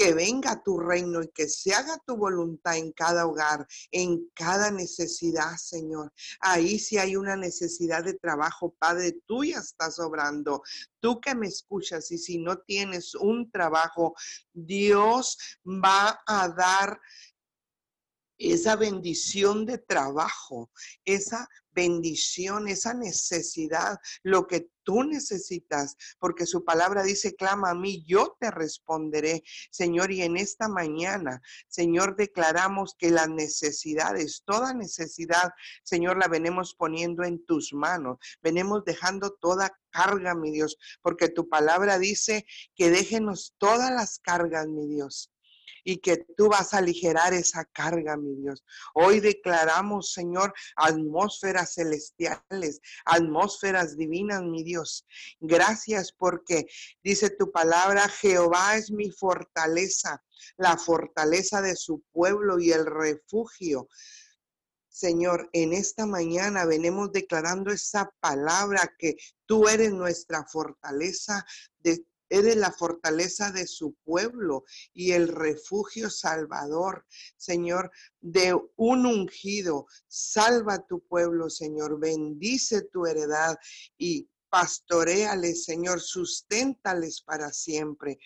que 0.00 0.14
venga 0.14 0.62
tu 0.62 0.78
reino 0.78 1.22
y 1.22 1.28
que 1.28 1.46
se 1.46 1.74
haga 1.74 1.98
tu 2.06 2.16
voluntad 2.16 2.74
en 2.78 2.90
cada 2.92 3.26
hogar, 3.26 3.66
en 3.90 4.30
cada 4.34 4.70
necesidad, 4.70 5.58
Señor. 5.58 6.10
Ahí 6.40 6.78
si 6.78 6.96
hay 6.96 7.16
una 7.16 7.36
necesidad 7.36 8.02
de 8.02 8.14
trabajo, 8.14 8.74
Padre, 8.78 9.20
tú 9.26 9.44
ya 9.44 9.58
estás 9.58 9.98
obrando. 9.98 10.62
Tú 11.00 11.20
que 11.20 11.34
me 11.34 11.48
escuchas 11.48 12.10
y 12.12 12.16
si 12.16 12.38
no 12.38 12.60
tienes 12.60 13.14
un 13.14 13.50
trabajo, 13.50 14.14
Dios 14.54 15.36
va 15.66 16.18
a 16.26 16.48
dar 16.48 16.98
esa 18.40 18.74
bendición 18.74 19.66
de 19.66 19.76
trabajo, 19.78 20.70
esa 21.04 21.46
bendición, 21.72 22.68
esa 22.68 22.94
necesidad, 22.94 23.98
lo 24.22 24.46
que 24.46 24.70
tú 24.82 25.04
necesitas, 25.04 25.96
porque 26.18 26.46
su 26.46 26.64
palabra 26.64 27.02
dice, 27.02 27.36
clama 27.36 27.70
a 27.70 27.74
mí, 27.74 28.02
yo 28.06 28.36
te 28.40 28.50
responderé, 28.50 29.42
Señor, 29.70 30.10
y 30.10 30.22
en 30.22 30.36
esta 30.36 30.68
mañana, 30.68 31.40
Señor, 31.68 32.16
declaramos 32.16 32.96
que 32.98 33.10
las 33.10 33.28
necesidades, 33.28 34.42
toda 34.44 34.72
necesidad, 34.74 35.52
Señor, 35.84 36.18
la 36.18 36.26
venimos 36.26 36.74
poniendo 36.74 37.22
en 37.24 37.44
tus 37.44 37.72
manos, 37.72 38.18
venimos 38.42 38.84
dejando 38.84 39.32
toda 39.34 39.78
carga, 39.90 40.34
mi 40.34 40.50
Dios, 40.50 40.78
porque 41.02 41.28
tu 41.28 41.48
palabra 41.48 41.98
dice 41.98 42.46
que 42.74 42.90
déjenos 42.90 43.54
todas 43.58 43.90
las 43.90 44.18
cargas, 44.18 44.66
mi 44.66 44.86
Dios 44.86 45.30
y 45.84 45.98
que 45.98 46.18
tú 46.36 46.48
vas 46.48 46.74
a 46.74 46.78
aligerar 46.78 47.32
esa 47.32 47.64
carga, 47.64 48.16
mi 48.16 48.34
Dios. 48.34 48.64
Hoy 48.94 49.20
declaramos, 49.20 50.12
Señor, 50.12 50.52
atmósferas 50.76 51.74
celestiales, 51.74 52.80
atmósferas 53.04 53.96
divinas, 53.96 54.42
mi 54.42 54.62
Dios. 54.62 55.06
Gracias 55.40 56.12
porque 56.12 56.66
dice 57.02 57.30
tu 57.30 57.50
palabra, 57.50 58.08
Jehová 58.08 58.76
es 58.76 58.90
mi 58.90 59.10
fortaleza, 59.10 60.22
la 60.56 60.76
fortaleza 60.76 61.62
de 61.62 61.76
su 61.76 62.02
pueblo 62.12 62.58
y 62.58 62.72
el 62.72 62.86
refugio. 62.86 63.88
Señor, 64.88 65.48
en 65.52 65.72
esta 65.72 66.04
mañana 66.04 66.66
venimos 66.66 67.12
declarando 67.12 67.70
esa 67.70 68.12
palabra 68.20 68.92
que 68.98 69.16
tú 69.46 69.68
eres 69.68 69.92
nuestra 69.92 70.44
fortaleza 70.44 71.46
de 71.78 72.04
Eres 72.30 72.56
la 72.56 72.70
fortaleza 72.70 73.50
de 73.50 73.66
su 73.66 73.94
pueblo 74.04 74.64
y 74.94 75.12
el 75.12 75.26
refugio 75.28 76.08
salvador, 76.08 77.04
Señor, 77.36 77.90
de 78.20 78.56
un 78.76 79.04
ungido. 79.04 79.86
Salva 80.06 80.86
tu 80.86 81.00
pueblo, 81.00 81.50
Señor. 81.50 81.98
Bendice 81.98 82.82
tu 82.82 83.04
heredad 83.04 83.58
y 83.98 84.30
pastoreales, 84.48 85.64
Señor. 85.64 86.00
Susténtales 86.00 87.20
para 87.20 87.52
siempre. 87.52 88.18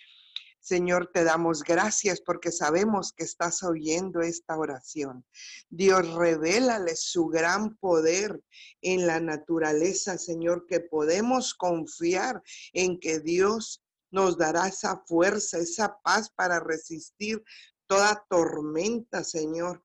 Señor, 0.65 1.11
te 1.13 1.23
damos 1.23 1.61
gracias 1.61 2.21
porque 2.21 2.51
sabemos 2.51 3.13
que 3.13 3.23
estás 3.23 3.61
oyendo 3.61 4.21
esta 4.21 4.57
oración. 4.57 5.23
Dios, 5.69 6.11
revélale 6.15 6.95
su 6.95 7.27
gran 7.27 7.77
poder 7.77 8.41
en 8.81 9.05
la 9.05 9.19
naturaleza, 9.19 10.17
Señor, 10.17 10.65
que 10.67 10.79
podemos 10.79 11.53
confiar 11.53 12.41
en 12.73 12.99
que 12.99 13.19
Dios 13.19 13.84
nos 14.15 14.37
dará 14.37 14.69
esa 14.69 15.03
fuerza, 15.05 15.57
esa 15.57 15.99
paz 16.01 16.29
para 16.29 16.61
resistir 16.61 17.43
toda 17.85 18.25
tormenta, 18.29 19.25
Señor. 19.25 19.83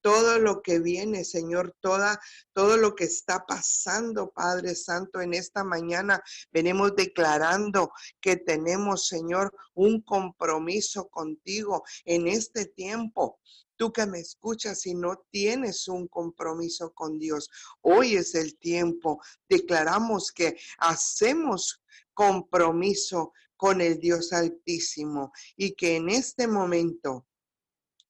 Todo 0.00 0.40
lo 0.40 0.62
que 0.62 0.80
viene, 0.80 1.24
Señor, 1.24 1.76
toda, 1.80 2.20
todo 2.52 2.76
lo 2.76 2.96
que 2.96 3.04
está 3.04 3.46
pasando, 3.46 4.32
Padre 4.32 4.74
Santo, 4.74 5.20
en 5.20 5.32
esta 5.32 5.62
mañana 5.62 6.20
venimos 6.50 6.96
declarando 6.96 7.92
que 8.20 8.36
tenemos, 8.36 9.06
Señor, 9.06 9.54
un 9.74 10.02
compromiso 10.02 11.08
contigo 11.08 11.84
en 12.04 12.26
este 12.26 12.66
tiempo. 12.66 13.38
Tú 13.76 13.92
que 13.92 14.06
me 14.06 14.18
escuchas 14.18 14.86
y 14.86 14.94
no 14.94 15.24
tienes 15.30 15.86
un 15.86 16.08
compromiso 16.08 16.92
con 16.94 17.18
Dios, 17.18 17.48
hoy 17.82 18.16
es 18.16 18.34
el 18.34 18.58
tiempo. 18.58 19.20
Declaramos 19.48 20.32
que 20.32 20.56
hacemos 20.78 21.80
compromiso 22.12 23.32
con 23.58 23.82
el 23.82 23.98
Dios 23.98 24.32
Altísimo 24.32 25.32
y 25.56 25.74
que 25.74 25.96
en 25.96 26.08
este 26.08 26.46
momento 26.46 27.26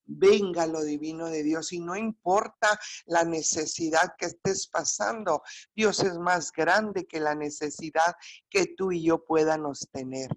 venga 0.05 0.67
lo 0.67 0.83
divino 0.83 1.27
de 1.27 1.43
Dios 1.43 1.73
y 1.73 1.81
no 1.81 1.97
importa 1.97 2.79
la 3.07 3.25
necesidad 3.25 4.15
que 4.17 4.27
estés 4.27 4.69
pasando, 4.69 5.43
Dios 5.75 6.01
es 6.01 6.15
más 6.19 6.53
grande 6.53 7.07
que 7.07 7.19
la 7.19 7.35
necesidad 7.35 8.15
que 8.49 8.67
tú 8.77 8.93
y 8.93 9.05
yo 9.05 9.25
podamos 9.25 9.89
tener. 9.91 10.31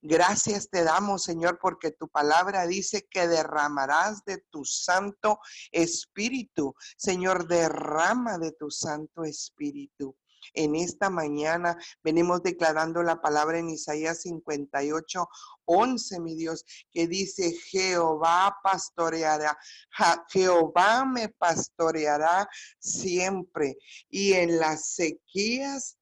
Gracias 0.00 0.70
te 0.70 0.84
damos, 0.84 1.24
Señor, 1.24 1.58
porque 1.60 1.90
tu 1.90 2.08
palabra 2.08 2.66
dice 2.66 3.08
que 3.10 3.26
derramarás 3.26 4.24
de 4.24 4.38
tu 4.50 4.64
Santo 4.64 5.40
Espíritu. 5.72 6.74
Señor, 6.96 7.48
derrama 7.48 8.38
de 8.38 8.52
tu 8.52 8.70
Santo 8.70 9.24
Espíritu. 9.24 10.16
En 10.54 10.74
esta 10.74 11.10
mañana. 11.10 11.76
Venimos 12.02 12.42
declarando 12.42 13.02
la 13.02 13.20
palabra 13.20 13.58
en 13.58 13.70
Isaías 13.70 14.22
58, 14.22 15.28
11, 15.64 16.20
mi 16.20 16.34
Dios, 16.34 16.64
que 16.90 17.06
dice, 17.06 17.52
Jehová 17.52 18.56
pastoreará, 18.62 19.58
Jehová 20.30 21.04
me 21.04 21.28
pastoreará 21.28 22.48
siempre 22.78 23.76
y 24.08 24.32
en 24.32 24.58
las 24.58 24.94
sequías 24.94 25.97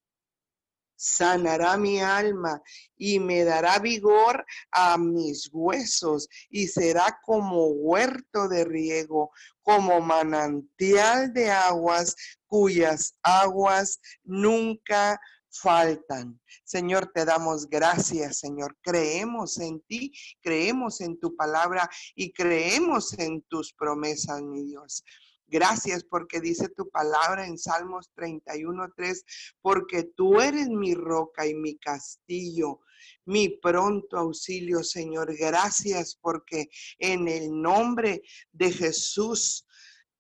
sanará 0.97 1.77
mi 1.77 2.01
alma 2.01 2.61
y 2.97 3.21
me 3.21 3.45
dará 3.45 3.79
vigor 3.79 4.45
a 4.73 4.97
mis 4.99 5.49
huesos 5.53 6.29
y 6.51 6.67
será 6.67 7.19
como 7.25 7.67
huerto 7.69 8.49
de 8.49 8.65
riego, 8.65 9.31
como 9.63 10.01
manantial 10.01 11.33
de 11.33 11.51
aguas 11.51 12.17
cuyas 12.47 13.15
aguas 13.23 14.01
nunca 14.25 15.21
faltan. 15.51 16.41
Señor, 16.65 17.11
te 17.13 17.25
damos 17.25 17.69
gracias, 17.69 18.39
Señor. 18.39 18.77
Creemos 18.83 19.59
en 19.59 19.81
ti, 19.83 20.13
creemos 20.43 21.01
en 21.01 21.19
tu 21.19 21.35
palabra 21.37 21.89
y 22.15 22.33
creemos 22.33 23.19
en 23.19 23.43
tus 23.43 23.73
promesas, 23.73 24.43
mi 24.43 24.65
Dios. 24.65 25.05
Gracias 25.49 26.05
porque 26.05 26.41
dice 26.41 26.69
tu 26.69 26.89
palabra 26.91 27.47
en 27.47 27.59
Salmos 27.59 28.11
31.3, 28.17 29.25
porque 29.61 30.05
tú 30.05 30.41
eres 30.41 30.69
mi 30.69 30.95
roca 30.95 31.47
y 31.47 31.55
mi 31.55 31.77
castillo, 31.79 32.81
mi 33.25 33.49
pronto 33.49 34.19
auxilio, 34.19 34.83
Señor. 34.83 35.37
Gracias 35.37 36.19
porque 36.21 36.69
en 36.99 37.29
el 37.29 37.61
nombre 37.61 38.23
de 38.53 38.73
Jesús 38.73 39.67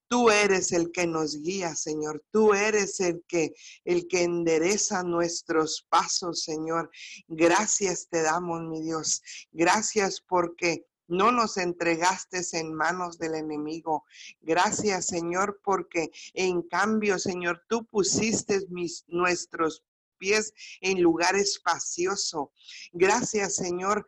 Tú 0.08 0.30
eres 0.30 0.70
el 0.70 0.92
que 0.92 1.06
nos 1.06 1.42
guía, 1.42 1.74
Señor. 1.74 2.24
Tú 2.30 2.54
eres 2.54 3.00
el 3.00 3.24
que 3.26 3.54
el 3.84 4.06
que 4.06 4.22
endereza 4.22 5.02
nuestros 5.02 5.84
pasos, 5.88 6.44
Señor. 6.44 6.90
Gracias 7.26 8.06
te 8.08 8.22
damos, 8.22 8.62
mi 8.62 8.82
Dios. 8.82 9.20
Gracias 9.50 10.20
porque 10.20 10.86
no 11.09 11.32
nos 11.32 11.57
entregaste 11.57 12.42
en 12.52 12.74
manos 12.74 13.18
del 13.18 13.34
enemigo. 13.34 14.04
Gracias, 14.40 15.07
Señor, 15.07 15.61
porque 15.62 16.11
en 16.34 16.62
cambio, 16.62 17.18
Señor, 17.18 17.64
tú 17.68 17.84
pusiste 17.86 18.61
nuestros 19.09 19.82
pies 20.18 20.52
en 20.80 21.02
lugar 21.02 21.36
espacioso. 21.36 22.52
Gracias, 22.92 23.57
Señor. 23.57 24.07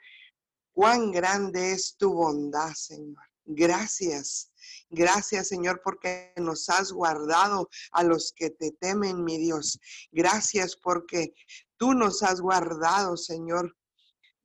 Cuán 0.73 1.11
grande 1.11 1.73
es 1.73 1.97
tu 1.97 2.13
bondad, 2.13 2.73
Señor. 2.75 3.23
Gracias. 3.45 4.53
Gracias, 4.91 5.49
Señor, 5.49 5.81
porque 5.83 6.33
nos 6.37 6.69
has 6.69 6.93
guardado 6.93 7.71
a 7.93 8.03
los 8.03 8.33
que 8.37 8.51
te 8.51 8.73
temen, 8.73 9.25
mi 9.25 9.39
Dios. 9.39 9.81
Gracias 10.13 10.77
porque 10.77 11.35
tú 11.79 11.95
nos 11.95 12.23
has 12.23 12.41
guardado, 12.41 13.17
Señor, 13.17 13.75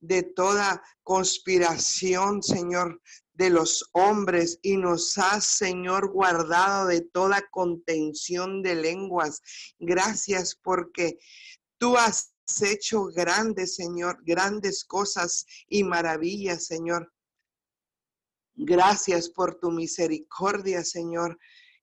de 0.06 0.22
toda 0.22 0.82
conspiración, 1.02 2.42
Señor, 2.42 3.00
de 3.32 3.50
los 3.50 3.88
hombres 3.92 4.58
y 4.62 4.76
nos 4.76 5.16
has, 5.18 5.44
Señor, 5.44 6.12
guardado 6.12 6.86
de 6.86 7.00
toda 7.00 7.42
contención 7.50 8.62
de 8.62 8.74
lenguas. 8.76 9.40
Gracias 9.78 10.54
porque 10.62 11.18
tú 11.78 11.96
has 11.96 12.34
hecho 12.62 13.06
grandes, 13.06 13.76
Señor, 13.76 14.22
grandes 14.24 14.84
cosas 14.84 15.46
y 15.68 15.82
maravillas, 15.82 16.66
Señor. 16.66 17.12
Gracias 18.54 19.28
por 19.30 19.58
tu 19.58 19.70
misericordia, 19.70 20.84
Señor. 20.84 21.38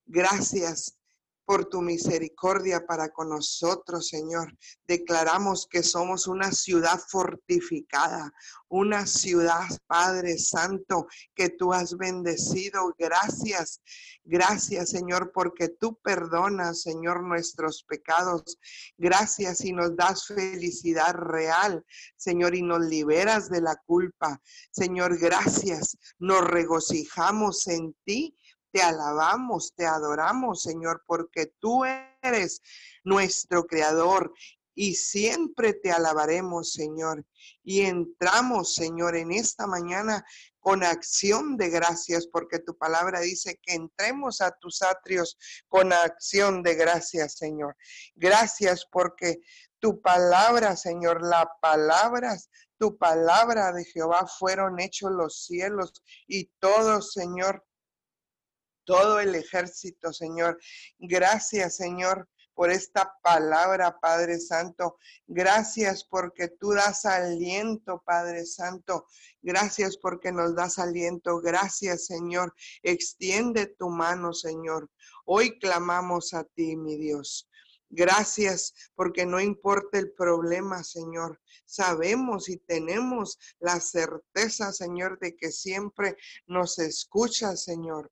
Gracias 0.06 0.98
por 1.46 1.66
tu 1.66 1.82
misericordia 1.82 2.86
para 2.86 3.10
con 3.10 3.30
nosotros, 3.30 4.08
Señor. 4.08 4.56
Declaramos 4.88 5.68
que 5.70 5.84
somos 5.84 6.28
una 6.28 6.52
ciudad 6.52 7.00
fortificada, 7.10 8.32
una 8.70 9.06
ciudad, 9.06 9.68
Padre 9.88 10.38
Santo, 10.38 11.08
que 11.36 11.50
tú 11.50 11.74
has 11.74 11.98
bendecido. 11.98 12.94
Gracias, 12.98 13.82
gracias, 14.24 14.90
Señor, 14.90 15.32
porque 15.34 15.70
tú 15.70 15.98
perdonas, 16.02 16.82
Señor, 16.82 17.24
nuestros 17.24 17.84
pecados. 17.84 18.58
Gracias 18.98 19.66
y 19.66 19.74
nos 19.74 19.96
das 19.96 20.28
felicidad 20.28 21.14
real, 21.14 21.86
Señor, 22.16 22.56
y 22.56 22.62
nos 22.62 22.82
liberas 22.82 23.50
de 23.50 23.62
la 23.62 23.76
culpa. 23.86 24.42
Señor, 24.72 25.18
gracias. 25.18 25.98
Nos 26.20 26.48
regocijamos 26.48 27.68
en 27.68 27.96
ti 28.06 28.36
te 28.72 28.82
alabamos, 28.82 29.74
te 29.76 29.86
adoramos, 29.86 30.64
Señor, 30.64 31.04
porque 31.06 31.54
tú 31.60 31.84
eres 32.22 32.62
nuestro 33.04 33.66
creador 33.66 34.34
y 34.74 34.96
siempre 34.96 35.74
te 35.74 35.92
alabaremos, 35.92 36.72
Señor. 36.72 37.26
Y 37.64 37.82
entramos, 37.82 38.74
Señor, 38.74 39.16
en 39.16 39.32
esta 39.32 39.68
mañana 39.68 40.26
con 40.60 40.84
acción 40.84 41.58
de 41.58 41.70
gracias, 41.70 42.28
porque 42.28 42.60
tu 42.60 42.78
palabra 42.78 43.20
dice 43.20 43.60
que 43.62 43.74
entremos 43.74 44.42
a 44.42 44.52
tus 44.52 44.82
atrios 44.82 45.38
con 45.68 45.92
acción 45.92 46.64
de 46.64 46.76
gracias, 46.76 47.38
Señor. 47.38 47.76
Gracias 48.16 48.86
porque 48.92 49.40
tu 49.80 50.02
palabra, 50.02 50.76
Señor, 50.78 51.22
la 51.26 51.52
palabra, 51.62 52.38
tu 52.78 52.98
palabra 52.98 53.74
de 53.74 53.84
Jehová 53.86 54.28
fueron 54.28 54.80
hechos 54.80 55.12
los 55.12 55.46
cielos 55.46 56.04
y 56.28 56.46
todos, 56.60 57.12
Señor, 57.14 57.66
todo 58.92 59.22
el 59.22 59.36
ejército, 59.36 60.12
Señor. 60.12 60.60
Gracias, 61.00 61.78
Señor, 61.78 62.28
por 62.54 62.70
esta 62.70 63.14
palabra, 63.24 63.98
Padre 64.02 64.38
Santo. 64.38 64.98
Gracias 65.28 66.04
porque 66.04 66.50
tú 66.50 66.74
das 66.74 67.06
aliento, 67.06 68.04
Padre 68.06 68.46
Santo. 68.46 69.06
Gracias 69.42 69.96
porque 69.96 70.34
nos 70.34 70.56
das 70.56 70.78
aliento. 70.78 71.40
Gracias, 71.40 72.06
Señor. 72.08 72.54
Extiende 72.84 73.68
tu 73.68 73.88
mano, 73.88 74.34
Señor. 74.34 74.90
Hoy 75.24 75.58
clamamos 75.58 76.34
a 76.34 76.44
ti, 76.44 76.76
mi 76.76 76.98
Dios. 76.98 77.50
Gracias 77.90 78.74
porque 78.94 79.26
no 79.26 79.40
importa 79.40 80.00
el 80.00 80.12
problema, 80.12 80.84
Señor. 80.84 81.40
Sabemos 81.64 82.50
y 82.50 82.58
tenemos 82.58 83.40
la 83.58 83.80
certeza, 83.80 84.74
Señor, 84.74 85.18
de 85.20 85.38
que 85.38 85.50
siempre 85.50 86.18
nos 86.46 86.78
escucha, 86.78 87.56
Señor. 87.56 88.12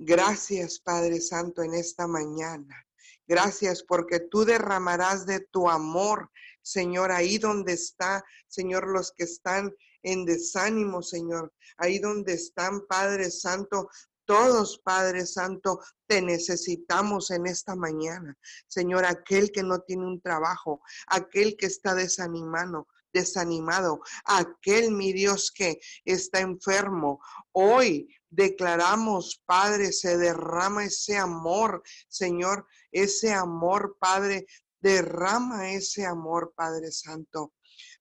Gracias, 0.00 0.78
Padre 0.78 1.20
Santo, 1.20 1.62
en 1.62 1.74
esta 1.74 2.06
mañana. 2.06 2.86
Gracias 3.26 3.82
porque 3.82 4.20
tú 4.20 4.44
derramarás 4.44 5.26
de 5.26 5.40
tu 5.40 5.68
amor, 5.68 6.30
Señor, 6.62 7.10
ahí 7.10 7.38
donde 7.38 7.72
está, 7.72 8.24
Señor, 8.46 8.86
los 8.88 9.10
que 9.10 9.24
están 9.24 9.74
en 10.04 10.24
desánimo, 10.24 11.02
Señor. 11.02 11.52
Ahí 11.78 11.98
donde 11.98 12.34
están, 12.34 12.86
Padre 12.86 13.30
Santo, 13.32 13.90
todos, 14.24 14.78
Padre 14.84 15.26
Santo, 15.26 15.80
te 16.06 16.22
necesitamos 16.22 17.32
en 17.32 17.46
esta 17.46 17.74
mañana. 17.74 18.38
Señor, 18.68 19.04
aquel 19.04 19.50
que 19.50 19.64
no 19.64 19.80
tiene 19.80 20.06
un 20.06 20.20
trabajo, 20.20 20.80
aquel 21.08 21.56
que 21.56 21.66
está 21.66 21.94
desanimado, 21.96 22.86
desanimado, 23.12 24.00
aquel, 24.24 24.92
mi 24.92 25.12
Dios, 25.12 25.50
que 25.50 25.80
está 26.04 26.40
enfermo. 26.40 27.20
Hoy 27.52 28.14
declaramos, 28.30 29.42
Padre, 29.46 29.92
se 29.92 30.18
derrama 30.18 30.84
ese 30.84 31.16
amor, 31.16 31.82
Señor, 32.08 32.66
ese 32.92 33.32
amor, 33.32 33.96
Padre, 33.98 34.46
derrama 34.80 35.70
ese 35.72 36.06
amor, 36.06 36.52
Padre 36.54 36.92
Santo. 36.92 37.54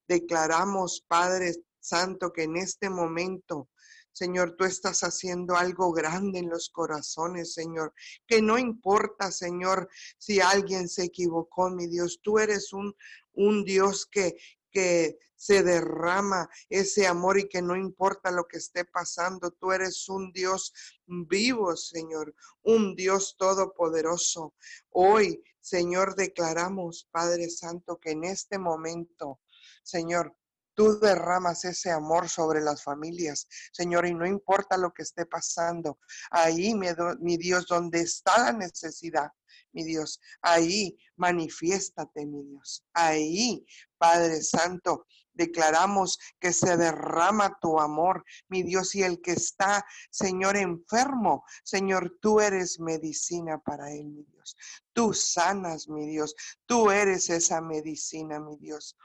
Declaramos, 0.07 1.05
Padre 1.07 1.55
Santo, 1.79 2.31
que 2.31 2.43
en 2.43 2.57
este 2.57 2.89
momento, 2.89 3.69
Señor, 4.11 4.55
tú 4.57 4.65
estás 4.65 5.01
haciendo 5.01 5.55
algo 5.55 5.91
grande 5.91 6.39
en 6.39 6.49
los 6.49 6.69
corazones, 6.69 7.53
Señor. 7.53 7.93
Que 8.25 8.41
no 8.41 8.57
importa, 8.57 9.31
Señor, 9.31 9.89
si 10.17 10.39
alguien 10.39 10.89
se 10.89 11.03
equivocó, 11.03 11.69
mi 11.69 11.87
Dios. 11.87 12.19
Tú 12.23 12.39
eres 12.39 12.73
un, 12.73 12.95
un 13.33 13.63
Dios 13.63 14.07
que, 14.07 14.35
que 14.71 15.17
se 15.37 15.63
derrama 15.63 16.49
ese 16.67 17.07
amor 17.07 17.39
y 17.39 17.47
que 17.47 17.61
no 17.61 17.75
importa 17.75 18.31
lo 18.31 18.47
que 18.47 18.57
esté 18.57 18.83
pasando, 18.83 19.51
tú 19.51 19.71
eres 19.71 20.09
un 20.09 20.31
Dios 20.33 20.73
vivo, 21.05 21.77
Señor, 21.77 22.35
un 22.63 22.95
Dios 22.95 23.35
todopoderoso. 23.37 24.55
Hoy, 24.89 25.41
Señor, 25.61 26.15
declaramos, 26.15 27.07
Padre 27.11 27.49
Santo, 27.49 27.99
que 27.99 28.11
en 28.11 28.23
este 28.23 28.57
momento, 28.57 29.39
Señor, 29.83 30.35
tú 30.73 30.99
derramas 30.99 31.65
ese 31.65 31.91
amor 31.91 32.29
sobre 32.29 32.61
las 32.61 32.83
familias, 32.83 33.47
Señor, 33.71 34.05
y 34.05 34.13
no 34.13 34.25
importa 34.25 34.77
lo 34.77 34.93
que 34.93 35.03
esté 35.03 35.25
pasando, 35.25 35.99
ahí, 36.29 36.73
mi, 36.75 36.87
mi 37.19 37.37
Dios, 37.37 37.65
donde 37.67 38.01
está 38.01 38.37
la 38.37 38.53
necesidad, 38.53 39.31
mi 39.71 39.83
Dios. 39.83 40.19
Ahí 40.41 40.97
manifiéstate, 41.15 42.25
mi 42.25 42.43
Dios. 42.43 42.85
Ahí, 42.93 43.65
Padre 43.97 44.41
Santo, 44.41 45.05
declaramos 45.33 46.19
que 46.39 46.51
se 46.51 46.75
derrama 46.77 47.57
tu 47.59 47.79
amor, 47.79 48.25
mi 48.49 48.63
Dios, 48.63 48.95
y 48.95 49.03
el 49.03 49.21
que 49.21 49.33
está, 49.33 49.85
Señor, 50.09 50.57
enfermo, 50.57 51.45
Señor, 51.63 52.17
tú 52.21 52.41
eres 52.41 52.79
medicina 52.79 53.59
para 53.59 53.91
él, 53.91 54.05
mi 54.05 54.23
Dios. 54.23 54.57
Tú 54.93 55.13
sanas, 55.13 55.87
mi 55.87 56.07
Dios. 56.07 56.35
Tú 56.65 56.91
eres 56.91 57.29
esa 57.29 57.61
medicina, 57.61 58.39
mi 58.39 58.57
Dios. 58.57 58.97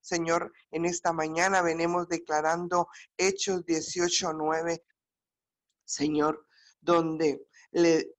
Señor, 0.00 0.52
en 0.70 0.84
esta 0.84 1.12
mañana 1.12 1.62
venimos 1.62 2.08
declarando 2.08 2.88
Hechos 3.16 3.64
18:9, 3.64 4.84
Señor, 5.84 6.46
donde 6.80 7.46
le 7.72 8.14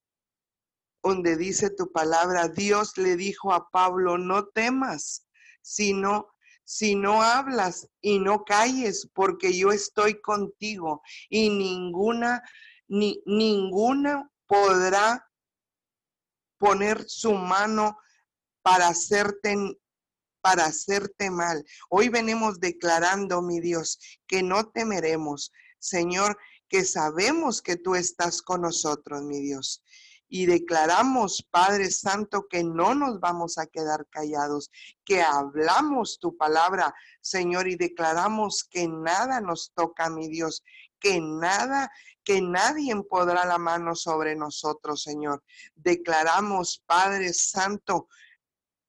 donde 1.02 1.36
dice 1.36 1.70
tu 1.70 1.92
palabra, 1.92 2.48
Dios 2.48 2.98
le 2.98 3.14
dijo 3.14 3.52
a 3.52 3.70
Pablo, 3.70 4.18
no 4.18 4.46
temas, 4.48 5.25
sino 5.66 6.28
si 6.62 6.94
no 6.94 7.22
hablas 7.22 7.88
y 8.00 8.20
no 8.20 8.44
calles, 8.44 9.08
porque 9.12 9.52
yo 9.52 9.72
estoy 9.72 10.20
contigo 10.20 11.02
y 11.28 11.50
ninguna, 11.50 12.42
ni 12.86 13.20
ninguna 13.26 14.30
podrá 14.46 15.28
poner 16.58 17.04
su 17.08 17.34
mano 17.34 17.98
para 18.62 18.88
hacerte 18.88 19.56
para 20.40 20.66
hacerte 20.66 21.28
mal. 21.28 21.64
Hoy 21.88 22.08
venimos 22.08 22.60
declarando, 22.60 23.42
mi 23.42 23.58
Dios, 23.58 23.98
que 24.28 24.44
no 24.44 24.70
temeremos, 24.70 25.50
Señor, 25.80 26.38
que 26.68 26.84
sabemos 26.84 27.60
que 27.60 27.76
tú 27.76 27.96
estás 27.96 28.42
con 28.42 28.60
nosotros, 28.60 29.24
mi 29.24 29.40
Dios 29.40 29.82
y 30.42 30.44
declaramos, 30.44 31.46
Padre 31.50 31.90
Santo, 31.90 32.46
que 32.46 32.62
no 32.62 32.94
nos 32.94 33.20
vamos 33.20 33.56
a 33.56 33.66
quedar 33.66 34.06
callados, 34.10 34.70
que 35.02 35.22
hablamos 35.22 36.18
tu 36.20 36.36
palabra, 36.36 36.94
Señor, 37.22 37.68
y 37.68 37.76
declaramos 37.76 38.62
que 38.70 38.86
nada 38.86 39.40
nos 39.40 39.72
toca, 39.74 40.10
mi 40.10 40.28
Dios, 40.28 40.62
que 41.00 41.22
nada, 41.22 41.90
que 42.22 42.42
nadie 42.42 42.94
podrá 43.08 43.46
la 43.46 43.56
mano 43.56 43.94
sobre 43.94 44.36
nosotros, 44.36 45.02
Señor. 45.02 45.42
Declaramos, 45.74 46.82
Padre 46.84 47.32
Santo, 47.32 48.08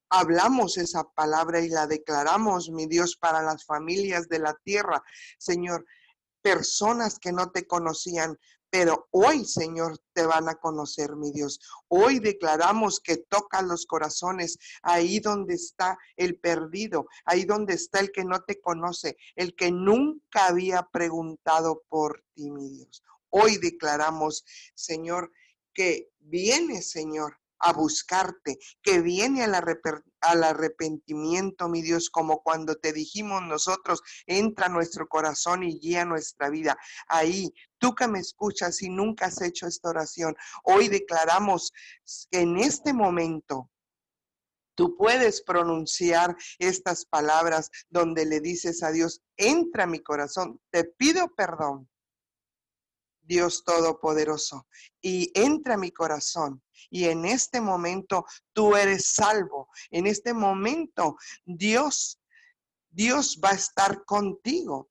hablamos 0.10 0.78
esa 0.78 1.06
palabra 1.06 1.62
y 1.62 1.70
la 1.70 1.88
declaramos, 1.88 2.70
mi 2.72 2.88
Dios, 2.88 3.16
para 3.16 3.42
las 3.42 3.64
familias 3.64 4.28
de 4.28 4.40
la 4.40 4.54
tierra, 4.66 5.02
Señor 5.38 5.86
personas 6.48 7.20
que 7.20 7.34
no 7.34 7.52
te 7.52 7.68
conocían, 7.68 8.40
pero 8.70 9.08
hoy, 9.12 9.46
Señor, 9.46 10.00
te 10.14 10.26
van 10.26 10.50
a 10.50 10.56
conocer, 10.56 11.16
mi 11.16 11.32
Dios. 11.32 11.60
Hoy 11.88 12.20
declaramos 12.20 13.00
que 13.00 13.18
toca 13.18 13.62
los 13.62 13.86
corazones 13.86 14.58
ahí 14.82 15.20
donde 15.20 15.56
está 15.56 15.98
el 16.16 16.40
perdido, 16.40 17.08
ahí 17.26 17.46
donde 17.46 17.76
está 17.76 18.00
el 18.00 18.12
que 18.12 18.26
no 18.26 18.42
te 18.42 18.60
conoce, 18.60 19.18
el 19.36 19.56
que 19.56 19.72
nunca 19.72 20.48
había 20.48 20.84
preguntado 20.84 21.84
por 21.88 22.24
ti, 22.34 22.52
mi 22.52 22.70
Dios. 22.70 23.04
Hoy 23.30 23.58
declaramos, 23.58 24.44
Señor, 24.74 25.32
que 25.74 26.10
viene, 26.20 26.82
Señor, 26.82 27.40
a 27.60 27.74
buscarte, 27.74 28.58
que 28.82 29.02
viene 29.02 29.44
al, 29.44 30.44
arrepentimiento, 30.44 31.70
mi 31.70 31.82
Dios, 31.82 32.10
como 32.10 32.42
cuando 32.42 32.76
te 32.76 32.94
dijimos 32.94 33.44
nosotros, 33.44 34.02
entra 34.26 34.68
a 34.68 34.70
nuestro 34.70 35.08
corazón 35.08 35.64
y 35.64 35.80
guía 35.80 36.06
nuestra 36.06 36.50
vida. 36.50 36.78
Ahí, 37.08 37.54
tú 37.78 37.96
que 37.96 38.08
me 38.08 38.20
escuchas 38.20 38.82
y 38.82 38.90
nunca 38.90 39.26
has 39.28 39.42
hecho 39.42 39.68
esta 39.68 39.90
oración, 39.90 40.36
hoy 40.64 40.88
declaramos 40.88 41.72
que 42.32 42.42
en 42.42 42.58
este 42.58 42.94
momento 42.94 43.70
Tú 44.78 44.96
puedes 44.96 45.42
pronunciar 45.42 46.38
estas 46.60 47.04
palabras 47.04 47.72
donde 47.90 48.28
le 48.28 48.40
dices 48.40 48.84
a 48.84 48.92
Dios, 48.92 49.24
entra 49.36 49.86
a 49.86 49.88
mi 49.88 50.02
corazón, 50.02 50.62
te 50.70 50.84
pido 50.84 51.34
perdón 51.34 51.90
Dios 53.28 53.64
Todopoderoso, 53.64 54.68
y 55.02 55.32
entra 55.40 55.76
a 55.76 55.78
mi 55.78 55.92
corazón. 55.92 56.64
Y 56.90 57.06
en 57.06 57.26
este 57.26 57.60
momento 57.60 58.26
tú 58.54 58.76
eres 58.76 59.14
salvo. 59.14 59.70
En 59.92 60.08
este 60.08 60.34
momento 60.34 61.18
Dios, 61.44 62.20
Dios 62.90 63.40
va 63.44 63.50
a 63.50 63.56
estar 63.56 64.06
contigo. 64.06 64.88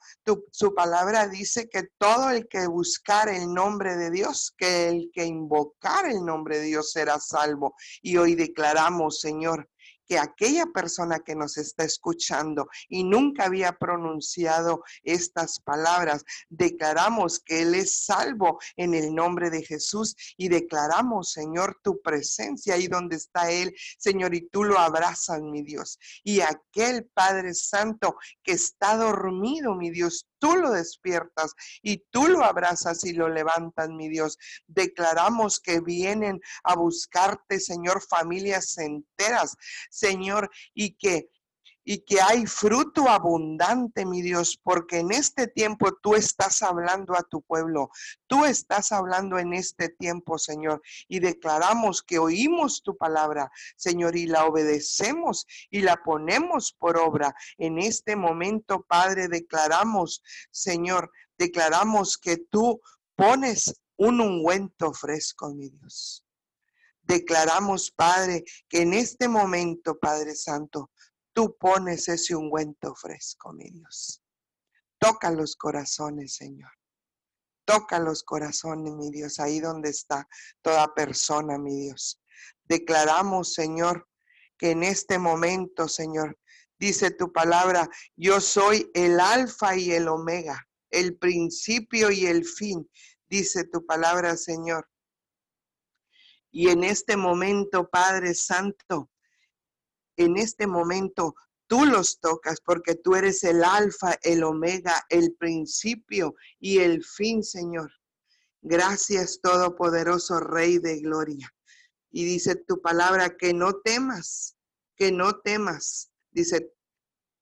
su 0.51 0.75
palabra 0.75 1.27
dice 1.27 1.69
que 1.69 1.85
todo 1.99 2.31
el 2.31 2.47
que 2.49 2.67
buscar 2.67 3.29
el 3.29 3.53
nombre 3.53 3.97
de 3.97 4.11
Dios, 4.11 4.55
que 4.57 4.89
el 4.89 5.11
que 5.13 5.25
invocar 5.25 6.07
el 6.07 6.25
nombre 6.25 6.59
de 6.59 6.65
Dios 6.65 6.93
será 6.93 7.19
salvo. 7.19 7.75
Y 8.03 8.19
hoy 8.19 8.35
declaramos, 8.35 9.21
Señor, 9.21 9.71
que 10.07 10.19
aquella 10.19 10.67
persona 10.67 11.21
que 11.21 11.35
nos 11.35 11.57
está 11.57 11.85
escuchando 11.85 12.69
y 12.89 13.05
nunca 13.05 13.45
había 13.45 13.73
pronunciado 13.73 14.83
estas 15.03 15.61
palabras, 15.61 16.25
declaramos 16.49 17.41
que 17.41 17.63
Él 17.63 17.75
es 17.75 18.05
salvo 18.05 18.59
en 18.77 18.95
el 18.95 19.15
nombre 19.15 19.51
de 19.51 19.63
Jesús 19.63 20.17
y 20.37 20.49
declaramos, 20.49 21.33
Señor, 21.33 21.79
tu 21.83 22.01
presencia 22.01 22.75
ahí 22.75 22.87
donde 22.87 23.17
está 23.17 23.51
Él, 23.51 23.75
Señor, 23.99 24.35
y 24.35 24.49
tú 24.49 24.65
lo 24.65 24.79
abrazas, 24.79 25.41
mi 25.43 25.63
Dios. 25.63 25.99
Y 26.23 26.41
aquel 26.41 27.07
Padre 27.13 27.55
Santo 27.55 28.17
que 28.43 28.53
está 28.53 28.97
dormido, 28.97 29.75
mi 29.75 29.91
Dios, 29.91 30.27
tú 30.39 30.57
lo 30.57 30.71
despiertas 30.71 31.55
y 31.83 32.05
tú 32.11 32.29
lo 32.29 32.45
abrazas 32.45 33.05
y 33.05 33.13
lo 33.13 33.29
levantas, 33.29 33.89
mi 33.89 34.09
Dios. 34.09 34.39
Declaramos 34.67 35.61
que 35.61 35.81
vienen 35.81 36.41
a 36.65 36.77
buscarte, 36.77 37.61
Señor, 37.61 38.03
familias 38.03 38.77
enteras, 38.79 39.57
Señor, 39.97 40.51
y 40.75 40.97
que 40.97 41.31
y 41.89 41.99
que 41.99 42.21
hay 42.21 42.47
fruto 42.47 43.09
abundante, 43.09 44.05
mi 44.05 44.21
Dios, 44.21 44.59
porque 44.61 44.99
en 44.99 45.13
este 45.13 45.47
tiempo 45.47 45.93
tú 46.03 46.17
estás 46.17 46.61
hablando 46.63 47.17
a 47.17 47.23
tu 47.23 47.43
pueblo, 47.43 47.91
tú 48.27 48.45
estás 48.45 48.91
hablando 48.91 49.39
en 49.39 49.55
este 49.55 49.89
tiempo, 49.91 50.37
Señor, 50.37 50.83
y 51.07 51.21
declaramos 51.21 52.03
que 52.03 52.19
oímos 52.19 52.83
tu 52.83 52.97
palabra, 52.97 53.53
Señor, 53.77 54.17
y 54.17 54.27
la 54.27 54.47
obedecemos 54.47 55.47
y 55.71 55.83
la 55.83 55.97
ponemos 56.03 56.75
por 56.77 56.99
obra. 56.99 57.33
En 57.57 57.79
este 57.79 58.17
momento, 58.17 58.85
Padre, 58.89 59.29
declaramos, 59.29 60.25
Señor, 60.51 61.13
declaramos 61.39 62.19
que 62.19 62.37
tú 62.37 62.81
pones 63.15 63.81
un 63.97 64.21
ungüento 64.21 64.93
fresco, 64.93 65.55
mi 65.55 65.71
Dios. 65.71 66.26
Declaramos, 67.07 67.93
Padre, 67.93 68.45
que 68.69 68.83
en 68.83 68.93
este 68.93 69.29
momento, 69.29 69.99
Padre 69.99 70.35
Santo, 70.35 70.91
tú 71.33 71.57
pones 71.57 72.09
ese 72.09 72.35
ungüento 72.35 72.95
fresco, 72.97 73.53
mi 73.53 73.71
Dios. 73.71 74.23
Toca 74.99 75.31
los 75.31 75.55
corazones, 75.55 76.35
Señor. 76.35 76.71
Toca 77.65 78.01
los 78.01 78.25
corazones, 78.25 78.93
mi 78.95 79.11
Dios, 79.11 79.39
ahí 79.39 79.61
donde 79.61 79.91
está 79.91 80.27
toda 80.63 80.93
persona, 80.95 81.59
mi 81.59 81.77
Dios. 81.77 82.21
Declaramos, 82.65 83.55
Señor, 83.55 84.09
que 84.59 84.71
en 84.71 84.83
este 84.83 85.19
momento, 85.19 85.89
Señor, 85.89 86.39
dice 86.79 87.13
tu 87.13 87.33
palabra, 87.33 87.89
yo 88.17 88.41
soy 88.41 88.91
el 88.95 89.21
alfa 89.21 89.77
y 89.77 89.93
el 89.93 90.09
omega, 90.09 90.69
el 90.91 91.19
principio 91.19 92.11
y 92.11 92.27
el 92.27 92.45
fin, 92.45 92.89
dice 93.29 93.65
tu 93.65 93.85
palabra, 93.87 94.37
Señor. 94.37 94.89
Y 96.59 96.71
en 96.71 96.85
este 96.85 97.19
momento, 97.19 97.87
Padre 97.91 98.33
Santo, 98.33 99.11
en 100.17 100.39
este 100.39 100.67
momento 100.67 101.35
tú 101.67 101.85
los 101.85 102.19
tocas 102.19 102.63
porque 102.63 102.95
tú 102.95 103.15
eres 103.15 103.45
el 103.45 103.63
alfa, 103.63 104.15
el 104.23 104.43
omega, 104.43 105.05
el 105.11 105.35
principio 105.35 106.35
y 106.59 106.79
el 106.79 107.05
fin, 107.05 107.43
Señor. 107.43 107.93
Gracias, 108.63 109.39
Todopoderoso 109.43 110.41
Rey 110.41 110.79
de 110.79 111.01
Gloria. 111.01 111.55
Y 112.11 112.25
dice 112.25 112.57
tu 112.57 112.81
palabra 112.81 113.37
que 113.37 113.53
no 113.53 113.75
temas, 113.83 114.57
que 114.97 115.13
no 115.13 115.41
temas, 115.41 116.11
dice 116.31 116.73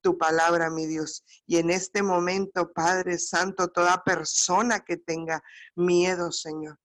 tu 0.02 0.18
palabra, 0.18 0.70
mi 0.70 0.86
Dios. 0.86 1.22
Y 1.46 1.58
en 1.58 1.70
este 1.70 2.02
momento, 2.02 2.72
Padre 2.72 3.20
Santo, 3.20 3.68
toda 3.68 4.02
persona 4.02 4.80
que 4.80 4.96
tenga 4.96 5.40
miedo, 5.76 6.32
Señor, 6.32 6.80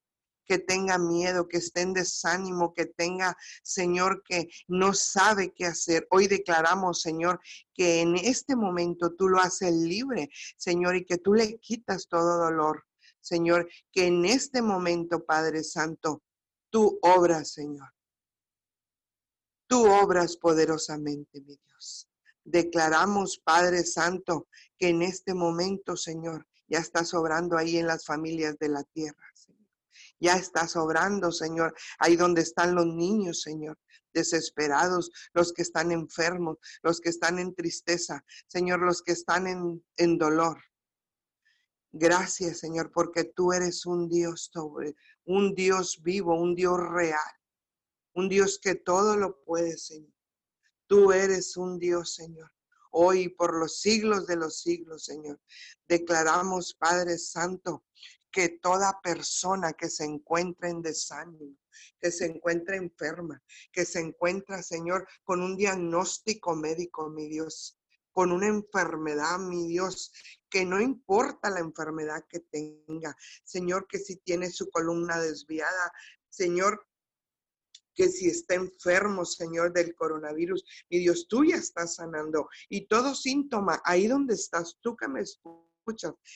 que 0.49 0.57
tenga 0.57 0.97
miedo, 0.97 1.47
que 1.47 1.57
esté 1.57 1.81
en 1.81 1.93
desánimo, 1.93 2.73
que 2.73 2.87
tenga, 2.87 3.37
Señor, 3.61 4.23
que 4.23 4.49
no 4.67 4.95
sabe 4.95 5.53
qué 5.53 5.67
hacer. 5.67 6.07
Hoy 6.09 6.25
declaramos, 6.25 7.03
Señor, 7.03 7.39
que 7.71 8.01
en 8.01 8.15
este 8.15 8.55
momento 8.55 9.13
tú 9.13 9.29
lo 9.29 9.39
haces 9.39 9.71
libre, 9.71 10.31
Señor, 10.57 10.95
y 10.95 11.05
que 11.05 11.19
tú 11.19 11.35
le 11.35 11.59
quitas 11.59 12.07
todo 12.07 12.39
dolor. 12.39 12.83
Señor, 13.21 13.69
que 13.91 14.07
en 14.07 14.25
este 14.25 14.63
momento, 14.63 15.23
Padre 15.23 15.63
Santo, 15.63 16.23
tú 16.71 16.97
obras, 17.03 17.51
Señor. 17.51 17.93
Tú 19.67 19.85
obras 19.85 20.35
poderosamente, 20.35 21.41
mi 21.41 21.59
Dios. 21.63 22.09
Declaramos, 22.43 23.37
Padre 23.37 23.83
Santo, 23.83 24.47
que 24.79 24.89
en 24.89 25.03
este 25.03 25.35
momento, 25.35 25.95
Señor, 25.95 26.47
ya 26.67 26.79
estás 26.79 27.13
obrando 27.13 27.55
ahí 27.55 27.77
en 27.77 27.85
las 27.85 28.03
familias 28.03 28.57
de 28.57 28.69
la 28.69 28.83
tierra 28.83 29.28
Ya 30.19 30.35
estás 30.35 30.75
obrando, 30.75 31.31
Señor, 31.31 31.73
ahí 31.97 32.15
donde 32.15 32.41
están 32.41 32.75
los 32.75 32.85
niños, 32.85 33.41
Señor, 33.41 33.77
desesperados, 34.13 35.11
los 35.33 35.53
que 35.53 35.61
están 35.61 35.91
enfermos, 35.91 36.57
los 36.81 36.99
que 36.99 37.09
están 37.09 37.39
en 37.39 37.55
tristeza, 37.55 38.23
Señor, 38.47 38.81
los 38.81 39.01
que 39.01 39.13
están 39.13 39.47
en, 39.47 39.83
en 39.97 40.17
dolor. 40.17 40.61
Gracias, 41.91 42.59
Señor, 42.59 42.91
porque 42.91 43.23
tú 43.23 43.51
eres 43.51 43.85
un 43.85 44.09
Dios 44.09 44.49
sobre, 44.53 44.95
un 45.25 45.55
Dios 45.55 46.01
vivo, 46.03 46.39
un 46.39 46.53
Dios 46.53 46.77
real, 46.77 47.33
un 48.13 48.29
Dios 48.29 48.59
que 48.61 48.75
todo 48.75 49.17
lo 49.17 49.43
puede, 49.43 49.77
Señor. 49.77 50.13
Tú 50.85 51.11
eres 51.11 51.57
un 51.57 51.79
Dios, 51.79 52.15
Señor. 52.15 52.51
Hoy 52.91 53.29
por 53.29 53.57
los 53.59 53.79
siglos 53.79 54.25
de 54.25 54.35
los 54.35 54.61
siglos, 54.61 55.05
Señor, 55.05 55.39
declaramos, 55.87 56.73
Padre 56.73 57.17
Santo, 57.19 57.85
que 58.31 58.49
toda 58.49 58.99
persona 59.01 59.73
que 59.73 59.89
se 59.89 60.05
encuentra 60.05 60.69
en 60.69 60.81
desánimo, 60.81 61.55
que 61.99 62.11
se 62.11 62.25
encuentra 62.25 62.75
enferma, 62.75 63.41
que 63.71 63.85
se 63.85 63.99
encuentra, 63.99 64.61
Señor, 64.61 65.07
con 65.23 65.41
un 65.41 65.55
diagnóstico 65.55 66.55
médico, 66.55 67.09
mi 67.09 67.27
Dios, 67.27 67.77
con 68.11 68.31
una 68.31 68.47
enfermedad, 68.47 69.39
mi 69.39 69.67
Dios, 69.67 70.11
que 70.49 70.65
no 70.65 70.81
importa 70.81 71.49
la 71.49 71.59
enfermedad 71.59 72.25
que 72.27 72.39
tenga, 72.39 73.15
Señor, 73.43 73.87
que 73.87 73.99
si 73.99 74.17
tiene 74.17 74.49
su 74.49 74.69
columna 74.69 75.19
desviada, 75.19 75.91
Señor, 76.29 76.85
que 77.95 78.09
si 78.09 78.29
está 78.29 78.55
enfermo, 78.55 79.25
Señor, 79.25 79.73
del 79.73 79.93
coronavirus, 79.95 80.63
mi 80.89 80.99
Dios, 80.99 81.27
tú 81.27 81.43
ya 81.43 81.57
estás 81.57 81.95
sanando. 81.95 82.47
Y 82.69 82.87
todo 82.87 83.13
síntoma, 83.13 83.81
ahí 83.83 84.07
donde 84.07 84.35
estás, 84.35 84.77
tú 84.81 84.95
que 84.95 85.07
me 85.07 85.21
escuchas 85.21 85.68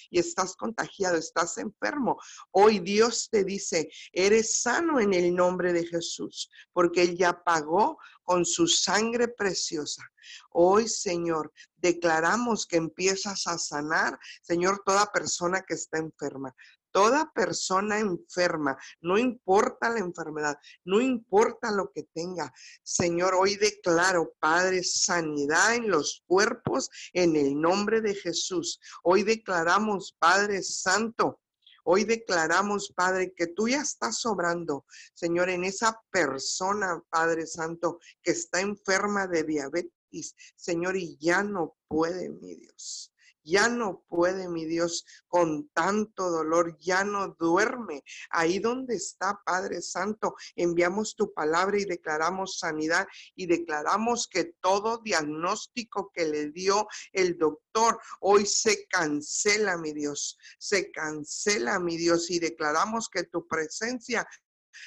y 0.09 0.19
estás 0.19 0.55
contagiado, 0.55 1.17
estás 1.17 1.57
enfermo, 1.57 2.17
hoy 2.51 2.79
Dios 2.79 3.29
te 3.29 3.43
dice, 3.43 3.89
eres 4.11 4.61
sano 4.61 4.99
en 4.99 5.13
el 5.13 5.33
nombre 5.35 5.73
de 5.73 5.85
Jesús, 5.85 6.49
porque 6.71 7.03
Él 7.03 7.17
ya 7.17 7.43
pagó 7.43 7.97
con 8.23 8.45
su 8.45 8.67
sangre 8.67 9.27
preciosa. 9.27 10.03
Hoy, 10.51 10.87
Señor, 10.87 11.51
declaramos 11.77 12.65
que 12.65 12.77
empiezas 12.77 13.45
a 13.47 13.57
sanar, 13.57 14.17
Señor, 14.41 14.81
toda 14.85 15.11
persona 15.11 15.61
que 15.61 15.73
está 15.73 15.97
enferma. 15.97 16.55
Toda 16.93 17.31
persona 17.33 17.97
enferma, 17.97 18.77
no 19.01 19.17
importa 19.17 19.89
la 19.89 19.97
enfermedad, 19.97 20.55
no 20.85 21.01
importa 21.01 21.71
lo 21.71 21.91
que 21.91 22.03
tenga. 22.13 22.53
Señor, 22.83 23.33
hoy 23.33 23.55
declaro, 23.55 24.35
Padre, 24.39 24.83
sanidad 24.83 25.73
en 25.73 25.89
los 25.89 26.23
cuerpos 26.27 26.91
en 27.11 27.35
el 27.35 27.59
nombre 27.59 27.99
de 27.99 28.13
Jesús. 28.13 28.79
Hoy 29.01 29.23
declaramos, 29.23 30.15
Padre 30.19 30.61
Santo, 30.61 31.39
Hoy 31.85 32.05
declaramos, 32.05 32.93
Padre, 32.95 33.33
que 33.35 33.47
tú 33.47 33.67
ya 33.67 33.81
estás 33.81 34.19
sobrando, 34.19 34.85
Señor, 35.13 35.49
en 35.49 35.65
esa 35.65 36.01
persona, 36.11 37.03
Padre 37.09 37.45
Santo, 37.45 37.99
que 38.21 38.31
está 38.31 38.61
enferma 38.61 39.27
de 39.27 39.43
diabetes, 39.43 40.33
Señor, 40.55 40.95
y 40.95 41.17
ya 41.19 41.43
no 41.43 41.75
puede, 41.89 42.29
mi 42.29 42.55
Dios 42.55 43.12
ya 43.43 43.69
no 43.69 44.03
puede, 44.07 44.47
mi 44.49 44.65
Dios, 44.65 45.05
con 45.27 45.69
tanto 45.69 46.29
dolor, 46.29 46.77
ya 46.79 47.03
no 47.03 47.35
duerme. 47.39 48.03
Ahí 48.29 48.59
donde 48.59 48.95
está, 48.95 49.39
Padre 49.45 49.81
Santo, 49.81 50.35
enviamos 50.55 51.15
tu 51.15 51.33
palabra 51.33 51.79
y 51.79 51.85
declaramos 51.85 52.57
sanidad 52.59 53.07
y 53.35 53.45
declaramos 53.45 54.27
que 54.27 54.55
todo 54.61 54.99
diagnóstico 54.99 56.11
que 56.13 56.25
le 56.25 56.51
dio 56.51 56.87
el 57.11 57.37
doctor 57.37 57.99
hoy 58.19 58.45
se 58.45 58.87
cancela, 58.87 59.77
mi 59.77 59.93
Dios, 59.93 60.37
se 60.57 60.91
cancela, 60.91 61.79
mi 61.79 61.97
Dios, 61.97 62.29
y 62.29 62.39
declaramos 62.39 63.09
que 63.09 63.23
tu 63.23 63.47
presencia 63.47 64.27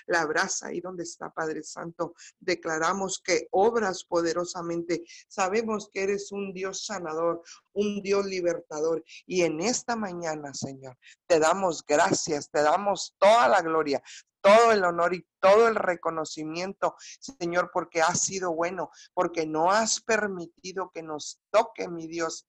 la 0.06 0.22
abraza 0.22 0.68
ahí 0.68 0.80
donde 0.80 1.04
está 1.04 1.30
Padre 1.30 1.62
Santo. 1.62 2.14
Declaramos 2.38 3.20
que 3.22 3.48
obras 3.50 4.04
poderosamente. 4.04 5.04
Sabemos 5.28 5.88
que 5.92 6.02
eres 6.02 6.32
un 6.32 6.52
Dios 6.52 6.84
sanador, 6.84 7.42
un 7.72 8.02
Dios 8.02 8.26
libertador. 8.26 9.04
Y 9.26 9.42
en 9.42 9.60
esta 9.60 9.96
mañana, 9.96 10.54
Señor, 10.54 10.96
te 11.26 11.38
damos 11.38 11.84
gracias, 11.84 12.50
te 12.50 12.62
damos 12.62 13.14
toda 13.18 13.48
la 13.48 13.62
gloria, 13.62 14.02
todo 14.40 14.72
el 14.72 14.84
honor 14.84 15.14
y 15.14 15.26
todo 15.40 15.66
el 15.68 15.74
reconocimiento, 15.74 16.94
Señor, 17.18 17.70
porque 17.72 18.00
has 18.00 18.20
sido 18.20 18.54
bueno, 18.54 18.90
porque 19.12 19.46
no 19.46 19.70
has 19.72 20.00
permitido 20.00 20.90
que 20.94 21.02
nos 21.02 21.40
toque, 21.50 21.88
mi 21.88 22.06
Dios, 22.06 22.46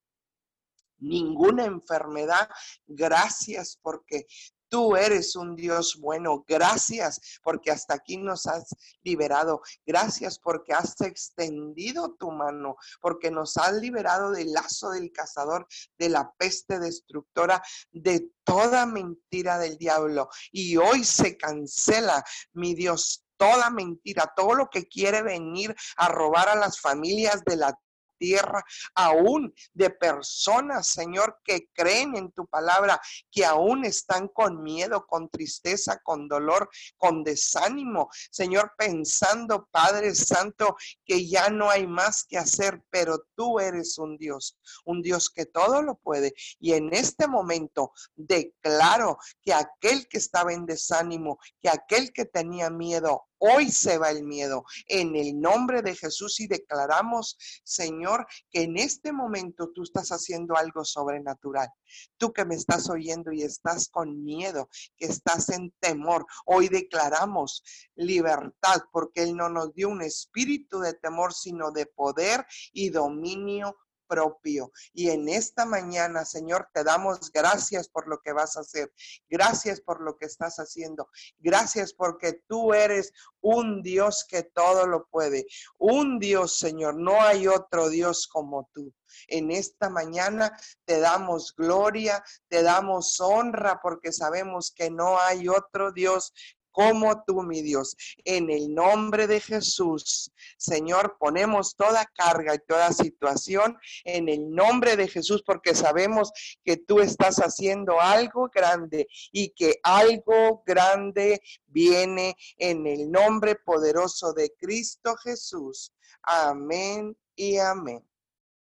ninguna 0.99 1.65
enfermedad. 1.65 2.49
Gracias 2.85 3.79
porque 3.81 4.27
Tú 4.70 4.95
eres 4.95 5.36
un 5.36 5.55
Dios 5.55 5.97
bueno. 5.99 6.43
Gracias 6.47 7.39
porque 7.43 7.72
hasta 7.72 7.95
aquí 7.95 8.18
nos 8.18 8.47
has 8.47 8.76
liberado. 9.03 9.61
Gracias 9.86 10.39
porque 10.39 10.74
has 10.74 10.99
extendido 11.01 12.15
tu 12.15 12.32
mano, 12.32 12.76
porque 13.01 13.32
nos 13.32 13.57
has 13.57 13.74
liberado 13.74 14.32
del 14.32 14.51
lazo 14.51 14.91
del 14.91 15.11
cazador, 15.11 15.68
de 15.97 16.09
la 16.09 16.32
peste 16.38 16.80
destructora, 16.80 17.61
de 17.91 18.32
toda 18.43 18.86
mentira 18.86 19.57
del 19.57 19.78
diablo. 19.78 20.30
Y 20.51 20.78
hoy 20.78 21.03
se 21.03 21.38
cancela, 21.38 22.24
mi 22.53 22.76
Dios, 22.76 23.24
toda 23.38 23.70
mentira, 23.70 24.34
todo 24.36 24.53
lo 24.53 24.70
que 24.70 24.88
quiere 24.88 25.22
venir 25.22 25.76
a 25.95 26.09
robar 26.09 26.49
a 26.49 26.55
las 26.55 26.80
familias 26.80 27.43
de 27.45 27.55
la 27.55 27.80
tierra, 28.18 28.63
aún 28.95 29.53
de 29.74 29.89
personas, 29.89 30.88
Señor, 30.88 31.39
que 31.43 31.70
creen 31.74 32.15
en 32.15 32.32
tu 32.32 32.45
palabra, 32.47 32.99
que 33.32 33.45
aún 33.45 33.86
están 33.86 34.28
con 34.28 34.61
miedo, 34.61 35.05
con 35.05 35.30
tristeza, 35.30 35.99
con 36.03 36.28
dolor, 36.28 36.70
con 36.97 37.24
desánimo, 37.24 38.09
Señor, 38.32 38.74
pensando, 38.78 39.68
Padre 39.72 40.15
Santo, 40.15 40.76
que 41.05 41.28
ya 41.28 41.49
no 41.49 41.70
hay 41.70 41.88
más 41.88 42.24
que 42.24 42.38
hacer, 42.38 42.84
pero 42.89 43.26
tú 43.36 43.59
eres 43.59 43.97
un 43.97 44.18
Dios, 44.18 44.57
un 44.86 45.01
Dios 45.01 45.30
que 45.30 45.45
todo 45.45 45.82
lo 45.82 45.95
puede. 45.95 46.34
Y 46.59 46.74
en 46.74 46.93
este 46.93 47.28
momento 47.28 47.93
declaro 48.15 49.18
que 49.43 49.53
aquel 49.53 50.07
que 50.07 50.18
estaba 50.18 50.53
en 50.53 50.65
desánimo, 50.65 51.39
que 51.61 51.70
aquel 51.70 52.11
que 52.13 52.26
tenía 52.26 52.70
miedo, 52.70 53.28
Hoy 53.39 53.69
se 53.71 53.97
va 53.97 54.09
el 54.09 54.23
miedo 54.23 54.63
en 54.88 55.15
el 55.15 55.39
nombre 55.39 55.81
de 55.81 55.95
Jesús 55.95 56.39
y 56.39 56.47
declaramos, 56.47 57.38
Señor, 57.63 58.25
que 58.49 58.63
en 58.63 58.77
este 58.77 59.11
momento 59.11 59.71
tú 59.73 59.83
estás 59.83 60.09
haciendo 60.09 60.55
algo 60.55 60.83
sobrenatural. 60.83 61.69
Tú 62.17 62.33
que 62.33 62.45
me 62.45 62.55
estás 62.55 62.89
oyendo 62.89 63.31
y 63.31 63.43
estás 63.43 63.89
con 63.89 64.23
miedo, 64.23 64.69
que 64.97 65.05
estás 65.05 65.49
en 65.49 65.71
temor, 65.79 66.25
hoy 66.45 66.67
declaramos 66.67 67.63
libertad 67.95 68.81
porque 68.91 69.23
Él 69.23 69.35
no 69.35 69.49
nos 69.49 69.73
dio 69.73 69.89
un 69.89 70.01
espíritu 70.01 70.79
de 70.79 70.93
temor, 70.93 71.33
sino 71.33 71.71
de 71.71 71.85
poder 71.85 72.45
y 72.73 72.89
dominio 72.89 73.75
propio. 74.07 74.71
Y 74.93 75.09
en 75.09 75.29
esta 75.29 75.65
mañana, 75.65 76.25
Señor, 76.25 76.69
te 76.73 76.83
damos 76.83 77.31
gracias 77.31 77.89
por 77.89 78.07
lo 78.07 78.19
que 78.19 78.33
vas 78.33 78.57
a 78.57 78.61
hacer. 78.61 78.91
Gracias 79.29 79.81
por 79.81 80.01
lo 80.01 80.17
que 80.17 80.25
estás 80.25 80.57
haciendo. 80.57 81.09
Gracias 81.39 81.93
porque 81.93 82.41
tú 82.47 82.73
eres 82.73 83.11
un 83.41 83.81
Dios 83.81 84.25
que 84.27 84.43
todo 84.43 84.87
lo 84.87 85.07
puede. 85.07 85.45
Un 85.77 86.19
Dios, 86.19 86.57
Señor. 86.59 86.95
No 86.95 87.21
hay 87.21 87.47
otro 87.47 87.89
Dios 87.89 88.27
como 88.27 88.69
tú. 88.73 88.93
En 89.27 89.51
esta 89.51 89.89
mañana 89.89 90.57
te 90.85 90.99
damos 90.99 91.53
gloria, 91.55 92.23
te 92.49 92.61
damos 92.61 93.19
honra 93.19 93.79
porque 93.81 94.11
sabemos 94.11 94.73
que 94.75 94.89
no 94.89 95.19
hay 95.19 95.47
otro 95.47 95.91
Dios 95.91 96.33
como 96.78 97.23
tú, 97.23 97.41
mi 97.41 97.63
Dios. 97.63 97.97
En 98.23 98.51
el 98.51 98.71
nombre 98.71 99.25
de 99.25 99.39
Jesús, 99.39 100.32
Señor, 100.59 101.17
ponemos 101.19 101.75
toda 101.75 102.05
carga 102.05 102.53
y 102.53 102.59
toda 102.59 102.93
situación 102.93 103.75
en 104.03 104.30
el 104.30 104.51
nombre 104.51 104.95
de 104.95 105.07
Jesús 105.07 105.41
porque 105.43 105.73
sabemos 105.73 106.32
que 106.63 106.78
tú 106.78 106.99
estás 106.99 107.38
haciendo 107.38 107.99
algo 107.99 108.51
grande 108.53 109.07
y 109.32 109.49
que 109.55 109.80
algo 109.82 110.61
grande 110.67 111.41
viene 111.65 112.36
en 112.57 112.86
el 112.86 113.09
nombre 113.09 113.55
poderoso 113.55 114.34
de 114.34 114.53
Cristo 114.59 115.15
Jesús. 115.15 115.91
Amén 116.21 117.17
y 117.36 117.57
amén. 117.57 118.07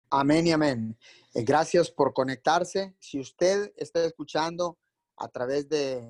Amén 0.09 0.47
y 0.47 0.53
amén. 0.53 0.97
Eh, 1.35 1.43
gracias 1.43 1.91
por 1.91 2.15
conectarse. 2.15 2.95
Si 2.97 3.19
usted 3.19 3.71
está 3.77 4.03
escuchando 4.03 4.75
a 5.17 5.27
través 5.27 5.69
de 5.69 6.03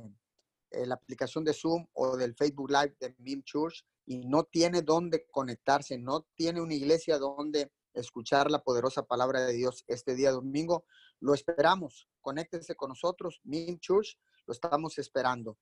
la 0.72 0.96
aplicación 0.96 1.44
de 1.44 1.54
Zoom 1.54 1.88
o 1.94 2.18
del 2.18 2.36
Facebook 2.36 2.70
Live 2.70 2.96
de 3.00 3.16
Mim 3.20 3.44
Church 3.44 3.86
y 4.06 4.20
no 4.20 4.44
tiene 4.44 4.82
dónde 4.82 5.28
conectarse, 5.30 5.98
no 5.98 6.28
tiene 6.36 6.62
una 6.62 6.74
iglesia 6.74 7.18
donde 7.18 7.72
escuchar 7.94 8.52
la 8.52 8.64
poderosa 8.64 9.04
palabra 9.04 9.46
de 9.46 9.54
Dios 9.54 9.84
este 9.88 10.16
día 10.16 10.32
domingo, 10.32 10.86
lo 11.20 11.34
esperamos. 11.34 12.08
Conéctese 12.22 12.76
con 12.76 12.90
nosotros, 12.90 13.42
Mim 13.44 13.80
Church, 13.80 14.20
lo 14.46 14.54
estamos 14.54 14.98
esperando. 14.98 15.58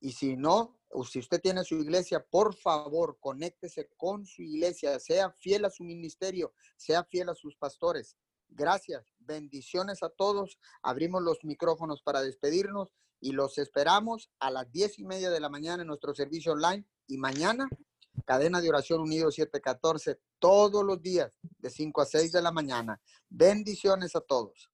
Y 0.00 0.12
si 0.12 0.36
no, 0.36 0.80
o 0.88 1.04
si 1.04 1.18
usted 1.18 1.40
tiene 1.40 1.62
su 1.62 1.74
iglesia, 1.76 2.24
por 2.24 2.54
favor, 2.54 3.18
conéctese 3.20 3.90
con 3.96 4.24
su 4.24 4.42
iglesia, 4.42 4.98
sea 4.98 5.30
fiel 5.30 5.66
a 5.66 5.70
su 5.70 5.84
ministerio, 5.84 6.54
sea 6.76 7.04
fiel 7.04 7.28
a 7.28 7.34
sus 7.34 7.56
pastores. 7.56 8.16
Gracias. 8.48 9.12
Bendiciones 9.18 10.02
a 10.02 10.08
todos. 10.08 10.58
Abrimos 10.82 11.22
los 11.22 11.44
micrófonos 11.44 12.02
para 12.02 12.22
despedirnos 12.22 12.94
y 13.20 13.32
los 13.32 13.58
esperamos 13.58 14.30
a 14.40 14.50
las 14.50 14.70
diez 14.72 14.98
y 14.98 15.04
media 15.04 15.30
de 15.30 15.40
la 15.40 15.48
mañana 15.48 15.82
en 15.82 15.88
nuestro 15.88 16.14
servicio 16.14 16.52
online 16.52 16.86
y 17.06 17.18
mañana 17.18 17.68
cadena 18.24 18.60
de 18.60 18.68
oración 18.68 19.00
unido 19.00 19.30
714 19.30 20.18
todos 20.38 20.84
los 20.84 21.00
días 21.02 21.38
de 21.58 21.70
5 21.70 22.00
a 22.00 22.06
6 22.06 22.32
de 22.32 22.42
la 22.42 22.52
mañana. 22.52 23.00
Bendiciones 23.28 24.16
a 24.16 24.20
todos. 24.20 24.70